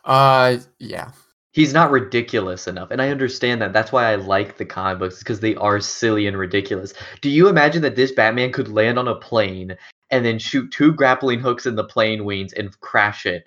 Uh, 0.05 0.57
yeah. 0.79 1.11
He's 1.51 1.73
not 1.73 1.89
ridiculous 1.91 2.67
enough, 2.67 2.91
and 2.91 3.01
I 3.01 3.09
understand 3.09 3.61
that. 3.61 3.71
That's 3.71 3.91
why 3.91 4.11
I 4.11 4.15
like 4.15 4.57
the 4.57 4.65
comic 4.65 4.99
books 4.99 5.19
because 5.19 5.39
they 5.39 5.55
are 5.55 5.79
silly 5.79 6.27
and 6.27 6.37
ridiculous. 6.37 6.93
Do 7.21 7.29
you 7.29 7.47
imagine 7.47 7.81
that 7.83 7.95
this 7.95 8.11
Batman 8.11 8.51
could 8.51 8.67
land 8.67 8.99
on 8.99 9.07
a 9.07 9.15
plane 9.15 9.75
and 10.11 10.25
then 10.25 10.37
shoot 10.37 10.69
two 10.71 10.93
grappling 10.93 11.39
hooks 11.39 11.65
in 11.65 11.75
the 11.75 11.85
plane 11.85 12.25
wings 12.25 12.51
and 12.53 12.77
crash 12.81 13.25
it, 13.25 13.45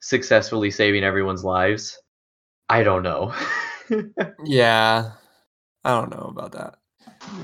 successfully 0.00 0.70
saving 0.70 1.04
everyone's 1.04 1.44
lives? 1.44 1.98
I 2.68 2.82
don't 2.82 3.02
know. 3.02 3.34
Yeah. 4.44 5.12
I 5.84 5.90
don't 5.90 6.10
know 6.10 6.28
about 6.30 6.52
that. 6.52 6.76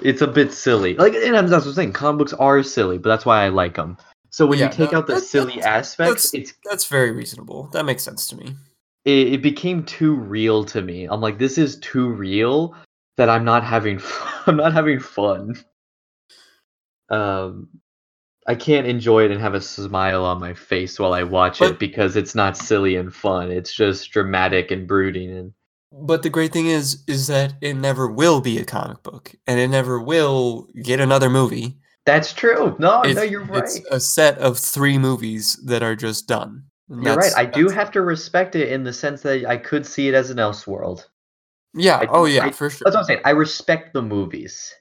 it's 0.02 0.22
a 0.22 0.26
bit 0.28 0.52
silly. 0.52 0.94
Like, 0.94 1.14
and 1.14 1.34
that's 1.34 1.50
what 1.50 1.66
I'm 1.66 1.72
saying. 1.72 1.92
Comic 1.92 2.18
books 2.20 2.32
are 2.34 2.62
silly, 2.62 2.98
but 2.98 3.08
that's 3.08 3.26
why 3.26 3.44
I 3.44 3.48
like 3.48 3.74
them. 3.74 3.96
So 4.36 4.44
when 4.44 4.58
Yeah, 4.58 4.66
you 4.66 4.72
take 4.72 4.92
no, 4.92 4.98
out 4.98 5.06
the 5.06 5.18
silly 5.18 5.62
aspects, 5.62 6.30
that's- 6.30 6.34
it's 6.34 6.52
That's 6.68 6.84
very 6.88 7.10
reasonable. 7.10 7.70
That 7.72 7.86
makes 7.86 8.02
sense 8.02 8.26
to 8.26 8.36
me. 8.36 8.54
it, 9.06 9.32
it 9.32 9.42
became 9.42 9.82
too 9.82 10.14
real 10.14 10.62
to 10.66 10.82
me. 10.82 11.04
I'm 11.06 11.22
like, 11.22 11.38
this 11.38 11.56
is 11.56 11.78
too 11.78 12.10
real 12.10 12.74
that 13.16 13.30
I'm 13.30 13.46
not 13.46 13.64
having 13.64 13.98
fun. 13.98 14.32
I'm 14.46 14.56
not 14.58 14.74
having 14.74 15.00
fun. 15.00 15.54
Um, 17.08 17.68
I 18.46 18.56
can't 18.56 18.86
enjoy 18.86 19.24
it 19.24 19.30
and 19.30 19.40
have 19.40 19.54
a 19.54 19.60
smile 19.62 20.22
on 20.26 20.38
my 20.38 20.52
face 20.52 20.98
while 20.98 21.14
I 21.14 21.22
watch 21.22 21.60
But- 21.60 21.70
it 21.70 21.78
because 21.78 22.14
it's 22.14 22.34
not 22.34 22.58
silly 22.58 22.96
and 22.96 23.14
fun. 23.14 23.50
It's 23.50 23.72
just 23.72 24.10
dramatic 24.10 24.70
and 24.70 24.86
brooding 24.86 25.30
and 25.34 25.52
But 25.92 26.22
the 26.22 26.28
great 26.30 26.52
thing 26.52 26.66
is, 26.66 27.02
is 27.06 27.26
that 27.28 27.54
it 27.62 27.72
never 27.72 28.06
will 28.06 28.42
be 28.42 28.58
a 28.58 28.66
comic 28.66 29.02
book, 29.02 29.34
and 29.46 29.58
it 29.58 29.68
never 29.68 29.98
will 29.98 30.68
get 30.82 31.00
another 31.00 31.30
movie. 31.30 31.78
That's 32.06 32.32
true. 32.32 32.74
No, 32.78 33.02
it's, 33.02 33.16
no, 33.16 33.22
you're 33.22 33.44
right. 33.44 33.64
It's 33.64 33.80
a 33.90 34.00
set 34.00 34.38
of 34.38 34.58
three 34.58 34.96
movies 34.98 35.60
that 35.66 35.82
are 35.82 35.94
just 35.96 36.26
done. 36.26 36.64
You're 36.88 37.16
right. 37.16 37.32
I 37.36 37.44
do 37.44 37.68
have 37.68 37.90
to 37.92 38.00
respect 38.00 38.54
it 38.54 38.70
in 38.70 38.84
the 38.84 38.92
sense 38.92 39.20
that 39.22 39.44
I 39.46 39.56
could 39.56 39.84
see 39.84 40.08
it 40.08 40.14
as 40.14 40.30
an 40.30 40.36
Elseworld. 40.38 41.04
Yeah. 41.74 41.96
I- 41.98 42.06
oh 42.08 42.24
yeah, 42.24 42.44
I- 42.46 42.52
for 42.52 42.70
sure. 42.70 42.84
That's 42.84 42.94
what 42.94 43.00
I'm 43.00 43.04
saying. 43.06 43.20
I 43.24 43.30
respect 43.30 43.92
the 43.92 44.02
movies, 44.02 44.72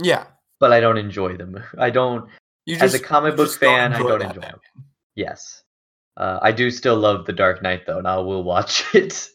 Yeah. 0.00 0.24
but 0.60 0.72
I 0.72 0.78
don't 0.80 0.96
enjoy 0.98 1.36
them. 1.36 1.62
I 1.78 1.90
don't. 1.90 2.28
You 2.64 2.76
As 2.80 2.94
a 2.94 2.98
comic 3.00 3.34
book 3.36 3.50
fan, 3.50 3.92
I 3.94 3.98
don't 3.98 4.22
enjoy 4.22 4.40
them. 4.40 4.60
Yes, 5.16 5.62
uh, 6.18 6.38
I 6.42 6.52
do 6.52 6.70
still 6.70 6.96
love 6.96 7.24
The 7.26 7.32
Dark 7.32 7.62
Knight 7.62 7.86
though, 7.86 7.98
and 7.98 8.06
I 8.06 8.18
will 8.18 8.44
watch 8.44 8.84
it 8.94 9.28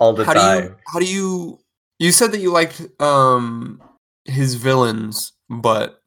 all 0.00 0.12
the 0.14 0.24
how 0.24 0.32
time. 0.32 0.60
do 0.62 0.68
you? 0.68 0.76
How 0.86 0.98
do 1.00 1.04
you? 1.06 1.58
You 1.98 2.12
said 2.12 2.30
that 2.32 2.38
you 2.40 2.52
liked 2.52 2.80
um 3.02 3.82
his 4.24 4.54
villains, 4.54 5.32
but 5.50 6.00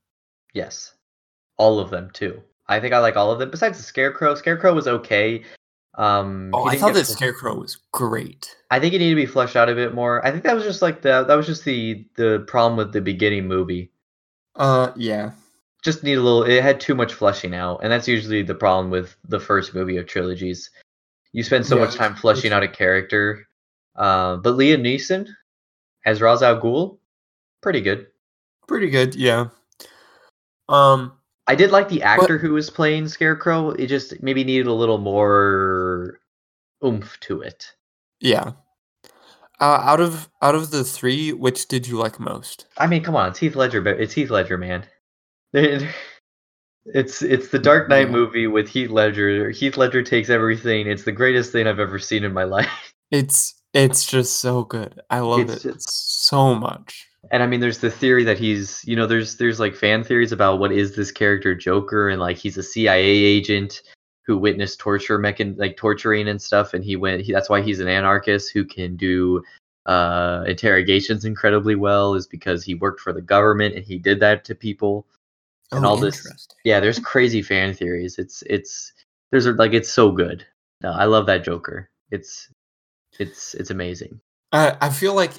Yes, 0.53 0.93
all 1.57 1.79
of 1.79 1.89
them 1.89 2.09
too. 2.13 2.41
I 2.67 2.79
think 2.79 2.93
I 2.93 2.99
like 2.99 3.15
all 3.15 3.31
of 3.31 3.39
them. 3.39 3.49
Besides 3.49 3.77
the 3.77 3.83
Scarecrow, 3.83 4.35
Scarecrow 4.35 4.73
was 4.73 4.87
okay. 4.87 5.43
Um, 5.95 6.51
oh, 6.53 6.65
I 6.65 6.77
thought 6.77 6.93
that 6.93 7.07
fl- 7.07 7.13
Scarecrow 7.13 7.55
was 7.59 7.77
great. 7.91 8.55
I 8.71 8.79
think 8.79 8.93
it 8.93 8.99
needed 8.99 9.15
to 9.15 9.21
be 9.21 9.25
fleshed 9.25 9.55
out 9.55 9.69
a 9.69 9.75
bit 9.75 9.93
more. 9.93 10.25
I 10.25 10.31
think 10.31 10.43
that 10.43 10.55
was 10.55 10.63
just 10.63 10.81
like 10.81 11.01
the 11.01 11.23
that 11.23 11.35
was 11.35 11.45
just 11.45 11.65
the 11.65 12.05
the 12.15 12.43
problem 12.47 12.77
with 12.77 12.93
the 12.93 13.01
beginning 13.01 13.47
movie. 13.47 13.91
Uh, 14.55 14.91
yeah. 14.95 15.31
Just 15.83 16.03
need 16.03 16.15
a 16.15 16.21
little. 16.21 16.43
It 16.43 16.61
had 16.61 16.79
too 16.79 16.93
much 16.93 17.13
fleshing 17.13 17.55
out, 17.55 17.79
and 17.81 17.91
that's 17.91 18.07
usually 18.07 18.43
the 18.43 18.55
problem 18.55 18.91
with 18.91 19.15
the 19.27 19.39
first 19.39 19.73
movie 19.73 19.97
of 19.97 20.07
trilogies. 20.07 20.69
You 21.31 21.43
spend 21.43 21.65
so 21.65 21.75
Yeah, 21.75 21.85
much 21.85 21.95
time 21.95 22.15
fleshing 22.15 22.51
out 22.51 22.63
a 22.63 22.67
character. 22.67 23.47
Uh, 23.95 24.37
but 24.37 24.55
Liam 24.55 24.81
Neeson 24.81 25.27
as 26.05 26.21
Ra's 26.21 26.43
al 26.43 26.59
Ghul, 26.59 26.97
pretty 27.61 27.81
good. 27.81 28.07
Pretty 28.67 28.89
good. 28.89 29.15
Yeah. 29.15 29.47
Um. 30.69 31.13
I 31.47 31.55
did 31.55 31.71
like 31.71 31.89
the 31.89 32.03
actor 32.03 32.37
who 32.37 32.53
was 32.53 32.69
playing 32.69 33.07
Scarecrow. 33.07 33.71
It 33.71 33.87
just 33.87 34.21
maybe 34.21 34.43
needed 34.43 34.67
a 34.67 34.73
little 34.73 34.99
more 34.99 36.19
oomph 36.85 37.19
to 37.21 37.41
it. 37.41 37.73
Yeah. 38.19 38.51
Uh, 39.59 39.81
out 39.83 39.99
of 39.99 40.29
out 40.43 40.53
of 40.55 40.69
the 40.71 40.83
three, 40.83 41.33
which 41.33 41.67
did 41.67 41.87
you 41.87 41.97
like 41.97 42.19
most? 42.19 42.67
I 42.77 42.85
mean, 42.87 43.03
come 43.03 43.15
on, 43.15 43.29
it's 43.29 43.39
Heath 43.39 43.55
Ledger, 43.55 43.81
but 43.81 43.99
it's 43.99 44.13
Heath 44.13 44.29
Ledger, 44.29 44.57
man. 44.57 44.85
It's 46.85 47.21
it's 47.21 47.49
the 47.49 47.59
Dark 47.59 47.89
Knight 47.89 48.07
Yeah. 48.07 48.13
movie 48.13 48.47
with 48.47 48.67
Heath 48.69 48.89
Ledger. 48.89 49.49
Heath 49.51 49.77
Ledger 49.77 50.01
takes 50.01 50.29
everything. 50.29 50.87
It's 50.87 51.03
the 51.03 51.11
greatest 51.11 51.51
thing 51.51 51.67
I've 51.67 51.79
ever 51.79 51.99
seen 51.99 52.23
in 52.23 52.33
my 52.33 52.43
life. 52.45 52.93
It's 53.11 53.53
it's 53.73 54.05
just 54.05 54.39
so 54.39 54.63
good. 54.63 54.99
I 55.09 55.19
love 55.19 55.41
It's 55.41 55.65
it 55.65 55.73
just- 55.73 56.25
so 56.25 56.55
much. 56.55 57.05
And 57.31 57.43
I 57.43 57.47
mean, 57.47 57.59
there's 57.59 57.79
the 57.79 57.91
theory 57.91 58.23
that 58.23 58.39
he's, 58.39 58.81
you 58.85 58.95
know, 58.95 59.05
there's 59.05 59.35
there's 59.37 59.59
like 59.59 59.75
fan 59.75 60.03
theories 60.03 60.31
about 60.31 60.59
what 60.59 60.71
is 60.71 60.95
this 60.95 61.11
character 61.11 61.53
Joker, 61.53 62.09
and 62.09 62.19
like 62.19 62.37
he's 62.37 62.57
a 62.57 62.63
CIA 62.63 63.03
agent 63.03 63.81
who 64.25 64.37
witnessed 64.37 64.79
torture 64.79 65.19
mechan 65.19 65.57
like 65.57 65.75
torturing 65.75 66.27
and 66.29 66.41
stuff, 66.41 66.73
and 66.73 66.83
he 66.83 66.95
went. 66.95 67.21
He, 67.21 67.33
that's 67.33 67.49
why 67.49 67.61
he's 67.61 67.79
an 67.81 67.87
anarchist 67.89 68.51
who 68.53 68.63
can 68.63 68.95
do 68.95 69.43
uh, 69.85 70.43
interrogations 70.47 71.25
incredibly 71.25 71.75
well, 71.75 72.13
is 72.15 72.25
because 72.27 72.63
he 72.63 72.75
worked 72.75 73.01
for 73.01 73.11
the 73.11 73.21
government 73.21 73.75
and 73.75 73.83
he 73.83 73.97
did 73.97 74.19
that 74.21 74.45
to 74.45 74.55
people. 74.55 75.05
And 75.71 75.85
all 75.85 75.97
this- 75.97 76.47
Yeah, 76.63 76.79
there's 76.79 76.99
crazy 76.99 77.41
fan 77.41 77.73
theories. 77.73 78.17
It's 78.17 78.43
it's 78.47 78.93
there's 79.31 79.45
like 79.45 79.73
it's 79.73 79.91
so 79.91 80.11
good. 80.11 80.45
No, 80.81 80.91
I 80.91 81.05
love 81.05 81.25
that 81.25 81.43
Joker. 81.43 81.89
It's 82.11 82.49
it's 83.17 83.53
it's 83.53 83.69
amazing. 83.69 84.19
I 84.51 84.77
I 84.81 84.89
feel 84.89 85.15
like 85.15 85.33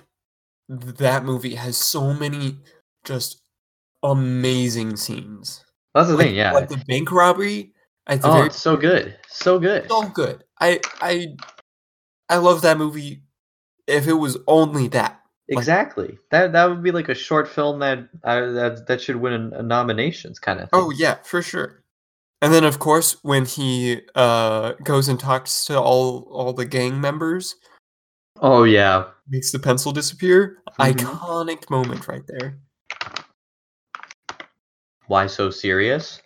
that 0.69 1.25
movie 1.25 1.55
has 1.57 1.77
so 1.77 2.13
many 2.13 2.59
just 3.05 3.43
amazing 4.03 4.97
scenes. 4.97 5.65
That's 5.95 6.09
the 6.09 6.17
like, 6.17 6.27
thing. 6.27 6.37
Yeah. 6.37 6.53
like 6.53 6.69
the 6.69 6.83
bank 6.87 7.11
robbery 7.11 7.73
at 8.07 8.25
oh, 8.25 8.33
very 8.33 8.47
it's 8.47 8.57
so 8.57 8.77
good. 8.77 9.17
So 9.29 9.59
good. 9.59 9.89
so 9.89 10.03
good. 10.03 10.45
I 10.61 10.81
I 11.01 11.37
I 12.29 12.37
love 12.37 12.63
that 12.63 12.79
movie. 12.79 13.23
If 13.87 14.07
it 14.07 14.15
was 14.15 14.39
only 14.47 14.89
that, 14.89 15.21
like- 15.49 15.59
Exactly. 15.59 16.19
That 16.31 16.53
that 16.53 16.67
would 16.67 16.83
be 16.83 16.93
like 16.93 17.09
a 17.09 17.15
short 17.15 17.49
film 17.49 17.81
that 17.81 18.09
uh, 18.23 18.53
that 18.53 18.87
that 18.87 19.01
should 19.01 19.17
win 19.17 19.53
a, 19.53 19.63
nominations 19.63 20.39
kind 20.39 20.61
of. 20.61 20.71
Thing. 20.71 20.81
oh 20.81 20.91
yeah, 20.91 21.17
for 21.25 21.43
sure. 21.43 21.80
And 22.43 22.53
then 22.55 22.65
of 22.65 22.79
course 22.79 23.17
when 23.23 23.45
he 23.45 24.01
uh 24.15 24.73
goes 24.83 25.09
and 25.09 25.21
talks 25.21 25.65
to 25.67 25.79
all 25.79 26.27
all 26.31 26.53
the 26.53 26.65
gang 26.65 27.01
members, 27.01 27.57
Oh 28.41 28.65
yeah. 28.65 29.05
makes 29.29 29.53
the 29.53 29.59
pencil 29.59 29.93
disappear. 29.93 30.63
Mhm. 30.79 30.95
Iconic 30.95 31.69
moment 31.71 32.09
right 32.09 32.27
there. 32.27 32.59
Why 35.07 35.27
so 35.27 35.51
serious? 35.51 36.23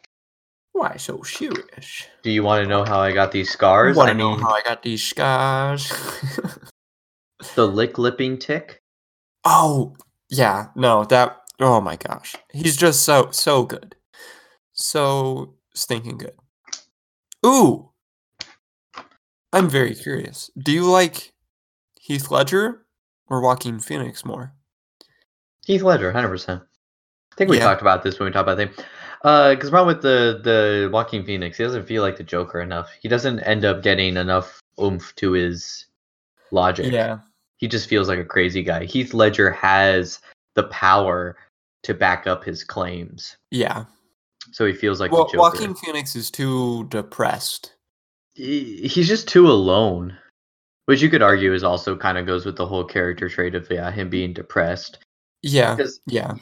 Why 0.73 0.97
so 0.97 1.23
serious? 1.23 2.07
Do 2.23 2.31
you 2.31 2.43
want 2.43 2.63
to 2.65 2.69
know 2.69 2.85
how 2.85 3.01
I 3.01 3.13
got 3.13 3.33
these 3.33 3.51
scars? 3.51 3.97
Want 3.97 4.11
I 4.11 4.13
to 4.13 4.19
know 4.19 4.37
how 4.37 4.51
I 4.51 4.61
got 4.63 4.83
these 4.83 5.03
scars? 5.07 5.89
the 7.55 7.67
lick 7.67 7.99
lipping 7.99 8.39
tick. 8.39 8.79
oh 9.45 9.97
yeah, 10.31 10.69
no 10.77 11.05
that. 11.05 11.41
Oh 11.61 11.81
my 11.81 11.95
gosh, 11.97 12.35
he's 12.53 12.77
just 12.77 13.03
so 13.03 13.29
so 13.31 13.65
good, 13.65 13.95
so 14.73 15.54
stinking 15.75 16.19
good. 16.19 16.35
Ooh, 17.45 17.91
I'm 19.53 19.69
very 19.69 19.95
curious. 19.95 20.51
Do 20.59 20.73
you 20.73 20.85
like 20.85 21.33
Heath 22.01 22.31
Ledger 22.31 22.87
or 23.29 23.41
Joaquin 23.41 23.79
Phoenix 23.81 24.25
more? 24.25 24.53
Heath 25.67 25.83
Ledger, 25.83 26.13
hundred 26.13 26.29
percent. 26.31 26.63
I 27.33 27.37
think 27.37 27.51
we 27.51 27.59
Yeah. 27.59 27.65
talked 27.65 27.81
about 27.81 28.03
this 28.03 28.19
when 28.19 28.27
we 28.27 28.33
talked 28.33 28.49
about 28.49 28.57
the 28.57 28.67
thing. 28.67 28.85
Uh, 29.23 29.55
because 29.55 29.71
problem 29.71 29.95
with 29.95 30.03
the 30.03 30.41
the 30.45 30.91
Joaquin 30.93 31.25
Phoenix, 31.25 31.57
he 31.57 31.65
doesn't 31.65 31.87
feel 31.87 32.03
like 32.03 32.17
the 32.17 32.23
Joker 32.25 32.61
enough. 32.61 32.91
He 33.01 33.09
doesn't 33.09 33.41
end 33.41 33.65
up 33.65 33.83
getting 33.83 34.17
enough 34.17 34.61
oomph 34.81 35.15
to 35.17 35.33
his 35.33 35.87
logic. 36.51 36.93
Yeah, 36.93 37.21
he 37.57 37.67
just 37.69 37.89
feels 37.89 38.09
like 38.09 38.19
a 38.19 38.25
crazy 38.25 38.63
guy. 38.63 38.85
Heath 38.85 39.15
Ledger 39.15 39.51
has 39.51 40.21
the 40.55 40.65
power 40.65 41.37
to 41.85 41.95
back 41.95 42.27
up 42.27 42.45
his 42.45 42.65
claims, 42.65 43.37
yeah. 43.51 43.85
So 44.55 44.65
he 44.65 44.73
feels 44.73 45.01
like 45.01 45.11
well, 45.11 45.25
the 45.25 45.33
Joker. 45.33 45.39
Joaquin 45.41 45.75
Phoenix 45.75 46.15
is 46.15 46.31
too 46.31 46.85
depressed. 46.89 47.75
He- 48.35 48.87
he's 48.87 49.09
just 49.09 49.27
too 49.27 49.49
alone, 49.49 50.17
which 50.87 51.03
you 51.03 51.11
could 51.11 51.23
argue 51.23 51.53
is 51.53 51.65
also 51.65 51.97
kind 51.97 52.19
of 52.19 52.25
goes 52.27 52.47
with 52.47 52.57
the 52.57 52.67
whole 52.67 52.85
character 52.85 53.29
trait 53.29 53.57
of 53.57 53.67
yeah 53.71 53.91
him 53.91 54.09
being 54.09 54.33
depressed. 54.33 54.99
Yeah, 55.43 55.75
Because 55.75 56.01
yeah, 56.07 56.35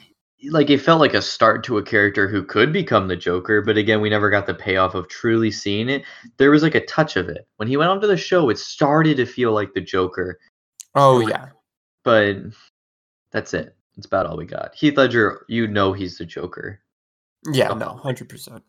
like 0.51 0.69
it 0.69 0.77
felt 0.79 0.99
like 1.01 1.15
a 1.15 1.21
start 1.23 1.63
to 1.65 1.79
a 1.79 1.83
character 1.83 2.27
who 2.27 2.43
could 2.43 2.71
become 2.71 3.07
the 3.07 3.15
Joker, 3.15 3.63
but 3.63 3.77
again, 3.77 3.99
we 3.99 4.09
never 4.11 4.29
got 4.29 4.45
the 4.45 4.53
payoff 4.53 4.93
of 4.93 5.07
truly 5.07 5.49
seeing 5.49 5.89
it. 5.89 6.03
There 6.37 6.51
was 6.51 6.61
like 6.61 6.75
a 6.75 6.85
touch 6.85 7.15
of 7.15 7.29
it 7.29 7.47
when 7.57 7.67
he 7.67 7.77
went 7.77 7.89
onto 7.89 8.05
the 8.07 8.15
show. 8.15 8.49
It 8.49 8.59
started 8.59 9.17
to 9.17 9.25
feel 9.25 9.53
like 9.53 9.73
the 9.73 9.81
Joker, 9.81 10.39
oh 10.93 11.17
Like- 11.17 11.29
yeah, 11.29 11.47
but 12.03 12.37
that's 13.31 13.55
it. 13.55 13.75
That's 13.95 14.05
about 14.05 14.25
all 14.27 14.37
we 14.37 14.45
got. 14.45 14.75
Heath 14.75 14.97
Ledger, 14.97 15.45
you 15.49 15.67
know 15.67 15.93
he's 15.93 16.17
the 16.19 16.25
Joker. 16.25 16.79
Yeah. 17.51 17.69
Oh. 17.69 17.75
No, 17.75 17.95
hundred 17.95 18.29
percent. 18.29 18.63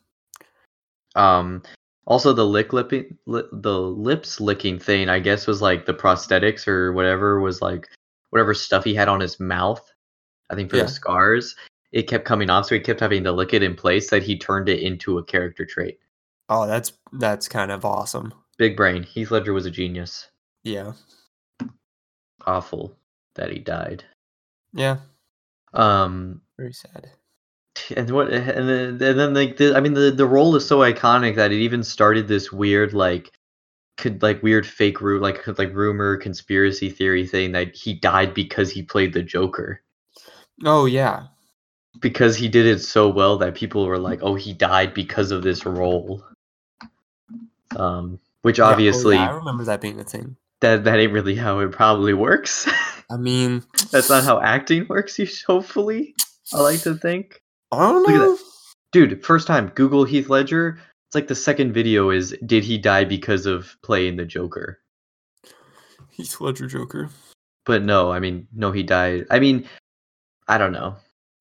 Um, 1.14 1.62
also 2.07 2.33
the 2.33 2.45
lick 2.47 2.72
lipping, 2.72 3.16
li- 3.27 3.43
the 3.53 3.79
lips 3.81 4.41
licking 4.41 4.79
thing, 4.79 5.09
I 5.09 5.18
guess 5.20 5.47
was 5.47 5.62
like 5.62 5.87
the 5.87 5.95
prosthetics 5.95 6.66
or 6.66 6.93
whatever 6.93 7.41
was 7.41 7.62
like 7.62 7.89
whatever 8.31 8.53
stuff 8.55 8.85
he 8.85 8.95
had 8.95 9.09
on 9.09 9.20
his 9.20 9.39
mouth. 9.39 9.81
I 10.51 10.55
think 10.55 10.70
for 10.70 10.77
Yeah. 10.77 10.83
the 10.85 10.89
scars, 10.91 11.55
it 11.93 12.09
kept 12.09 12.25
coming 12.25 12.51
off, 12.51 12.66
so 12.66 12.75
he 12.75 12.81
kept 12.81 13.01
having 13.01 13.22
to 13.25 13.33
lick 13.33 13.55
it 13.55 13.62
in 13.62 13.75
place. 13.77 14.11
That 14.11 14.22
he 14.25 14.37
turned 14.39 14.68
it 14.68 14.81
into 14.81 15.18
a 15.18 15.25
character 15.25 15.64
trait. 15.64 15.99
Oh, 16.49 16.66
that's 16.66 16.93
that's 17.12 17.49
kind 17.49 17.70
of 17.70 17.85
awesome. 17.85 18.35
Big 18.59 18.77
brain. 18.77 19.03
Heath 19.03 19.31
Ledger 19.31 19.53
was 19.53 19.66
a 19.66 19.70
genius. 19.70 20.29
Yeah, 20.64 20.93
Awful 22.47 22.95
that 23.37 23.51
he 23.51 23.59
died. 23.59 24.05
yeah. 24.72 24.99
Um, 25.72 26.41
Very 26.59 26.72
sad. 26.72 27.09
And 27.97 28.11
what 28.11 28.33
and 28.33 28.68
then, 28.68 28.89
and 28.89 29.18
then 29.18 29.35
like 29.35 29.57
the, 29.57 29.75
I 29.75 29.81
mean 29.81 29.95
the 29.95 30.11
the 30.11 30.27
role 30.27 30.55
is 30.57 30.66
so 30.66 30.79
iconic 30.79 31.37
that 31.37 31.53
it 31.53 31.59
even 31.59 31.83
started 31.83 32.29
this 32.29 32.53
weird 32.53 32.93
like 32.93 33.31
could 33.97 34.22
like 34.22 34.43
weird 34.43 34.66
fake 34.66 35.01
root 35.01 35.22
like 35.22 35.47
like 35.59 35.75
rumor 35.75 36.16
conspiracy 36.16 36.91
theory 36.91 37.27
thing 37.27 37.53
that 37.53 37.75
he 37.75 37.95
died 37.95 38.35
because 38.35 38.70
he 38.70 38.83
played 38.83 39.12
the 39.12 39.22
Joker. 39.22 39.83
Oh 40.64 40.87
yeah, 40.87 41.27
because 42.01 42.37
he 42.37 42.49
did 42.49 42.66
it 42.66 42.81
so 42.81 43.09
well 43.09 43.39
that 43.39 43.55
people 43.55 43.87
were 43.87 43.99
like 43.99 44.20
oh 44.22 44.35
he 44.35 44.53
died 44.53 44.95
because 44.95 45.31
of 45.31 45.43
this 45.43 45.66
role. 45.66 46.25
Um 47.77 48.20
which 48.43 48.59
Yeah, 48.59 48.66
oh, 48.66 48.70
obviously 48.70 49.16
yeah, 49.16 49.31
I 49.31 49.35
remember 49.35 49.64
that 49.64 49.81
being 49.81 49.99
a 49.99 50.05
thing. 50.05 50.37
that 50.61 50.85
that 50.85 50.99
ain't 50.99 51.12
really 51.12 51.35
how 51.35 51.59
it 51.61 51.72
probably 51.72 52.14
works. 52.14 52.68
I 53.11 53.16
mean, 53.16 53.64
that's 53.91 54.11
not 54.11 54.25
how 54.25 54.41
acting 54.41 54.87
works 54.89 55.18
you 55.18 55.27
hopefully 55.47 56.14
I 56.53 56.61
like 56.61 56.81
to 56.83 56.95
think 56.95 57.43
I 57.75 57.91
don't 57.91 58.03
Look 58.03 58.11
at 58.11 58.16
know. 58.16 58.39
dude, 58.93 59.25
first 59.25 59.47
time 59.47 59.72
Google 59.75 60.05
Heath 60.05 60.29
Ledger. 60.29 60.79
It's 61.09 61.14
like 61.14 61.29
the 61.29 61.35
second 61.35 61.72
video 61.72 62.11
is 62.11 62.35
did 62.47 62.64
he 62.64 62.79
die 62.79 63.05
because 63.05 63.47
of 63.47 63.77
playing 63.83 64.16
the 64.16 64.25
Joker? 64.25 64.81
Heath 66.11 66.41
Ledger 66.41 66.66
Joker. 66.66 67.11
But 67.66 67.83
no, 67.83 68.12
I 68.12 68.20
mean, 68.20 68.47
no, 68.53 68.72
he 68.72 68.83
died. 68.83 69.27
I 69.31 69.39
mean, 69.39 69.66
I 70.49 70.59
don't 70.59 70.72
know. 70.72 70.97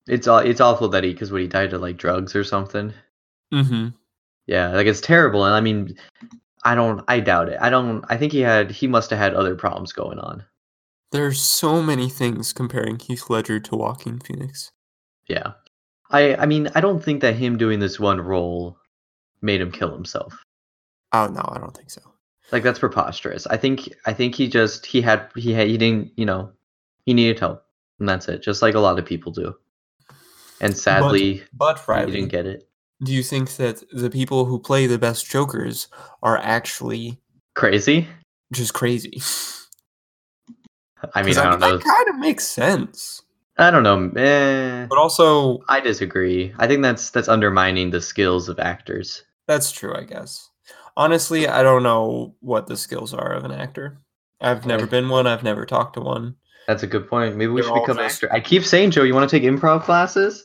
It's 0.06 0.26
all 0.26 0.38
it's 0.38 0.60
awful 0.60 0.88
that 0.90 1.04
he 1.04 1.12
because 1.12 1.32
what 1.32 1.40
he 1.40 1.48
died 1.48 1.72
of 1.72 1.80
like 1.80 1.96
drugs 1.96 2.34
or 2.36 2.44
something. 2.44 2.92
Mm-hmm. 3.52 3.88
Yeah, 4.46 4.68
like 4.72 4.86
it's 4.86 5.00
terrible. 5.00 5.44
And 5.44 5.54
I 5.54 5.60
mean, 5.60 5.96
I 6.64 6.74
don't. 6.74 7.02
I 7.08 7.20
doubt 7.20 7.48
it. 7.48 7.58
I 7.60 7.70
don't. 7.70 8.04
I 8.08 8.16
think 8.16 8.32
he 8.32 8.40
had. 8.40 8.70
He 8.70 8.86
must 8.86 9.10
have 9.10 9.18
had 9.18 9.34
other 9.34 9.54
problems 9.54 9.92
going 9.92 10.18
on. 10.18 10.44
There's 11.12 11.40
so 11.40 11.82
many 11.82 12.08
things 12.08 12.52
comparing 12.52 12.98
Heath 12.98 13.30
Ledger 13.30 13.60
to 13.60 13.76
Joaquin 13.76 14.18
Phoenix. 14.18 14.70
Yeah. 15.28 15.52
I. 16.14 16.34
I 16.36 16.46
mean, 16.46 16.68
I 16.74 16.80
don't 16.80 17.02
think 17.02 17.20
that 17.22 17.34
him 17.36 17.56
doing 17.58 17.80
this 17.80 17.98
one 18.00 18.20
role 18.20 18.76
made 19.42 19.60
him 19.60 19.70
kill 19.72 19.92
himself. 19.92 20.34
Oh 21.12 21.26
no, 21.26 21.42
I 21.46 21.58
don't 21.58 21.76
think 21.76 21.90
so. 21.90 22.00
Like 22.52 22.62
that's 22.62 22.78
preposterous. 22.78 23.46
I 23.46 23.56
think. 23.56 23.88
I 24.06 24.12
think 24.12 24.34
he 24.34 24.48
just. 24.48 24.86
He 24.86 25.00
had. 25.00 25.28
He 25.36 25.52
had. 25.52 25.68
He 25.68 25.76
didn't. 25.78 26.12
You 26.16 26.26
know. 26.26 26.52
He 27.06 27.12
needed 27.14 27.38
help, 27.38 27.62
and 28.00 28.08
that's 28.08 28.28
it. 28.28 28.42
Just 28.42 28.62
like 28.62 28.74
a 28.74 28.80
lot 28.80 28.98
of 28.98 29.04
people 29.04 29.30
do. 29.32 29.54
And 30.60 30.76
sadly, 30.76 31.42
But 31.52 31.78
he 31.78 31.84
Riley, 31.92 32.12
didn't 32.12 32.28
get 32.30 32.46
it. 32.46 32.68
do 33.02 33.12
you 33.12 33.22
think 33.22 33.56
that 33.56 33.82
the 33.92 34.08
people 34.08 34.46
who 34.46 34.58
play 34.58 34.86
the 34.86 34.98
best 34.98 35.28
Jokers 35.28 35.88
are 36.22 36.38
actually 36.38 37.18
Crazy. 37.54 38.08
just 38.52 38.72
crazy? 38.72 39.20
I 41.14 41.22
mean, 41.22 41.36
I 41.38 41.50
don't 41.50 41.60
know. 41.60 41.76
That 41.76 41.84
kind 41.84 42.08
of 42.08 42.16
makes 42.16 42.46
sense. 42.46 43.20
I 43.56 43.70
don't 43.70 43.82
know. 43.84 44.10
Eh, 44.20 44.86
But 44.88 44.98
also, 44.98 45.60
I 45.68 45.80
disagree. 45.80 46.52
I 46.58 46.66
think 46.66 46.82
that's 46.82 47.10
that's 47.10 47.28
undermining 47.28 47.90
the 47.90 48.00
skills 48.00 48.48
of 48.48 48.58
actors. 48.58 49.22
that's 49.46 49.70
true, 49.70 49.94
I 49.94 50.02
guess. 50.04 50.50
Honestly, 50.96 51.46
I 51.48 51.62
don't 51.62 51.82
know 51.82 52.34
what 52.40 52.66
the 52.66 52.76
skills 52.76 53.12
are 53.14 53.32
of 53.32 53.44
an 53.44 53.52
actor. 53.52 53.98
I've 54.40 54.66
never 54.66 54.86
been 54.86 55.08
one. 55.08 55.26
I've 55.26 55.42
never 55.44 55.66
talked 55.66 55.94
to 55.94 56.00
one. 56.00 56.36
That's 56.66 56.82
a 56.82 56.86
good 56.86 57.08
point. 57.08 57.36
Maybe 57.36 57.50
we 57.52 57.60
They're 57.60 57.68
should 57.70 57.80
become 57.80 57.96
just- 57.98 58.16
actors. 58.24 58.30
I 58.32 58.40
keep 58.40 58.64
saying, 58.64 58.90
Joe, 58.92 59.02
you 59.02 59.14
want 59.14 59.28
to 59.28 59.36
take 59.38 59.46
improv 59.48 59.82
classes? 59.84 60.44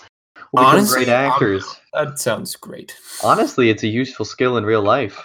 We'll 0.51 0.63
become 0.63 0.75
Honestly, 0.77 1.05
great 1.05 1.13
I'm- 1.13 1.31
actors. 1.31 1.79
That 1.93 2.19
sounds 2.19 2.55
great. 2.55 2.95
Honestly, 3.23 3.69
it's 3.69 3.83
a 3.83 3.87
useful 3.87 4.25
skill 4.25 4.57
in 4.57 4.65
real 4.65 4.81
life. 4.81 5.23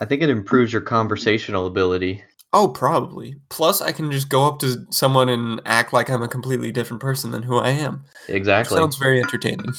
I 0.00 0.04
think 0.04 0.22
it 0.22 0.30
improves 0.30 0.72
your 0.72 0.82
conversational 0.82 1.66
ability. 1.66 2.22
Oh, 2.52 2.68
probably. 2.68 3.36
Plus, 3.48 3.80
I 3.80 3.92
can 3.92 4.10
just 4.10 4.28
go 4.28 4.46
up 4.46 4.58
to 4.60 4.86
someone 4.90 5.28
and 5.28 5.60
act 5.66 5.92
like 5.92 6.10
I'm 6.10 6.22
a 6.22 6.28
completely 6.28 6.72
different 6.72 7.00
person 7.00 7.30
than 7.30 7.42
who 7.42 7.58
I 7.58 7.70
am. 7.70 8.04
Exactly. 8.28 8.76
Sounds 8.76 8.96
very 8.96 9.20
entertaining. 9.20 9.72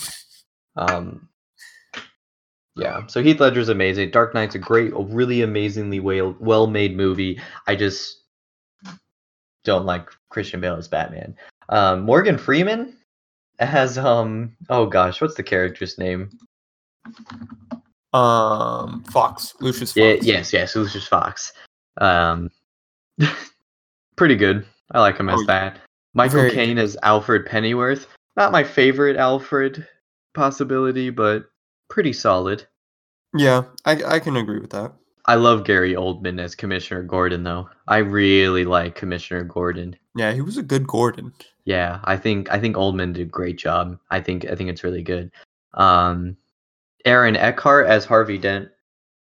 Um, 0.78 1.28
yeah. 2.78 3.06
So 3.08 3.22
Heath 3.22 3.42
Ledger's 3.42 3.70
amazing. 3.70 4.12
Dark 4.12 4.34
Knight's 4.34 4.56
a 4.56 4.60
great, 4.60 4.94
a 4.94 5.00
really 5.00 5.42
amazingly 5.42 6.00
well 6.00 6.36
well 6.40 6.68
made 6.68 6.96
movie. 6.96 7.42
I 7.68 7.76
just 7.76 8.22
don't 9.66 9.86
like 9.86 10.10
Christian 10.30 10.62
Bale 10.62 10.78
as 10.78 10.88
Batman. 10.88 11.36
Um, 11.70 12.02
Morgan 12.02 12.38
Freeman 12.38 12.96
as 13.60 13.98
um 13.98 14.56
oh 14.70 14.86
gosh, 14.86 15.22
what's 15.22 15.36
the 15.36 15.44
character's 15.44 15.98
name? 15.98 16.30
Um, 18.14 19.04
Fox, 19.04 19.54
Lucius 19.60 19.92
Fox. 19.92 19.98
Yeah, 19.98 20.16
yes, 20.22 20.54
yes, 20.54 20.76
Lucius 20.76 21.08
Fox. 21.08 21.54
Um, 22.00 22.50
pretty 24.16 24.36
good. 24.36 24.66
I 24.92 25.00
like 25.00 25.18
him 25.18 25.30
as 25.30 25.40
Oh, 25.42 25.46
that. 25.46 25.80
Michael 26.14 26.50
Caine 26.50 26.78
as 26.78 26.98
Alfred 27.04 27.46
Pennyworth. 27.46 28.08
Not 28.36 28.52
my 28.52 28.64
favorite 28.64 29.18
Alfred 29.18 29.88
possibility, 30.34 31.10
but 31.10 31.46
pretty 31.90 32.14
solid. 32.14 32.66
Yeah, 33.36 33.64
I, 33.86 34.04
I 34.04 34.20
can 34.20 34.36
agree 34.36 34.60
with 34.60 34.72
that. 34.72 34.94
I 35.26 35.36
love 35.36 35.64
Gary 35.64 35.94
Oldman 35.94 36.40
as 36.40 36.56
Commissioner 36.56 37.04
Gordon, 37.04 37.44
though. 37.44 37.70
I 37.88 38.00
really 38.00 38.66
like 38.66 38.96
Commissioner 38.96 39.44
Gordon. 39.44 39.96
Yeah, 40.16 40.34
he 40.34 40.42
was 40.42 40.58
a 40.58 40.64
good 40.64 40.88
Gordon. 40.88 41.32
Yeah, 41.64 42.00
I 42.04 42.18
think 42.18 42.52
I 42.52 42.60
think 42.60 42.76
Oldman 42.76 43.14
did 43.14 43.28
a 43.28 43.30
great 43.30 43.58
job. 43.58 43.98
I 44.10 44.20
think 44.20 44.46
I 44.46 44.56
think 44.56 44.70
it's 44.70 44.84
really 44.84 45.04
good. 45.04 45.32
Um, 45.76 46.36
Aaron 47.06 47.36
Eckhart 47.38 47.88
as 47.88 48.04
Harvey 48.04 48.38
Dent, 48.38 48.70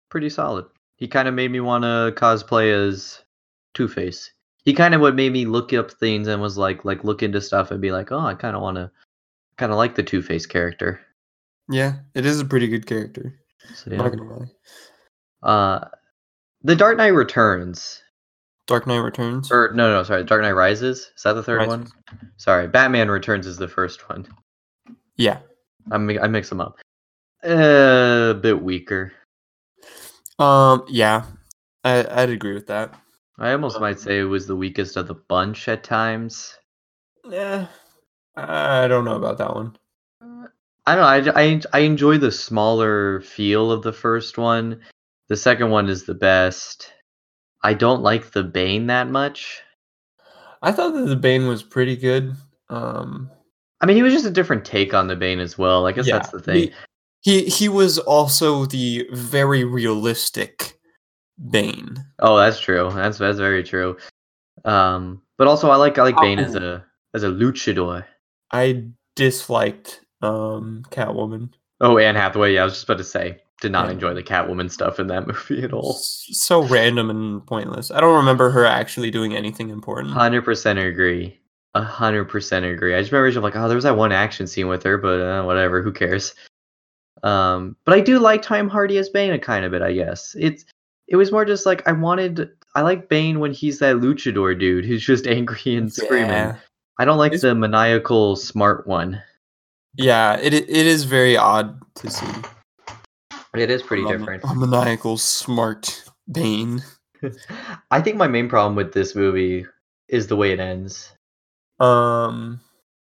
pretty 0.10 0.30
solid. 0.30 0.66
He 0.98 1.08
kind 1.08 1.28
of 1.28 1.34
made 1.34 1.50
me 1.52 1.62
want 1.62 1.84
to 1.84 2.14
cosplay 2.20 2.72
as 2.74 3.22
Two 3.76 3.88
Face. 3.88 4.32
He 4.64 4.74
kind 4.74 4.96
of 4.96 5.02
what 5.02 5.14
made 5.14 5.32
me 5.32 5.46
look 5.46 5.72
up 5.74 5.92
things 5.92 6.28
and 6.28 6.42
was 6.42 6.58
like 6.58 6.84
like 6.84 7.04
look 7.04 7.22
into 7.22 7.40
stuff 7.40 7.70
and 7.70 7.80
be 7.80 7.92
like, 7.92 8.12
oh, 8.12 8.20
I 8.20 8.34
kind 8.34 8.56
of 8.56 8.64
want 8.64 8.78
to, 8.78 8.90
kind 9.58 9.72
of 9.72 9.78
like 9.78 9.94
the 9.94 10.02
Two 10.02 10.24
Face 10.24 10.48
character. 10.48 11.00
Yeah, 11.70 11.98
it 12.16 12.26
is 12.26 12.40
a 12.40 12.46
pretty 12.46 12.68
good 12.68 12.88
character. 12.88 13.40
So, 13.76 13.92
yeah. 13.92 13.98
Not 13.98 14.10
gonna 14.16 14.34
lie. 14.40 14.52
Uh, 15.44 15.88
The 16.64 16.76
Dark 16.76 16.98
Knight 16.98 17.08
Returns. 17.10 18.02
Dark 18.68 18.88
Knight 18.88 18.98
Returns. 18.98 19.52
Or 19.52 19.72
no, 19.76 19.92
no, 19.92 20.02
sorry, 20.02 20.24
Dark 20.24 20.42
Knight 20.42 20.54
Rises. 20.54 21.12
Is 21.16 21.24
that 21.24 21.34
the 21.34 21.44
third 21.44 21.58
Rises. 21.58 21.70
one? 21.70 21.88
Sorry, 22.38 22.68
Batman 22.68 23.10
Returns 23.12 23.46
is 23.46 23.58
the 23.58 23.68
first 23.68 24.10
one. 24.10 24.28
Yeah. 25.18 25.40
I 25.92 25.96
I 25.96 26.28
mix 26.28 26.50
them 26.50 26.62
up. 26.62 26.80
Uh, 27.44 28.32
a 28.32 28.34
bit 28.34 28.62
weaker. 28.64 29.14
Um. 30.40 30.84
Yeah, 30.90 31.26
I 31.84 32.06
I'd 32.24 32.30
agree 32.32 32.56
with 32.56 32.66
that. 32.68 33.00
I 33.38 33.52
almost 33.52 33.80
might 33.80 34.00
say 34.00 34.20
it 34.20 34.24
was 34.24 34.48
the 34.48 34.56
weakest 34.56 34.96
of 34.96 35.08
the 35.08 35.16
bunch 35.16 35.68
at 35.68 35.84
times. 35.84 36.56
Yeah. 37.30 37.68
I 38.38 38.88
don't 38.88 39.06
know 39.06 39.16
about 39.16 39.38
that 39.40 39.54
one. 39.54 39.78
I 40.88 40.96
don't 40.96 41.26
know. 41.26 41.32
I, 41.34 41.44
I, 41.44 41.62
I 41.74 41.80
enjoy 41.80 42.18
the 42.18 42.32
smaller 42.32 43.22
feel 43.22 43.72
of 43.72 43.82
the 43.82 43.94
first 43.94 44.38
one. 44.38 44.82
The 45.28 45.38
second 45.38 45.70
one 45.72 45.90
is 45.90 46.06
the 46.06 46.14
best. 46.14 46.94
I 47.64 47.74
don't 47.74 48.04
like 48.04 48.32
the 48.32 48.44
Bane 48.44 48.88
that 48.88 49.10
much. 49.10 49.62
I 50.62 50.72
thought 50.72 50.94
that 50.94 51.08
the 51.08 51.16
Bane 51.16 51.48
was 51.48 51.64
pretty 51.64 51.96
good. 51.96 52.36
Um. 52.70 53.30
I 53.82 53.86
mean, 53.86 53.98
he 53.98 54.04
was 54.04 54.14
just 54.14 54.26
a 54.26 54.32
different 54.32 54.66
take 54.66 54.94
on 54.94 55.08
the 55.08 55.16
Bane 55.16 55.40
as 55.40 55.58
well. 55.58 55.86
I 55.86 55.92
guess 55.92 56.08
yeah, 56.08 56.18
that's 56.18 56.30
the 56.30 56.40
thing. 56.40 56.72
He, 57.22 57.44
he 57.44 57.46
he 57.46 57.70
was 57.70 57.98
also 58.00 58.66
the 58.66 59.08
very 59.12 59.64
realistic 59.64 60.80
Bane. 61.52 61.98
Oh, 62.20 62.38
that's 62.38 62.60
true. 62.60 62.90
That's 62.94 63.18
that's 63.18 63.38
very 63.40 63.64
true. 63.64 63.98
Um, 64.64 65.22
but 65.38 65.48
also 65.48 65.70
I 65.70 65.76
like 65.76 65.98
I 65.98 66.04
like 66.04 66.18
Bane 66.18 66.40
as 66.40 66.56
Oh. 66.56 66.60
a 66.76 66.86
as 67.14 67.24
a 67.24 67.28
luchador. 67.30 68.06
I 68.52 68.86
disliked 69.16 70.02
um 70.22 70.84
Catwoman. 70.92 71.50
Oh, 71.82 71.98
Anne 71.98 72.16
Hathaway. 72.16 72.54
Yeah, 72.54 72.62
I 72.62 72.66
was 72.66 72.74
just 72.74 72.86
about 72.86 72.98
to 73.00 73.04
say. 73.04 73.42
Did 73.62 73.72
not 73.72 73.86
Yeah. 73.88 73.94
enjoy 73.94 74.14
the 74.14 74.24
Catwoman 74.24 74.72
stuff 74.72 75.00
in 75.00 75.08
that 75.08 75.28
movie 75.28 75.64
at 75.64 75.74
all. 75.74 75.94
So 75.94 76.64
random 76.64 77.10
and 77.10 77.46
pointless. 77.46 77.92
I 77.92 78.00
don't 78.02 78.16
remember 78.18 78.50
her 78.50 78.66
actually 78.66 79.12
doing 79.12 79.36
anything 79.36 79.70
important. 79.70 80.14
Hundred 80.14 80.44
percent 80.44 80.80
agree. 80.80 81.40
A 81.74 81.82
hundred 81.84 82.26
percent 82.26 82.66
agree. 82.66 82.96
I 82.96 83.00
just 83.02 83.12
remember 83.12 83.30
she's 83.32 83.42
like, 83.42 83.56
oh, 83.58 83.68
there 83.68 83.76
was 83.76 83.84
that 83.84 83.98
one 83.98 84.14
action 84.14 84.48
scene 84.48 84.68
with 84.70 84.84
her, 84.84 84.98
but 84.98 85.20
uh, 85.20 85.44
whatever. 85.44 85.82
Who 85.82 85.92
cares? 85.92 86.34
Um, 87.24 87.76
but 87.86 87.94
I 87.96 88.02
do 88.02 88.20
like 88.20 88.42
Tom 88.42 88.70
Hardy 88.70 88.98
as 88.98 89.10
Bane 89.10 89.34
a 89.34 89.40
kind 89.40 89.66
of 89.66 89.72
bit. 89.72 89.82
I 89.82 89.92
guess 89.94 90.36
it's 90.40 90.66
it 91.08 91.16
was 91.16 91.32
more 91.32 91.46
just 91.46 91.66
like 91.66 91.88
I 91.88 91.92
wanted. 91.92 92.50
I 92.76 92.82
like 92.82 93.08
Bane 93.10 93.40
when 93.40 93.54
he's 93.54 93.80
that 93.80 93.98
luchador 93.98 94.58
dude 94.60 94.86
who's 94.86 95.06
just 95.06 95.28
angry 95.28 95.76
and 95.76 95.92
screaming. 95.92 96.30
Yeah. 96.30 96.56
I 97.00 97.06
don't 97.06 97.18
like 97.18 97.34
It's- 97.34 97.42
the 97.42 97.56
maniacal 97.56 98.36
smart 98.36 98.88
one. 98.88 99.22
Yeah, 99.98 100.38
it 100.38 100.54
it 100.54 100.70
is 100.70 101.04
very 101.06 101.38
odd 101.38 101.80
to 101.96 102.10
see. 102.10 102.28
It 103.56 103.72
is 103.72 103.82
pretty 103.82 104.04
a 104.04 104.08
different. 104.18 104.44
A 104.44 104.54
maniacal 104.54 105.18
smart 105.18 106.04
Bane. 106.32 106.84
I 107.92 108.02
think 108.02 108.18
my 108.18 108.28
main 108.28 108.50
problem 108.50 108.76
with 108.76 108.92
this 108.94 109.16
movie 109.16 109.66
is 110.10 110.28
the 110.28 110.36
way 110.36 110.52
it 110.52 110.60
ends. 110.60 111.14
Um, 111.80 112.60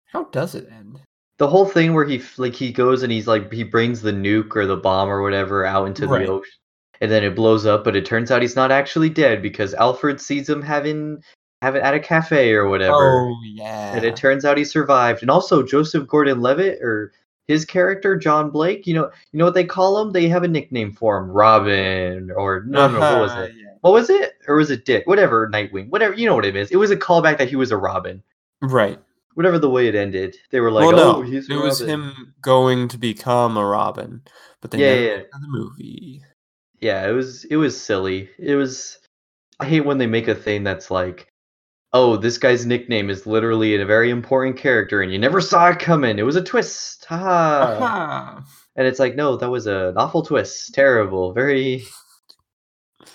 how 0.06 0.24
does 0.24 0.54
it 0.54 0.68
end? 0.72 1.00
The 1.38 1.48
whole 1.48 1.66
thing 1.66 1.92
where 1.94 2.04
he 2.06 2.22
like 2.38 2.54
he 2.54 2.72
goes 2.72 3.02
and 3.02 3.12
he's 3.12 3.26
like 3.26 3.52
he 3.52 3.62
brings 3.62 4.00
the 4.02 4.12
nuke 4.12 4.54
or 4.56 4.66
the 4.66 4.76
bomb 4.76 5.08
or 5.08 5.22
whatever 5.22 5.64
out 5.66 5.86
into 5.86 6.06
Right. 6.06 6.26
the 6.26 6.32
ocean, 6.32 6.52
and 7.00 7.10
then 7.10 7.24
it 7.24 7.34
blows 7.34 7.66
up. 7.66 7.84
But 7.84 7.96
it 7.96 8.04
turns 8.06 8.30
out 8.30 8.42
he's 8.42 8.56
not 8.56 8.70
actually 8.72 9.10
dead 9.10 9.42
because 9.42 9.74
Alfred 9.74 10.20
sees 10.20 10.48
him 10.48 10.62
having 10.62 11.22
have 11.62 11.76
it 11.76 11.82
at 11.82 11.94
a 11.94 12.00
cafe 12.00 12.52
or 12.54 12.68
whatever, 12.68 13.20
Oh 13.28 13.36
yeah. 13.44 13.94
and 13.94 14.04
it 14.04 14.16
turns 14.16 14.44
out 14.46 14.56
he 14.56 14.64
survived. 14.64 15.20
And 15.22 15.30
also 15.30 15.62
Joseph 15.62 16.06
Gordon-Levitt 16.08 16.80
or 16.80 17.12
his 17.48 17.64
character 17.66 18.16
John 18.16 18.48
Blake, 18.50 18.86
you 18.86 18.94
know, 18.94 19.10
you 19.32 19.38
know 19.38 19.44
what 19.44 19.52
they 19.54 19.64
call 19.64 20.00
him? 20.00 20.12
They 20.12 20.26
have 20.28 20.42
a 20.42 20.48
nickname 20.48 20.92
for 20.92 21.18
him, 21.18 21.30
Robin 21.30 22.30
or 22.36 22.62
no, 22.66 22.88
no, 22.88 22.98
what 23.00 23.20
was 23.20 23.30
Uh-huh, 23.32 23.42
it? 23.42 23.54
yeah. 23.56 23.70
What 23.82 23.92
was 23.92 24.08
it? 24.08 24.34
Or 24.48 24.56
was 24.56 24.70
it 24.70 24.84
Dick? 24.86 25.06
Whatever, 25.06 25.50
Nightwing. 25.50 25.90
Whatever, 25.90 26.14
you 26.14 26.26
know 26.26 26.34
what 26.34 26.44
it 26.46 26.56
is. 26.56 26.70
It 26.70 26.76
was 26.76 26.90
a 26.90 26.96
callback 26.96 27.36
that 27.38 27.48
he 27.50 27.56
was 27.56 27.72
a 27.72 27.76
Robin. 27.76 28.22
Right. 28.62 28.98
Whatever 29.34 29.58
the 29.58 29.70
way 29.70 29.86
it 29.88 29.94
ended, 29.94 30.36
they 30.50 30.60
were 30.60 30.70
like, 30.70 30.86
well, 30.92 31.00
"Oh, 31.00 31.20
no, 31.20 31.22
he's 31.22 31.48
a 31.50 31.54
it 31.54 31.56
was 31.62 31.80
him 31.80 32.34
going 32.42 32.88
to 32.88 32.98
become 32.98 33.56
a 33.56 33.64
Robin, 33.64 34.22
but 34.60 34.70
they 34.70 34.78
Yeah, 34.78 34.94
never 34.94 35.02
yeah, 35.02 35.22
the 35.32 35.48
movie. 35.48 36.22
Yeah, 36.80 37.06
it 37.08 37.12
was 37.12 37.44
it 37.44 37.56
was 37.56 37.80
silly. 37.80 38.30
It 38.38 38.54
was. 38.56 38.98
I 39.58 39.66
hate 39.66 39.84
when 39.84 39.98
they 39.98 40.06
make 40.06 40.28
a 40.28 40.34
thing 40.34 40.64
that's 40.64 40.90
like, 40.90 41.28
oh, 41.92 42.16
this 42.16 42.38
guy's 42.38 42.64
nickname 42.64 43.10
is 43.10 43.26
literally 43.26 43.76
a 43.76 43.84
very 43.84 44.10
important 44.10 44.56
character, 44.56 45.02
and 45.02 45.12
you 45.12 45.18
never 45.18 45.40
saw 45.40 45.68
it 45.68 45.78
coming. 45.78 46.18
It 46.18 46.22
was 46.24 46.36
a 46.36 46.42
twist. 46.42 47.04
Ha! 47.06 47.76
Aha. 47.76 48.44
And 48.76 48.86
it's 48.86 48.98
like, 48.98 49.16
no, 49.16 49.36
that 49.36 49.50
was 49.50 49.66
an 49.66 49.96
awful 49.98 50.22
twist. 50.22 50.72
Terrible. 50.72 51.34
Very, 51.34 51.84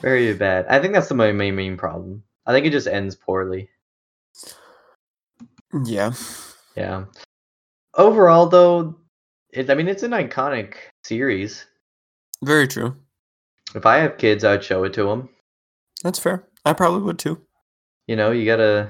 very 0.01 0.34
bad. 0.34 0.68
I 0.70 0.80
think 0.80 0.93
that's 0.93 1.09
the 1.09 1.16
main 1.16 1.38
main, 1.38 1.55
main 1.55 1.78
problem. 1.78 2.24
I 2.45 2.53
think 2.53 2.68
it 2.68 2.72
just 2.72 2.88
ends 2.88 3.16
poorly. 3.16 3.70
Yeah. 5.84 6.13
Yeah. 6.76 7.05
Overall, 7.95 8.47
though, 8.47 8.97
it, 9.49 9.70
I 9.70 9.74
mean, 9.74 9.88
it's 9.88 10.03
an 10.03 10.11
iconic 10.11 10.76
series. 11.03 11.66
Very 12.43 12.68
true. 12.68 12.95
If 13.76 13.86
I 13.86 13.98
have 13.98 14.18
kids, 14.18 14.44
I'd 14.44 14.64
show 14.64 14.84
it 14.86 14.94
to 14.94 15.04
them. 15.04 15.30
That's 16.04 16.18
fair. 16.20 16.48
I 16.66 16.74
probably 16.74 17.02
would 17.02 17.20
too. 17.20 17.42
You 18.08 18.16
know, 18.16 18.32
you 18.32 18.46
gotta. 18.46 18.90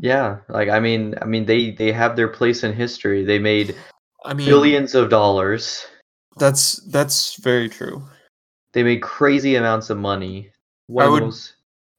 Yeah, 0.00 0.38
like 0.48 0.68
I 0.68 0.80
mean, 0.80 1.14
I 1.22 1.24
mean, 1.24 1.46
they 1.46 1.70
they 1.70 1.92
have 1.92 2.14
their 2.16 2.28
place 2.28 2.62
in 2.64 2.72
history. 2.72 3.24
They 3.24 3.38
made 3.38 3.74
I 4.24 4.34
mean, 4.34 4.46
billions 4.46 4.94
of 4.94 5.08
dollars. 5.08 5.86
that's 6.36 6.76
that's 6.90 7.36
very 7.36 7.68
true. 7.68 8.02
They 8.74 8.82
made 8.82 9.00
crazy 9.02 9.54
amounts 9.56 9.88
of 9.90 9.98
money. 9.98 10.50
One 10.88 11.06
I 11.06 11.08
would- 11.08 11.22
those- 11.24 11.54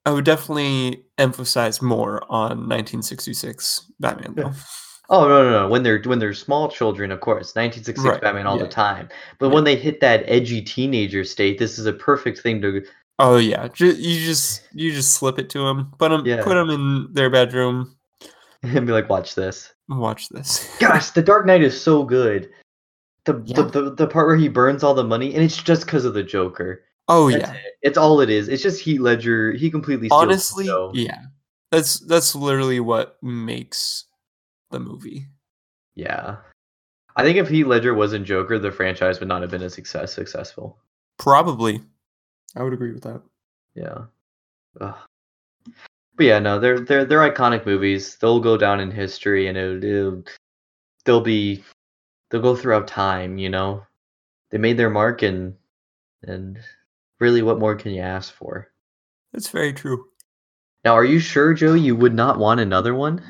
I 0.05 0.11
would 0.11 0.25
definitely 0.25 1.03
emphasize 1.17 1.81
more 1.81 2.23
on 2.31 2.67
1966 2.69 3.91
Batman 3.99 4.33
though. 4.35 4.53
Oh 5.11 5.27
no, 5.27 5.43
no, 5.43 5.61
no! 5.63 5.67
When 5.69 5.81
they're 5.81 6.01
when 6.05 6.19
they're 6.19 6.33
small 6.33 6.69
children, 6.69 7.11
of 7.11 7.19
course, 7.19 7.55
1966 7.55 8.03
Right, 8.05 8.21
Batman 8.21 8.45
all 8.45 8.57
yeah. 8.57 8.63
the 8.63 8.69
time. 8.69 9.09
But 9.39 9.49
when 9.49 9.63
they 9.63 9.75
hit 9.75 9.99
that 10.01 10.23
edgy 10.27 10.61
teenager 10.61 11.23
state, 11.23 11.57
this 11.57 11.79
is 11.79 11.85
a 11.87 11.93
perfect 11.93 12.39
thing 12.39 12.61
to. 12.61 12.85
Oh 13.17 13.37
yeah, 13.37 13.67
you 13.77 13.93
just 14.25 14.61
you 14.73 14.91
just 14.91 15.13
slip 15.13 15.39
it 15.39 15.49
to 15.51 15.59
them, 15.59 15.91
put 15.97 16.09
them 16.09 16.25
Yeah. 16.25 16.43
put 16.43 16.53
them 16.53 16.69
in 16.69 17.07
their 17.11 17.29
bedroom. 17.29 17.95
and 18.63 18.85
be 18.85 18.93
like, 18.93 19.09
watch 19.09 19.35
this. 19.35 19.73
Watch 19.87 20.29
this. 20.29 20.69
Gosh, 20.79 21.09
The 21.11 21.21
Dark 21.21 21.45
Knight 21.45 21.63
is 21.63 21.79
so 21.79 22.03
good. 22.03 22.49
The, 23.25 23.41
Yeah. 23.45 23.61
the, 23.63 23.63
the 23.81 23.89
the 23.91 24.07
part 24.07 24.27
where 24.27 24.37
he 24.37 24.47
burns 24.47 24.83
all 24.83 24.93
the 24.93 25.03
money, 25.03 25.33
and 25.33 25.43
it's 25.43 25.57
just 25.57 25.85
because 25.85 26.05
of 26.05 26.13
the 26.13 26.23
Joker. 26.23 26.83
Oh 27.07 27.31
That's 27.31 27.47
yeah. 27.47 27.53
it. 27.55 27.73
It's 27.81 27.97
all 27.97 28.21
it 28.21 28.29
is. 28.29 28.47
It's 28.47 28.61
just 28.61 28.79
Heath 28.81 28.99
Ledger. 29.01 29.53
He 29.53 29.71
completely 29.71 30.07
Honestly, 30.11 30.69
yeah. 30.93 31.21
That's 31.71 31.99
that's 32.01 32.35
literally 32.35 32.79
what 32.79 33.17
makes 33.23 34.05
the 34.71 34.79
movie. 34.79 35.27
Yeah. 35.95 36.37
I 37.15 37.23
think 37.23 37.37
if 37.37 37.49
Heath 37.49 37.65
Ledger 37.65 37.93
wasn't 37.93 38.25
Joker, 38.25 38.59
the 38.59 38.71
franchise 38.71 39.19
would 39.19 39.27
not 39.27 39.41
have 39.41 39.51
been 39.51 39.63
as 39.63 39.73
success 39.73 40.13
successful. 40.13 40.77
Probably. 41.17 41.81
I 42.55 42.63
would 42.63 42.73
agree 42.73 42.93
with 42.93 43.03
that. 43.03 43.21
Yeah. 43.75 44.05
Ugh. 44.79 44.95
But 46.15 46.25
yeah, 46.25 46.39
no, 46.39 46.59
they're 46.59 46.81
they're 46.81 47.05
they're 47.05 47.31
iconic 47.31 47.65
movies. 47.65 48.17
They'll 48.17 48.41
go 48.41 48.57
down 48.57 48.81
in 48.81 48.91
history, 48.91 49.47
and 49.47 49.57
it'll, 49.57 49.83
it'll 49.83 50.23
they'll 51.05 51.21
be 51.21 51.63
they'll 52.29 52.41
go 52.41 52.55
throughout 52.57 52.87
time. 52.87 53.37
You 53.37 53.49
know, 53.49 53.83
they 54.49 54.57
made 54.57 54.77
their 54.77 54.89
mark, 54.89 55.21
and 55.21 55.55
and 56.23 56.59
really, 57.19 57.41
what 57.41 57.59
more 57.59 57.75
can 57.75 57.93
you 57.93 58.01
ask 58.01 58.33
for? 58.33 58.69
That's 59.31 59.49
very 59.49 59.71
true. 59.71 60.07
Now, 60.83 60.93
are 60.93 61.05
you 61.05 61.19
sure, 61.19 61.53
Joe? 61.53 61.73
You 61.73 61.95
would 61.95 62.13
not 62.13 62.37
want 62.37 62.59
another 62.59 62.93
one? 62.93 63.21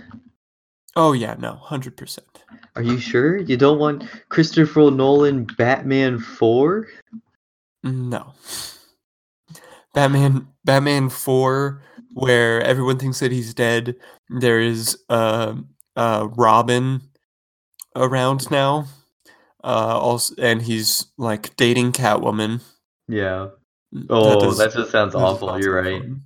Oh 1.00 1.14
yeah, 1.14 1.36
no, 1.40 1.54
hundred 1.56 1.96
percent. 1.96 2.44
Are 2.76 2.82
you 2.82 3.00
sure 3.00 3.38
you 3.38 3.56
don't 3.56 3.80
want 3.80 4.04
Christopher 4.28 4.92
Nolan 4.92 5.46
Batman 5.46 6.20
Four? 6.20 6.88
No. 7.84 8.34
Batman 9.94 10.48
Batman 10.66 11.10
4 11.10 11.82
where 12.14 12.62
everyone 12.62 12.98
thinks 13.00 13.20
that 13.22 13.32
he's 13.32 13.54
dead. 13.54 13.96
There 14.30 14.60
is 14.60 14.98
um 15.10 15.70
uh 15.96 16.28
Robin 16.36 17.02
around 17.96 18.52
now. 18.52 18.86
Uh 19.64 19.98
also 20.00 20.36
and 20.38 20.62
he's 20.62 21.06
like 21.18 21.56
dating 21.56 21.94
Catwoman. 21.94 22.62
Yeah. 23.08 23.50
That 23.94 24.06
Oh, 24.10 24.40
does- 24.42 24.58
that 24.58 24.74
just 24.74 24.92
sounds 24.92 25.14
that 25.14 25.20
awful. 25.20 25.60
You're 25.60 25.82
right. 25.82 26.02
fun. 26.02 26.24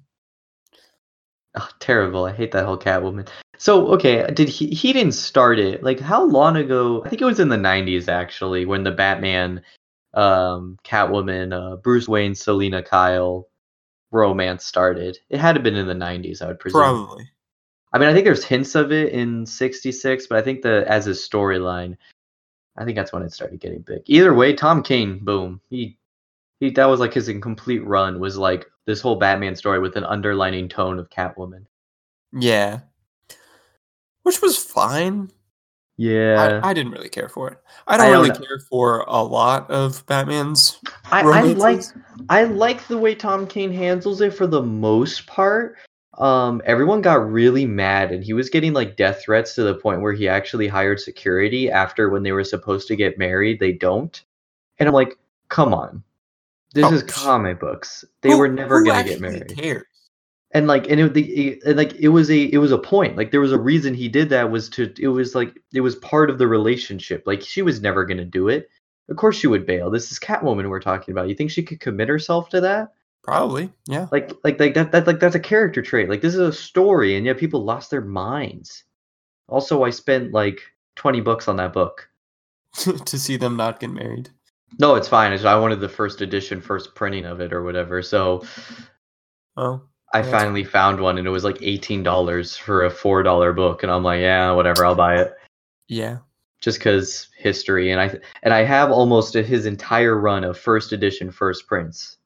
Oh, 1.55 1.69
terrible. 1.79 2.25
I 2.25 2.31
hate 2.31 2.51
that 2.51 2.65
whole 2.65 2.77
Catwoman. 2.77 3.27
So, 3.57 3.87
okay, 3.89 4.25
did 4.33 4.49
he 4.49 4.67
he 4.67 4.91
didn't 4.91 5.13
start 5.13 5.59
it. 5.59 5.83
Like 5.83 5.99
how 5.99 6.23
long 6.23 6.57
ago? 6.57 7.03
I 7.05 7.09
think 7.09 7.21
it 7.21 7.25
was 7.25 7.39
in 7.39 7.49
the 7.49 7.55
90s 7.57 8.07
actually 8.07 8.65
when 8.65 8.83
the 8.83 8.91
Batman 8.91 9.61
um 10.15 10.77
Catwoman 10.83 11.53
uh 11.53 11.75
Bruce 11.77 12.07
Wayne 12.07 12.35
Selena 12.35 12.81
Kyle 12.81 13.47
romance 14.11 14.65
started. 14.65 15.17
It 15.29 15.39
had 15.39 15.53
to 15.53 15.57
have 15.57 15.63
been 15.63 15.75
in 15.75 15.87
the 15.87 15.93
90s, 15.93 16.41
I 16.41 16.47
would 16.47 16.59
presume. 16.59 16.81
Probably. 16.81 17.29
I 17.91 17.99
mean, 17.99 18.09
I 18.09 18.13
think 18.13 18.25
there's 18.25 18.43
hints 18.43 18.73
of 18.75 18.91
it 18.91 19.13
in 19.13 19.45
66, 19.45 20.27
but 20.27 20.37
I 20.37 20.41
think 20.41 20.63
the 20.63 20.83
as 20.87 21.05
a 21.05 21.11
storyline, 21.11 21.95
I 22.75 22.85
think 22.85 22.95
that's 22.95 23.13
when 23.13 23.21
it 23.21 23.33
started 23.33 23.59
getting 23.59 23.81
big. 23.81 24.01
Either 24.07 24.33
way, 24.33 24.53
Tom 24.53 24.81
King, 24.81 25.19
boom. 25.19 25.61
He 25.69 25.97
he 26.63 26.69
that 26.71 26.85
was 26.85 26.99
like 26.99 27.13
his 27.13 27.27
incomplete 27.27 27.85
run 27.85 28.19
was 28.19 28.37
like 28.37 28.65
this 28.85 29.01
whole 29.01 29.17
Batman 29.17 29.55
story 29.55 29.79
with 29.79 29.97
an 29.97 30.05
underlining 30.05 30.69
tone 30.69 30.97
of 30.97 31.09
Catwoman. 31.09 31.65
Yeah. 32.31 32.79
Which 34.23 34.41
was 34.41 34.57
fine. 34.57 35.29
Yeah. 35.97 36.61
I, 36.63 36.69
I 36.69 36.73
didn't 36.73 36.93
really 36.93 37.09
care 37.09 37.27
for 37.27 37.49
it. 37.49 37.57
I 37.85 37.97
don't 37.97 38.05
I 38.05 38.09
don't 38.09 38.23
really 38.23 38.39
know. 38.39 38.45
care 38.45 38.59
for 38.69 39.03
a 39.07 39.21
lot 39.21 39.69
of 39.69 40.05
Batman's 40.05 40.79
I, 41.11 41.21
I 41.21 41.41
like. 41.41 41.81
I 42.29 42.45
like 42.45 42.87
the 42.87 42.97
way 42.97 43.13
Tom 43.13 43.45
King 43.45 43.71
handles 43.73 44.21
it 44.21 44.33
for 44.33 44.47
the 44.47 44.63
most 44.63 45.27
part. 45.27 45.75
Um, 46.17 46.61
everyone 46.65 47.01
got 47.01 47.29
really 47.29 47.65
mad, 47.65 48.11
and 48.11 48.23
he 48.23 48.33
was 48.33 48.49
getting 48.49 48.71
like 48.73 48.95
death 48.95 49.23
threats 49.23 49.55
to 49.55 49.63
the 49.63 49.75
point 49.75 50.01
where 50.01 50.13
he 50.13 50.29
actually 50.29 50.67
hired 50.67 50.99
security 50.99 51.69
after 51.69 52.09
when 52.09 52.23
they 52.23 52.31
were 52.31 52.43
supposed 52.43 52.87
to 52.87 52.95
get 52.95 53.17
married, 53.17 53.59
they 53.59 53.73
don't. 53.73 54.23
And 54.77 54.87
I'm 54.87 54.93
like, 54.93 55.17
come 55.49 55.73
on, 55.73 56.03
this 56.73 56.85
Oh, 56.85 56.93
is 56.93 57.03
comic 57.03 57.59
books. 57.59 58.03
They 58.21 58.31
Who- 58.31 58.37
were 58.39 58.47
never 58.47 58.83
gonna 58.83 59.03
get 59.03 59.13
actually 59.13 59.21
married. 59.21 59.57
Cares? 59.57 59.83
And 60.55 60.67
like, 60.67 60.87
and 60.87 60.99
it, 60.99 61.13
the, 61.15 61.23
it, 61.23 61.59
eh, 61.63 61.69
and, 61.69 61.77
like 61.77 61.93
it 61.95 62.09
was 62.09 62.29
a 62.29 62.43
it 62.53 62.57
was 62.59 62.71
a 62.71 62.77
point. 62.77 63.15
Like 63.17 63.31
there 63.31 63.41
was 63.41 63.51
a 63.51 63.59
reason 63.59 63.93
he 63.93 64.07
did 64.07 64.29
that 64.29 64.51
was 64.51 64.69
to 64.69 64.93
it 64.99 65.07
was 65.07 65.33
like 65.33 65.59
it 65.73 65.81
was 65.81 65.95
part 65.95 66.29
of 66.29 66.37
the 66.37 66.47
relationship. 66.47 67.23
Like 67.25 67.41
she 67.41 67.61
was 67.61 67.81
never 67.81 68.05
gonna 68.05 68.25
do 68.25 68.49
it. 68.49 68.69
Of 69.09 69.17
course 69.17 69.35
she 69.35 69.47
would 69.47 69.65
bail. 69.65 69.89
This 69.89 70.11
is 70.11 70.19
Catwoman 70.19 70.69
we're 70.69 70.79
talking 70.79 71.11
about. 71.11 71.27
You 71.27 71.35
think 71.35 71.51
she 71.51 71.63
could 71.63 71.79
commit 71.79 72.07
herself 72.07 72.49
to 72.49 72.61
that? 72.61 72.93
Probably, 73.23 73.71
yeah. 73.87 74.07
like 74.11 74.31
like 74.43 74.59
like 74.59 74.73
that 74.73 74.91
that 74.91 75.07
like 75.07 75.19
that's 75.19 75.33
a 75.35 75.39
character 75.39 75.81
trait 75.81 76.09
like 76.09 76.21
this 76.21 76.33
is 76.33 76.41
a 76.41 76.51
story 76.51 77.15
and 77.15 77.25
yet 77.25 77.37
people 77.37 77.63
lost 77.63 77.89
their 77.89 78.01
minds 78.01 78.83
also 79.47 79.83
i 79.83 79.89
spent 79.89 80.33
like 80.33 80.59
20 80.97 81.21
bucks 81.21 81.47
on 81.47 81.55
that 81.55 81.71
book 81.71 82.09
to 82.73 83.17
see 83.17 83.37
them 83.37 83.55
not 83.55 83.79
get 83.79 83.91
married. 83.91 84.29
No 84.79 84.95
it's 84.95 85.07
fine 85.07 85.31
it's, 85.33 85.43
i 85.43 85.57
wanted 85.57 85.79
the 85.79 85.89
first 85.89 86.21
edition 86.21 86.61
first 86.61 86.95
printing 86.95 87.25
of 87.25 87.39
it 87.39 87.53
or 87.53 87.63
whatever 87.63 88.01
so 88.01 88.43
Oh, 89.55 89.81
i 90.13 90.23
finally 90.23 90.63
found 90.63 90.99
one 90.99 91.17
and 91.19 91.27
it 91.27 91.31
was 91.31 91.43
like 91.43 91.57
$18 91.57 92.57
for 92.57 92.85
a 92.85 92.89
$4 92.89 93.55
book 93.55 93.83
and 93.83 93.91
i'm 93.91 94.03
like 94.03 94.21
yeah 94.21 94.51
whatever 94.51 94.85
i'll 94.85 94.95
buy 94.95 95.19
it 95.19 95.33
yeah. 95.87 96.17
just 96.59 96.79
because 96.79 97.29
history 97.37 97.91
and 97.91 98.01
i 98.01 98.19
and 98.41 98.53
i 98.53 98.63
have 98.63 98.91
almost 98.91 99.35
his 99.35 99.65
entire 99.67 100.17
run 100.19 100.43
of 100.43 100.57
first 100.57 100.91
edition 100.91 101.31
first 101.31 101.67
prints 101.67 102.17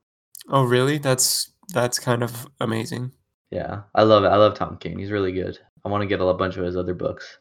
Oh, 0.50 0.64
really? 0.64 0.98
That's 0.98 1.52
that's 1.74 2.00
kind 2.00 2.24
of 2.24 2.48
amazing. 2.60 3.12
Yeah, 3.52 3.82
I 3.96 4.04
love 4.04 4.24
it. 4.24 4.28
I 4.28 4.38
love 4.38 4.56
Tom 4.56 4.78
King. 4.78 4.98
He's 4.98 5.12
really 5.12 5.32
good. 5.32 5.58
I 5.86 5.90
want 5.90 6.02
to 6.02 6.08
get 6.08 6.22
a 6.22 6.34
bunch 6.34 6.58
of 6.58 6.64
his 6.64 6.78
other 6.78 6.94
books. 6.94 7.40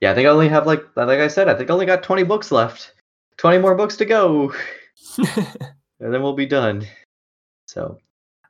Yeah, 0.00 0.12
I 0.12 0.14
think 0.14 0.26
I 0.26 0.30
only 0.30 0.48
have 0.48 0.66
like 0.66 0.84
like 0.96 1.20
I 1.20 1.28
said, 1.28 1.48
I 1.48 1.54
think 1.54 1.70
I 1.70 1.72
only 1.72 1.86
got 1.86 2.02
20 2.02 2.22
books 2.24 2.52
left. 2.52 2.93
20 3.36 3.58
more 3.58 3.74
books 3.74 3.96
to 3.96 4.04
go, 4.04 4.52
and 5.18 6.12
then 6.12 6.22
we'll 6.22 6.34
be 6.34 6.46
done. 6.46 6.86
So, 7.66 7.98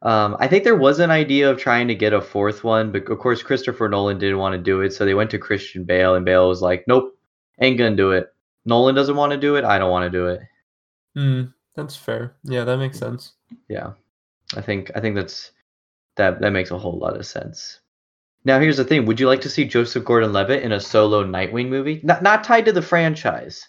um, 0.03 0.37
I 0.39 0.49
think 0.49 0.65
there 0.65 0.77
was 0.77 0.99
an 1.01 1.11
idea 1.11 1.51
of 1.51 1.59
trying 1.59 1.89
to 1.89 1.95
get 1.95 2.13
a 2.13 2.21
fourth 2.21 2.63
one, 2.63 2.93
but 2.93 3.09
of 3.09 3.19
course 3.19 3.43
Christopher 3.43 3.89
Nolan 3.89 4.19
didn't 4.19 4.39
want 4.39 4.53
to 4.55 4.59
do 4.59 4.83
it, 4.83 4.93
so 4.93 5.05
they 5.05 5.15
went 5.15 5.31
to 5.31 5.39
Christian 5.39 5.85
Bale, 5.85 6.15
and 6.15 6.25
Bale 6.25 6.49
was 6.49 6.61
like, 6.61 6.85
"Nope, 6.87 7.17
ain't 7.61 7.79
gonna 7.79 7.97
do 7.97 8.13
it. 8.13 8.33
Nolan 8.67 8.95
doesn't 8.95 9.17
want 9.17 9.33
to 9.33 9.39
do 9.39 9.57
it. 9.57 9.65
I 9.65 9.79
don't 9.79 9.91
want 9.91 10.11
to 10.11 10.19
do 10.19 10.27
it." 10.29 10.41
Hmm, 11.15 11.43
that's 11.75 11.97
fair. 11.97 12.35
Yeah, 12.45 12.65
that 12.65 12.79
makes 12.79 12.99
sense. 12.99 13.33
Yeah, 13.69 13.93
I 14.57 14.61
think 14.61 14.91
I 14.95 15.01
think 15.01 15.17
that's 15.17 15.53
that 16.17 16.41
that 16.41 16.53
makes 16.53 16.71
a 16.71 16.79
whole 16.79 16.99
lot 16.99 17.17
of 17.17 17.27
sense. 17.27 17.81
Now 18.45 18.61
here's 18.61 18.77
the 18.77 18.85
thing: 18.85 19.07
Would 19.07 19.19
you 19.19 19.27
like 19.27 19.41
to 19.41 19.51
see 19.51 19.65
Joseph 19.65 20.05
Gordon-Levitt 20.05 20.63
in 20.63 20.73
a 20.73 20.81
solo 20.81 21.25
Nightwing 21.25 21.69
movie? 21.69 22.01
Not 22.03 22.23
not 22.23 22.45
tied 22.45 22.67
to 22.67 22.73
the 22.73 22.83
franchise, 22.83 23.67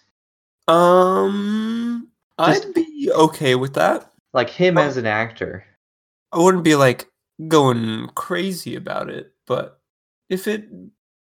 Um, 0.68 2.08
Just- 2.40 2.66
I'd 2.66 2.74
be 2.74 3.10
okay 3.14 3.54
with 3.54 3.74
that. 3.74 4.12
like 4.34 4.50
him 4.50 4.76
Oh. 4.76 4.82
as 4.82 4.96
an 4.98 5.06
actor. 5.06 5.64
I 6.32 6.38
wouldn't 6.38 6.64
be 6.64 6.74
like 6.74 7.08
going 7.48 8.08
crazy 8.14 8.74
about 8.76 9.08
it, 9.08 9.32
but 9.46 9.80
if 10.28 10.46
it 10.46 10.68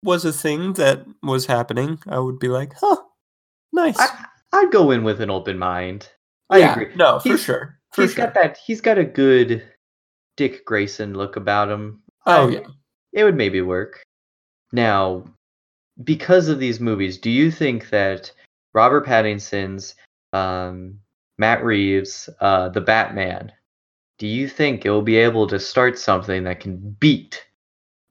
was 0.04 0.26
a 0.26 0.34
thing 0.34 0.74
that 0.74 1.06
was 1.22 1.46
happening, 1.46 2.00
I 2.08 2.20
would 2.20 2.40
be 2.40 2.48
like, 2.48 2.74
"Huh, 2.80 2.98
nice." 3.72 4.00
I, 4.00 4.26
I'd 4.54 4.72
go 4.72 4.92
in 4.92 5.04
with 5.04 5.22
an 5.22 5.30
open 5.30 5.60
mind. 5.60 6.10
I 6.50 6.58
yeah, 6.60 6.72
agree. 6.74 6.96
No, 6.96 7.20
for 7.20 7.30
He's- 7.30 7.42
sure. 7.44 7.80
For 7.92 8.02
He's 8.04 8.14
sure. 8.14 8.26
got 8.26 8.34
that. 8.34 8.58
He's 8.58 8.82
got 8.82 8.98
a 8.98 9.04
good 9.06 9.64
Dick 10.38 10.66
Grayson 10.66 11.14
look 11.14 11.36
about 11.36 11.70
him. 11.70 12.02
Oh 12.26 12.48
I- 12.48 12.52
yeah. 12.52 12.68
it 13.12 13.24
would 13.24 13.36
maybe 13.36 13.62
work. 13.62 14.02
Now, 14.72 15.26
because 16.04 16.48
of 16.50 16.58
these 16.60 16.80
movies, 16.80 17.20
do 17.20 17.30
you 17.30 17.52
think 17.52 17.90
that 17.92 18.32
Robert 18.74 19.06
Pattinson's 19.06 19.96
um, 20.34 21.00
Matt 21.38 21.64
Reeves, 21.64 22.30
uh, 22.40 22.70
the 22.70 22.82
Batman, 22.82 23.52
do 24.18 24.28
you 24.28 24.48
think 24.48 24.86
it 24.86 24.90
will 24.90 25.02
be 25.02 25.18
able 25.18 25.48
to 25.48 25.60
start 25.60 25.98
something 25.98 26.44
that 26.44 26.60
can 26.60 26.96
beat 27.00 27.46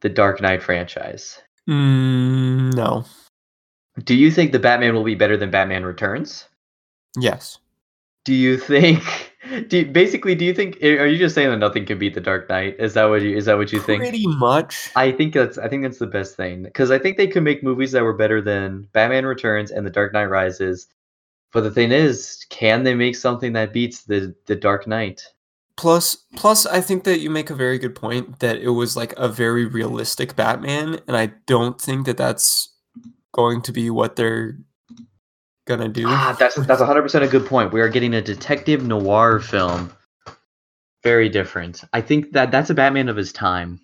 the 0.01 0.09
Dark 0.09 0.41
Knight 0.41 0.63
franchise? 0.63 1.41
Mm, 1.69 2.75
no. 2.75 3.05
Do 4.05 4.15
you 4.15 4.31
think 4.31 4.53
the 4.53 4.59
Batman 4.59 4.95
will 4.95 5.05
be 5.05 5.15
better 5.15 5.37
than 5.37 5.51
Batman 5.51 5.85
Returns? 5.85 6.47
Yes. 7.19 7.59
Do 8.25 8.35
you 8.35 8.59
think? 8.59 9.03
Do 9.69 9.79
you, 9.79 9.87
basically, 9.87 10.35
do 10.35 10.45
you 10.45 10.55
think? 10.55 10.83
Are 10.83 11.05
you 11.05 11.19
just 11.19 11.35
saying 11.35 11.51
that 11.51 11.59
nothing 11.59 11.85
can 11.85 11.99
beat 11.99 12.15
the 12.15 12.21
Dark 12.21 12.49
Knight? 12.49 12.77
Is 12.79 12.95
that 12.95 13.05
what 13.05 13.21
you? 13.23 13.37
Is 13.37 13.45
that 13.47 13.59
what 13.59 13.73
you 13.73 13.81
think? 13.81 14.03
Pretty 14.03 14.27
much. 14.27 14.91
I 14.97 15.13
think 15.13 15.35
that's. 15.35 15.59
I 15.59 15.69
think 15.69 15.83
that's 15.83 15.99
the 15.99 16.07
best 16.07 16.37
thing 16.37 16.63
because 16.63 16.91
I 16.91 16.99
think 16.99 17.17
they 17.17 17.27
could 17.27 17.43
make 17.43 17.63
movies 17.63 17.93
that 17.93 18.03
were 18.03 18.15
better 18.15 18.41
than 18.41 18.89
Batman 18.93 19.27
Returns 19.27 19.71
and 19.71 19.85
The 19.85 19.91
Dark 19.91 20.13
Knight 20.15 20.27
Rises. 20.27 20.87
But 21.53 21.63
the 21.63 21.71
thing 21.71 21.93
is, 21.93 22.47
can 22.49 22.85
they 22.85 22.95
make 22.95 23.15
something 23.17 23.53
that 23.53 23.73
beats 23.73 24.05
the 24.05 24.35
the 24.47 24.57
Dark 24.57 24.87
Knight? 24.87 25.23
Plus, 25.77 26.17
plus, 26.37 26.65
I 26.65 26.81
think 26.81 27.05
that 27.05 27.21
you 27.21 27.29
make 27.29 27.51
a 27.51 27.55
very 27.55 27.79
good 27.79 27.95
point 27.95 28.39
that 28.39 28.59
it 28.59 28.71
was 28.71 28.97
like 28.97 29.13
a 29.17 29.29
very 29.29 29.67
realistic 29.67 30.37
Batman, 30.37 31.01
and 31.07 31.17
I 31.17 31.33
don't 31.47 31.81
think 31.81 32.07
that 32.07 32.17
that's 32.17 32.73
going 33.33 33.63
to 33.63 33.73
be 33.73 33.91
what 33.91 34.17
they're 34.17 34.59
gonna 35.67 35.89
do. 35.89 36.05
Ah, 36.07 36.37
that's 36.39 36.57
that's 36.57 36.81
100 36.81 37.03
percent 37.03 37.25
a 37.25 37.29
good 37.29 37.47
point. 37.47 37.73
We 37.73 37.81
are 37.81 37.89
getting 37.89 38.15
a 38.15 38.23
detective 38.23 38.85
noir 38.87 39.41
film. 39.41 39.93
Very 41.03 41.29
different. 41.29 41.83
I 41.93 42.01
think 42.01 42.33
that 42.33 42.51
that's 42.51 42.71
a 42.71 42.75
Batman 42.75 43.09
of 43.09 43.17
his 43.17 43.33
time. 43.33 43.81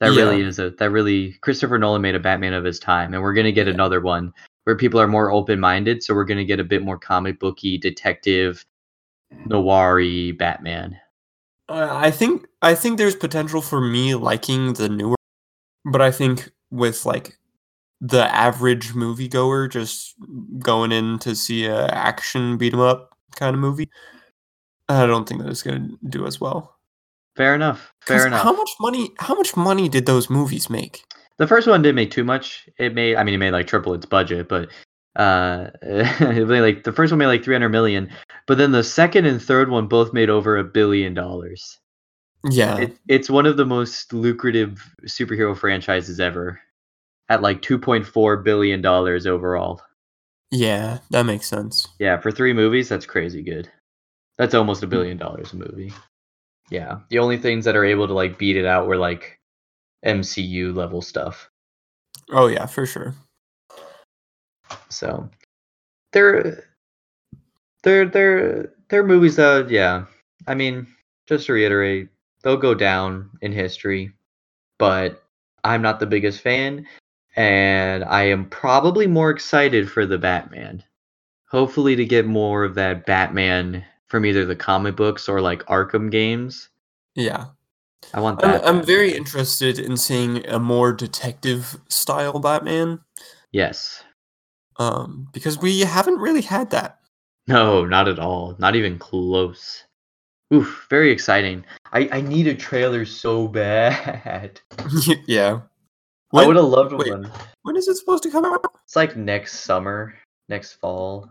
That 0.00 0.12
Yeah. 0.12 0.22
really 0.22 0.42
is 0.42 0.58
a 0.58 0.70
that 0.70 0.90
really 0.90 1.32
Christopher 1.42 1.78
Nolan 1.78 2.02
made 2.02 2.14
a 2.14 2.20
Batman 2.20 2.52
of 2.54 2.64
his 2.64 2.78
time, 2.78 3.14
and 3.14 3.22
we're 3.22 3.34
gonna 3.34 3.52
get 3.52 3.68
another 3.68 4.00
one 4.00 4.32
where 4.64 4.76
people 4.76 5.00
are 5.00 5.06
more 5.08 5.30
open 5.30 5.60
minded. 5.60 6.02
So 6.02 6.14
we're 6.14 6.24
gonna 6.24 6.44
get 6.44 6.60
a 6.60 6.64
bit 6.64 6.82
more 6.82 6.98
comic 6.98 7.38
booky, 7.38 7.78
detective, 7.78 8.64
noir 9.46 10.00
Batman. 10.34 10.98
Uh, 11.68 11.88
I 11.90 12.10
think 12.10 12.46
I 12.62 12.74
think 12.74 12.98
there's 12.98 13.16
potential 13.16 13.60
for 13.62 13.80
me 13.80 14.14
liking 14.14 14.74
the 14.74 14.88
newer, 14.88 15.16
but 15.84 16.00
I 16.00 16.10
think 16.10 16.50
with 16.70 17.04
like 17.06 17.38
the 18.00 18.24
average 18.34 18.92
moviegoer 18.94 19.70
just 19.70 20.14
going 20.58 20.92
in 20.92 21.18
to 21.20 21.34
see 21.34 21.64
a 21.66 21.86
action 21.86 22.56
beat 22.58 22.74
'em 22.74 22.80
up 22.80 23.16
kind 23.34 23.54
of 23.54 23.60
movie, 23.60 23.88
I 24.88 25.06
don't 25.06 25.28
think 25.28 25.42
that 25.42 25.50
it's 25.50 25.62
gonna 25.62 25.88
do 26.08 26.26
as 26.26 26.40
well. 26.40 26.76
Fair 27.36 27.54
enough. 27.54 27.92
Fair 28.06 28.26
enough. 28.26 28.42
How 28.42 28.52
much 28.52 28.70
money? 28.80 29.10
How 29.18 29.34
much 29.34 29.56
money 29.56 29.88
did 29.88 30.06
those 30.06 30.30
movies 30.30 30.70
make? 30.70 31.04
The 31.38 31.46
first 31.46 31.66
one 31.66 31.82
didn't 31.82 31.96
make 31.96 32.10
too 32.10 32.24
much. 32.24 32.66
It 32.78 32.94
made, 32.94 33.16
I 33.16 33.22
mean, 33.22 33.34
it 33.34 33.38
made 33.38 33.50
like 33.50 33.66
triple 33.66 33.92
its 33.92 34.06
budget, 34.06 34.48
but 34.48 34.70
uh, 35.16 35.68
it 35.82 36.48
made 36.48 36.62
like 36.62 36.84
the 36.84 36.92
first 36.92 37.12
one 37.12 37.18
made 37.18 37.26
like 37.26 37.44
300 37.44 37.68
million, 37.68 38.10
but 38.46 38.56
then 38.58 38.72
the 38.72 38.84
second 38.84 39.26
and 39.26 39.42
third 39.42 39.70
one 39.70 39.86
both 39.86 40.14
made 40.14 40.30
over 40.30 40.56
a 40.56 40.64
billion 40.64 41.12
dollars. 41.12 41.78
Yeah, 42.48 42.78
It, 42.78 42.96
it's 43.08 43.28
one 43.28 43.44
of 43.44 43.56
the 43.56 43.66
most 43.66 44.12
lucrative 44.12 44.82
superhero 45.06 45.56
franchises 45.56 46.20
ever, 46.20 46.60
at 47.28 47.42
like 47.42 47.62
2.4 47.62 48.44
billion 48.44 48.80
dollars 48.80 49.26
overall. 49.26 49.80
yeah, 50.50 50.98
that 51.10 51.26
makes 51.26 51.46
sense. 51.46 51.88
Yeah, 51.98 52.18
for 52.18 52.30
three 52.30 52.52
movies, 52.52 52.88
that's 52.88 53.06
crazy 53.06 53.42
good. 53.42 53.70
That's 54.38 54.54
almost 54.54 54.82
a 54.82 54.86
hmm. 54.86 54.90
billion 54.90 55.16
dollars 55.16 55.52
a 55.52 55.56
movie. 55.56 55.92
Yeah, 56.70 57.00
the 57.10 57.18
only 57.18 57.38
things 57.38 57.64
that 57.64 57.76
are 57.76 57.84
able 57.84 58.06
to 58.06 58.14
like 58.14 58.38
beat 58.38 58.56
it 58.56 58.66
out 58.66 58.86
were 58.86 58.96
like 58.96 59.38
MCU 60.04 60.74
level 60.74 61.02
stuff. 61.02 61.50
Oh 62.30 62.48
yeah, 62.48 62.66
for 62.66 62.86
sure. 62.86 63.14
So 64.88 65.28
they're 66.12 66.64
they're 67.82 68.06
they're 68.06 68.72
they're 68.88 69.06
movies 69.06 69.36
that 69.36 69.70
yeah. 69.70 70.04
I 70.46 70.54
mean, 70.54 70.86
just 71.28 71.46
to 71.46 71.52
reiterate, 71.52 72.08
they'll 72.42 72.56
go 72.56 72.74
down 72.74 73.30
in 73.42 73.52
history, 73.52 74.12
but 74.78 75.22
I'm 75.64 75.82
not 75.82 75.98
the 75.98 76.06
biggest 76.06 76.40
fan, 76.40 76.86
and 77.36 78.04
I 78.04 78.24
am 78.24 78.48
probably 78.48 79.06
more 79.06 79.30
excited 79.30 79.90
for 79.90 80.06
the 80.06 80.18
Batman. 80.18 80.82
Hopefully 81.50 81.94
to 81.96 82.04
get 82.04 82.26
more 82.26 82.64
of 82.64 82.74
that 82.74 83.06
Batman 83.06 83.84
from 84.08 84.24
either 84.24 84.44
the 84.44 84.56
comic 84.56 84.96
books 84.96 85.28
or 85.28 85.40
like 85.40 85.64
Arkham 85.66 86.10
games. 86.10 86.68
Yeah, 87.14 87.46
I 88.14 88.20
want 88.20 88.44
I'm, 88.44 88.50
that. 88.50 88.66
I'm 88.66 88.84
very 88.84 89.12
interested 89.12 89.78
in 89.78 89.96
seeing 89.96 90.46
a 90.46 90.58
more 90.58 90.92
detective 90.92 91.78
style 91.88 92.38
Batman. 92.40 93.00
Yes. 93.52 94.02
Um, 94.78 95.28
because 95.32 95.58
we 95.58 95.80
haven't 95.80 96.18
really 96.18 96.42
had 96.42 96.70
that. 96.70 96.98
No, 97.46 97.84
not 97.84 98.08
at 98.08 98.18
all. 98.18 98.56
Not 98.58 98.76
even 98.76 98.98
close. 98.98 99.84
Oof, 100.52 100.86
very 100.90 101.10
exciting. 101.10 101.64
I, 101.92 102.08
I 102.12 102.20
need 102.20 102.46
a 102.46 102.54
trailer 102.54 103.04
so 103.04 103.48
bad. 103.48 104.60
yeah. 105.26 105.60
I 106.34 106.46
would 106.46 106.56
have 106.56 106.64
loved 106.66 106.92
wait. 106.92 107.10
one. 107.10 107.30
when 107.62 107.76
is 107.76 107.88
it 107.88 107.96
supposed 107.96 108.22
to 108.24 108.30
come 108.30 108.44
out? 108.44 108.64
It's 108.84 108.96
like 108.96 109.16
next 109.16 109.60
summer, 109.60 110.14
next 110.48 110.74
fall. 110.74 111.30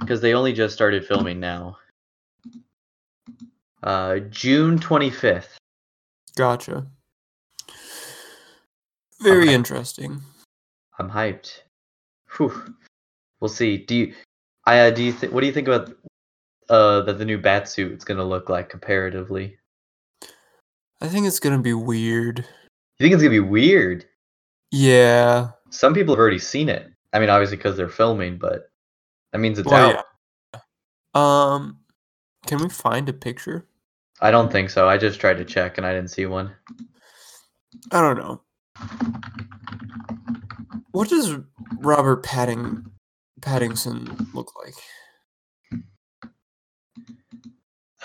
Because 0.00 0.20
they 0.20 0.34
only 0.34 0.52
just 0.52 0.74
started 0.74 1.04
filming 1.06 1.40
now. 1.40 1.76
Uh, 3.82 4.18
June 4.30 4.78
25th. 4.78 5.56
Gotcha. 6.36 6.86
Very 9.20 9.44
Okay. 9.44 9.54
interesting. 9.54 10.22
I'm 10.98 11.10
hyped. 11.10 11.60
Whew. 12.36 12.74
We'll 13.40 13.48
see. 13.48 13.78
Do 13.78 13.94
you, 13.96 14.14
I 14.64 14.80
uh, 14.80 14.90
do 14.90 15.02
you 15.02 15.12
think? 15.12 15.32
What 15.32 15.40
do 15.40 15.46
you 15.46 15.52
think 15.52 15.68
about 15.68 15.92
uh 16.68 17.00
that 17.02 17.18
the 17.18 17.24
new 17.24 17.38
bat 17.38 17.68
suit 17.68 17.92
is 17.92 18.04
gonna 18.04 18.24
look 18.24 18.48
like 18.48 18.68
comparatively? 18.68 19.58
I 21.00 21.08
think 21.08 21.26
it's 21.26 21.40
gonna 21.40 21.60
be 21.60 21.72
weird. 21.72 22.44
You 22.98 23.04
think 23.04 23.14
it's 23.14 23.22
gonna 23.22 23.30
be 23.30 23.40
weird? 23.40 24.04
Yeah. 24.72 25.50
Some 25.70 25.94
people 25.94 26.14
have 26.14 26.20
already 26.20 26.38
seen 26.40 26.68
it. 26.68 26.90
I 27.12 27.20
mean, 27.20 27.30
obviously 27.30 27.56
because 27.56 27.76
they're 27.76 27.88
filming, 27.88 28.38
but 28.38 28.70
that 29.32 29.38
means 29.38 29.58
it's 29.58 29.68
Well, 29.70 29.98
out. 29.98 30.04
yeah. 30.54 30.60
Um, 31.14 31.78
can 32.46 32.58
we 32.58 32.68
find 32.68 33.08
a 33.08 33.12
picture? 33.12 33.66
I 34.20 34.30
don't 34.32 34.50
think 34.50 34.68
so. 34.70 34.88
I 34.88 34.98
just 34.98 35.20
tried 35.20 35.38
to 35.38 35.44
check 35.44 35.78
and 35.78 35.86
I 35.86 35.92
didn't 35.94 36.10
see 36.10 36.26
one. 36.26 36.52
I 37.92 38.00
don't 38.00 38.18
know. 38.18 38.42
What 40.90 41.08
does 41.08 41.36
Robert 41.78 42.24
Padding 42.24 42.90
Paddington 43.40 44.28
look 44.34 44.52
like? 44.64 44.74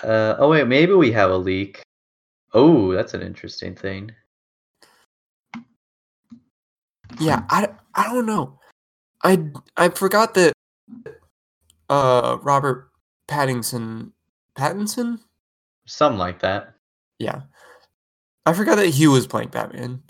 Uh, 0.02 0.36
oh 0.38 0.50
wait, 0.50 0.68
maybe 0.68 0.92
we 0.92 1.10
have 1.12 1.30
a 1.30 1.36
leak. 1.36 1.82
Oh, 2.52 2.92
that's 2.92 3.14
an 3.14 3.22
interesting 3.22 3.74
thing. 3.74 4.12
Yeah, 7.20 7.44
I, 7.50 7.68
I 7.94 8.04
don't 8.04 8.26
know. 8.26 8.58
I 9.22 9.42
I 9.76 9.88
forgot 9.88 10.34
that 10.34 10.52
uh 11.88 12.38
Robert 12.42 12.90
Pattinson 13.28 14.12
Pattinson? 14.56 15.20
Something 15.86 16.18
like 16.18 16.40
that. 16.40 16.74
Yeah. 17.18 17.42
I 18.46 18.52
forgot 18.52 18.76
that 18.76 18.88
he 18.88 19.06
was 19.06 19.26
playing 19.26 19.48
Batman. 19.48 20.02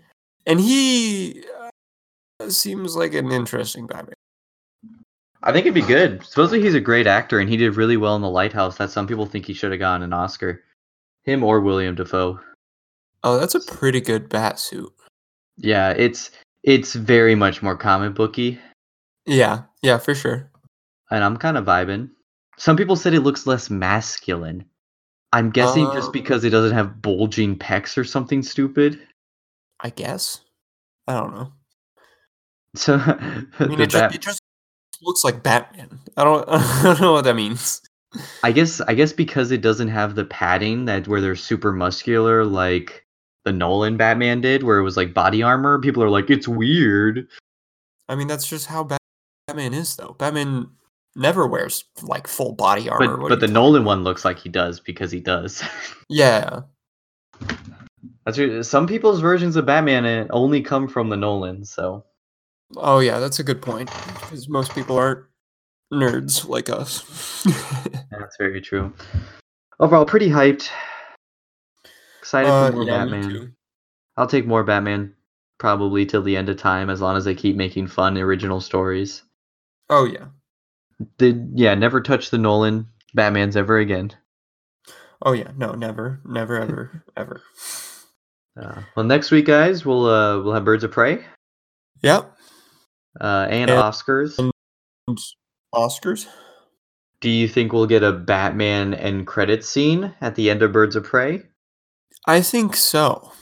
And 0.46 0.60
he 0.60 1.44
uh, 2.40 2.50
seems 2.50 2.96
like 2.96 3.14
an 3.14 3.30
interesting 3.32 3.86
Batman. 3.86 4.14
I 5.42 5.52
think 5.52 5.66
it'd 5.66 5.74
be 5.74 5.82
good. 5.82 6.24
Supposedly 6.24 6.62
he's 6.62 6.74
a 6.74 6.80
great 6.80 7.06
actor 7.06 7.38
and 7.38 7.48
he 7.48 7.56
did 7.56 7.76
really 7.76 7.96
well 7.96 8.16
in 8.16 8.22
The 8.22 8.30
Lighthouse. 8.30 8.76
That 8.76 8.90
some 8.90 9.06
people 9.06 9.26
think 9.26 9.46
he 9.46 9.54
should 9.54 9.72
have 9.72 9.80
gotten 9.80 10.02
an 10.02 10.12
Oscar. 10.12 10.64
Him 11.22 11.42
or 11.44 11.60
William 11.60 11.94
Dafoe. 11.94 12.40
Oh, 13.22 13.38
that's 13.38 13.54
a 13.54 13.60
pretty 13.60 14.00
good 14.00 14.28
bat 14.28 14.58
suit. 14.58 14.92
Yeah, 15.56 15.90
it's 15.90 16.30
it's 16.64 16.94
very 16.94 17.34
much 17.36 17.62
more 17.62 17.76
comic 17.76 18.14
booky, 18.14 18.58
Yeah, 19.26 19.62
yeah, 19.82 19.98
for 19.98 20.14
sure. 20.14 20.50
and 21.10 21.22
I'm 21.22 21.36
kind 21.36 21.56
of 21.56 21.64
vibing. 21.64 22.10
Some 22.58 22.76
people 22.76 22.96
said 22.96 23.14
it 23.14 23.20
looks 23.20 23.46
less 23.46 23.70
masculine. 23.70 24.64
I'm 25.32 25.50
guessing 25.50 25.84
just 25.92 26.06
Um, 26.06 26.12
because 26.12 26.44
it 26.44 26.50
doesn't 26.50 26.76
have 26.76 27.02
bulging 27.02 27.56
pecs 27.58 27.96
or 27.98 28.04
something 28.04 28.42
stupid. 28.42 29.00
I 29.80 29.90
guess. 29.90 30.40
I 31.06 31.14
don't 31.14 31.34
know. 31.34 31.52
So 32.76 32.94
I 33.58 33.66
mean, 33.66 33.80
it 33.80 33.90
just, 33.90 34.14
it 34.14 34.20
just 34.22 34.40
looks 35.02 35.22
like 35.24 35.42
Batman. 35.42 36.00
I 36.16 36.24
don't, 36.24 36.48
I 36.48 36.82
don't 36.84 37.00
know 37.00 37.12
what 37.12 37.24
that 37.24 37.34
means. 37.36 37.80
I 38.44 38.52
guess 38.52 38.80
I 38.80 38.94
guess 38.94 39.12
because 39.12 39.50
it 39.50 39.60
doesn't 39.60 39.88
have 39.88 40.14
the 40.14 40.24
padding 40.24 40.84
that 40.84 41.08
where 41.08 41.20
they're 41.20 41.34
super 41.34 41.72
muscular 41.72 42.44
like 42.44 43.03
the 43.44 43.52
Nolan 43.52 43.96
Batman 43.96 44.40
did, 44.40 44.62
where 44.62 44.78
it 44.78 44.82
was 44.82 44.96
like 44.96 45.14
body 45.14 45.42
armor. 45.42 45.78
People 45.80 46.02
are 46.02 46.10
like, 46.10 46.30
it's 46.30 46.48
weird. 46.48 47.28
I 48.08 48.14
mean, 48.14 48.26
that's 48.26 48.48
just 48.48 48.66
how 48.66 48.88
Batman 49.48 49.74
is, 49.74 49.96
though. 49.96 50.16
Batman 50.18 50.68
never 51.16 51.46
wears 51.46 51.84
like 52.02 52.26
full 52.26 52.52
body 52.52 52.88
armor. 52.88 53.16
But 53.16 53.28
but 53.28 53.40
the 53.40 53.48
Nolan 53.48 53.84
one 53.84 54.04
looks 54.04 54.24
like 54.24 54.38
he 54.38 54.48
does 54.48 54.80
because 54.80 55.10
he 55.10 55.20
does. 55.20 55.62
Yeah. 56.10 56.60
That's 58.24 58.38
re- 58.38 58.62
some 58.62 58.86
people's 58.86 59.20
versions 59.20 59.56
of 59.56 59.66
Batman 59.66 60.04
uh, 60.04 60.26
only 60.30 60.60
come 60.60 60.86
from 60.86 61.08
the 61.08 61.16
Nolans, 61.16 61.70
so 61.70 62.04
Oh 62.76 62.98
yeah, 63.00 63.18
that's 63.18 63.38
a 63.38 63.44
good 63.44 63.62
point 63.62 63.90
because 64.20 64.48
most 64.48 64.74
people 64.74 64.96
aren't 64.96 65.24
nerds 65.92 66.48
like 66.48 66.68
us. 66.68 67.42
that's 68.10 68.36
very 68.38 68.60
true. 68.60 68.92
Overall, 69.80 70.04
pretty 70.04 70.28
hyped. 70.28 70.68
Excited 72.24 72.48
Uh, 72.50 72.70
for 72.70 72.76
more 72.76 72.84
yeah, 72.86 73.04
Batman. 73.04 73.54
I'll 74.16 74.26
take 74.26 74.46
more 74.46 74.64
Batman 74.64 75.12
probably 75.58 76.06
till 76.06 76.22
the 76.22 76.38
end 76.38 76.48
of 76.48 76.56
time, 76.56 76.88
as 76.88 77.02
long 77.02 77.18
as 77.18 77.26
they 77.26 77.34
keep 77.34 77.54
making 77.54 77.86
fun 77.88 78.16
original 78.16 78.62
stories. 78.62 79.22
Oh 79.90 80.06
yeah. 80.06 80.28
Did 81.18 81.50
yeah, 81.54 81.74
never 81.74 82.00
touch 82.00 82.30
the 82.30 82.38
Nolan 82.38 82.88
Batmans 83.14 83.56
ever 83.56 83.76
again. 83.76 84.12
Oh 85.20 85.32
yeah. 85.32 85.50
No, 85.54 85.72
never, 85.72 86.22
never, 86.24 86.58
ever, 86.58 87.04
ever. 87.16 87.42
Uh, 88.58 88.80
well, 88.96 89.04
next 89.04 89.30
week, 89.30 89.44
guys, 89.44 89.84
we'll 89.84 90.06
uh, 90.06 90.40
we'll 90.40 90.54
have 90.54 90.64
Birds 90.64 90.82
of 90.84 90.92
Prey 90.92 91.22
Yep. 92.00 92.34
uh, 93.20 93.46
and 93.50 93.68
And- 93.70 93.80
Oscars. 93.82 94.38
And 94.38 94.50
Oscars. 95.74 96.26
Do 97.20 97.28
you 97.28 97.48
think 97.48 97.74
we'll 97.74 97.86
get 97.86 98.02
a 98.02 98.12
Batman 98.12 98.94
end 98.94 99.26
credits 99.26 99.68
scene 99.68 100.14
at 100.22 100.36
the 100.36 100.48
end 100.48 100.62
of 100.62 100.72
Birds 100.72 100.96
of 100.96 101.04
Prey? 101.04 101.42
I 102.26 102.40
think 102.40 102.76
so. 102.76 103.32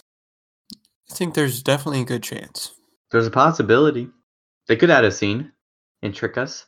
I 1.11 1.15
think 1.15 1.35
there's 1.35 1.63
definitely 1.63 2.01
a 2.03 2.07
good 2.07 2.23
chance. 2.23 2.75
There's 3.11 3.27
a 3.27 3.31
possibility. 3.31 4.09
They 4.69 4.77
could 4.77 4.91
add 4.91 5.05
a 5.05 5.11
scene 5.13 5.53
and 6.03 6.15
trick 6.15 6.39
us. 6.39 6.67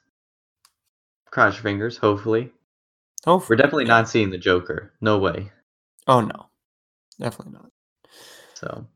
Cross 1.30 1.54
your 1.54 1.62
fingers, 1.62 1.96
hopefully. 1.96 2.52
Oh, 3.26 3.44
We're 3.48 3.56
definitely 3.56 3.86
not 3.86 4.08
seeing 4.08 4.30
the 4.30 4.38
Joker. 4.38 4.92
No 5.00 5.18
way. 5.18 5.50
Oh 6.06 6.20
no, 6.20 6.46
definitely 7.18 7.54
not. 7.54 7.70
So, 8.54 8.86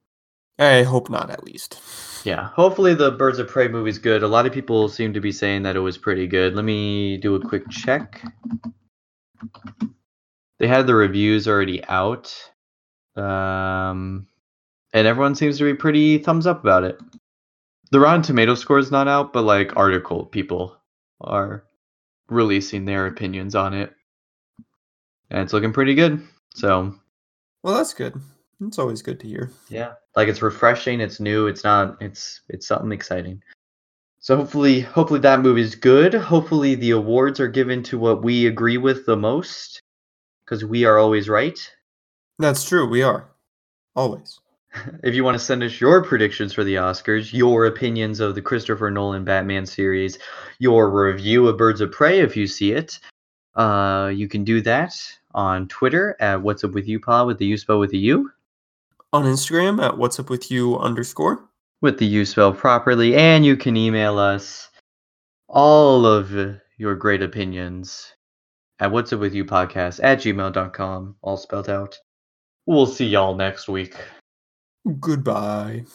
I 0.58 0.82
hope 0.82 1.08
not, 1.08 1.30
at 1.30 1.42
least. 1.44 1.80
yeah. 2.24 2.48
Hopefully, 2.50 2.92
the 2.94 3.12
Birds 3.12 3.38
of 3.38 3.48
Prey 3.48 3.68
movie's 3.68 3.98
good. 3.98 4.22
A 4.22 4.28
lot 4.28 4.44
of 4.46 4.52
people 4.52 4.88
seem 4.88 5.14
to 5.14 5.20
be 5.20 5.32
saying 5.32 5.62
that 5.62 5.76
it 5.76 5.80
was 5.80 5.96
pretty 5.96 6.26
good. 6.26 6.54
Let 6.54 6.64
me 6.66 7.16
do 7.16 7.34
a 7.36 7.40
quick 7.48 7.68
check. 7.70 8.22
They 10.58 10.66
had 10.66 10.86
the 10.86 10.94
reviews 10.94 11.48
already 11.48 11.82
out. 11.86 12.34
Um, 13.18 14.26
and 14.92 15.06
everyone 15.06 15.34
seems 15.34 15.58
to 15.58 15.64
be 15.64 15.74
pretty 15.74 16.18
thumbs 16.18 16.46
up 16.46 16.60
about 16.62 16.84
it. 16.84 16.98
The 17.90 18.00
Rotten 18.00 18.22
Tomato 18.22 18.54
score 18.54 18.78
is 18.78 18.90
not 18.90 19.08
out, 19.08 19.32
but 19.32 19.42
like 19.42 19.76
article 19.76 20.26
people 20.26 20.76
are 21.20 21.64
releasing 22.28 22.84
their 22.84 23.06
opinions 23.06 23.54
on 23.54 23.74
it. 23.74 23.92
And 25.30 25.40
it's 25.42 25.52
looking 25.52 25.72
pretty 25.72 25.94
good. 25.94 26.22
So, 26.54 26.94
Well, 27.62 27.74
that's 27.76 27.94
good. 27.94 28.14
It's 28.60 28.78
always 28.78 29.02
good 29.02 29.20
to 29.20 29.26
hear. 29.26 29.50
yeah. 29.68 29.92
Like 30.16 30.28
it's 30.28 30.42
refreshing, 30.42 31.00
it's 31.00 31.20
new, 31.20 31.46
it's 31.46 31.62
not 31.64 31.96
it's 32.02 32.40
it's 32.48 32.66
something 32.66 32.90
exciting. 32.92 33.40
So 34.20 34.36
hopefully 34.36 34.80
hopefully 34.80 35.20
that 35.20 35.40
movie's 35.40 35.74
good. 35.76 36.12
Hopefully 36.14 36.74
the 36.74 36.90
awards 36.90 37.38
are 37.40 37.48
given 37.48 37.82
to 37.84 37.98
what 37.98 38.22
we 38.24 38.46
agree 38.46 38.76
with 38.78 39.06
the 39.06 39.16
most 39.16 39.80
cuz 40.46 40.64
we 40.64 40.84
are 40.84 40.98
always 40.98 41.28
right. 41.28 41.58
That's 42.38 42.64
true. 42.68 42.88
We 42.88 43.02
are 43.02 43.28
always. 43.96 44.40
If 45.02 45.14
you 45.14 45.24
want 45.24 45.34
to 45.34 45.44
send 45.44 45.62
us 45.62 45.80
your 45.80 46.04
predictions 46.04 46.52
for 46.52 46.62
the 46.62 46.74
Oscars, 46.74 47.32
your 47.32 47.66
opinions 47.66 48.20
of 48.20 48.34
the 48.34 48.42
Christopher 48.42 48.90
Nolan 48.90 49.24
Batman 49.24 49.64
series, 49.64 50.18
your 50.58 50.90
review 50.90 51.48
of 51.48 51.56
Birds 51.56 51.80
of 51.80 51.90
Prey 51.90 52.20
if 52.20 52.36
you 52.36 52.46
see 52.46 52.72
it, 52.72 53.00
uh, 53.56 54.12
you 54.14 54.28
can 54.28 54.44
do 54.44 54.60
that 54.60 54.94
on 55.34 55.66
Twitter 55.68 56.16
at 56.20 56.40
What's 56.42 56.64
Up 56.64 56.72
With 56.72 56.86
You 56.86 57.00
Pod 57.00 57.26
with 57.26 57.38
the 57.38 57.46
U 57.46 57.56
spell 57.56 57.80
with 57.80 57.90
the 57.90 57.98
U, 57.98 58.30
On 59.14 59.24
Instagram 59.24 59.82
at 59.82 59.96
what's 59.96 60.20
up 60.20 60.28
with 60.28 60.50
you 60.50 60.78
underscore. 60.78 61.48
with 61.80 61.98
the 61.98 62.06
U 62.06 62.24
spell 62.26 62.52
properly, 62.52 63.16
and 63.16 63.44
you 63.46 63.56
can 63.56 63.74
email 63.76 64.18
us 64.18 64.68
all 65.48 66.04
of 66.04 66.30
your 66.76 66.94
great 66.94 67.22
opinions 67.22 68.12
at 68.80 68.92
What's 68.92 69.12
Up 69.14 69.20
With 69.20 69.34
You 69.34 69.46
Podcast 69.46 69.98
at 70.04 70.18
gmail.com, 70.18 71.16
all 71.22 71.36
spelled 71.38 71.70
out. 71.70 71.98
We'll 72.68 72.84
see 72.84 73.06
y'all 73.06 73.34
next 73.34 73.66
week. 73.66 73.94
Goodbye. 75.00 75.86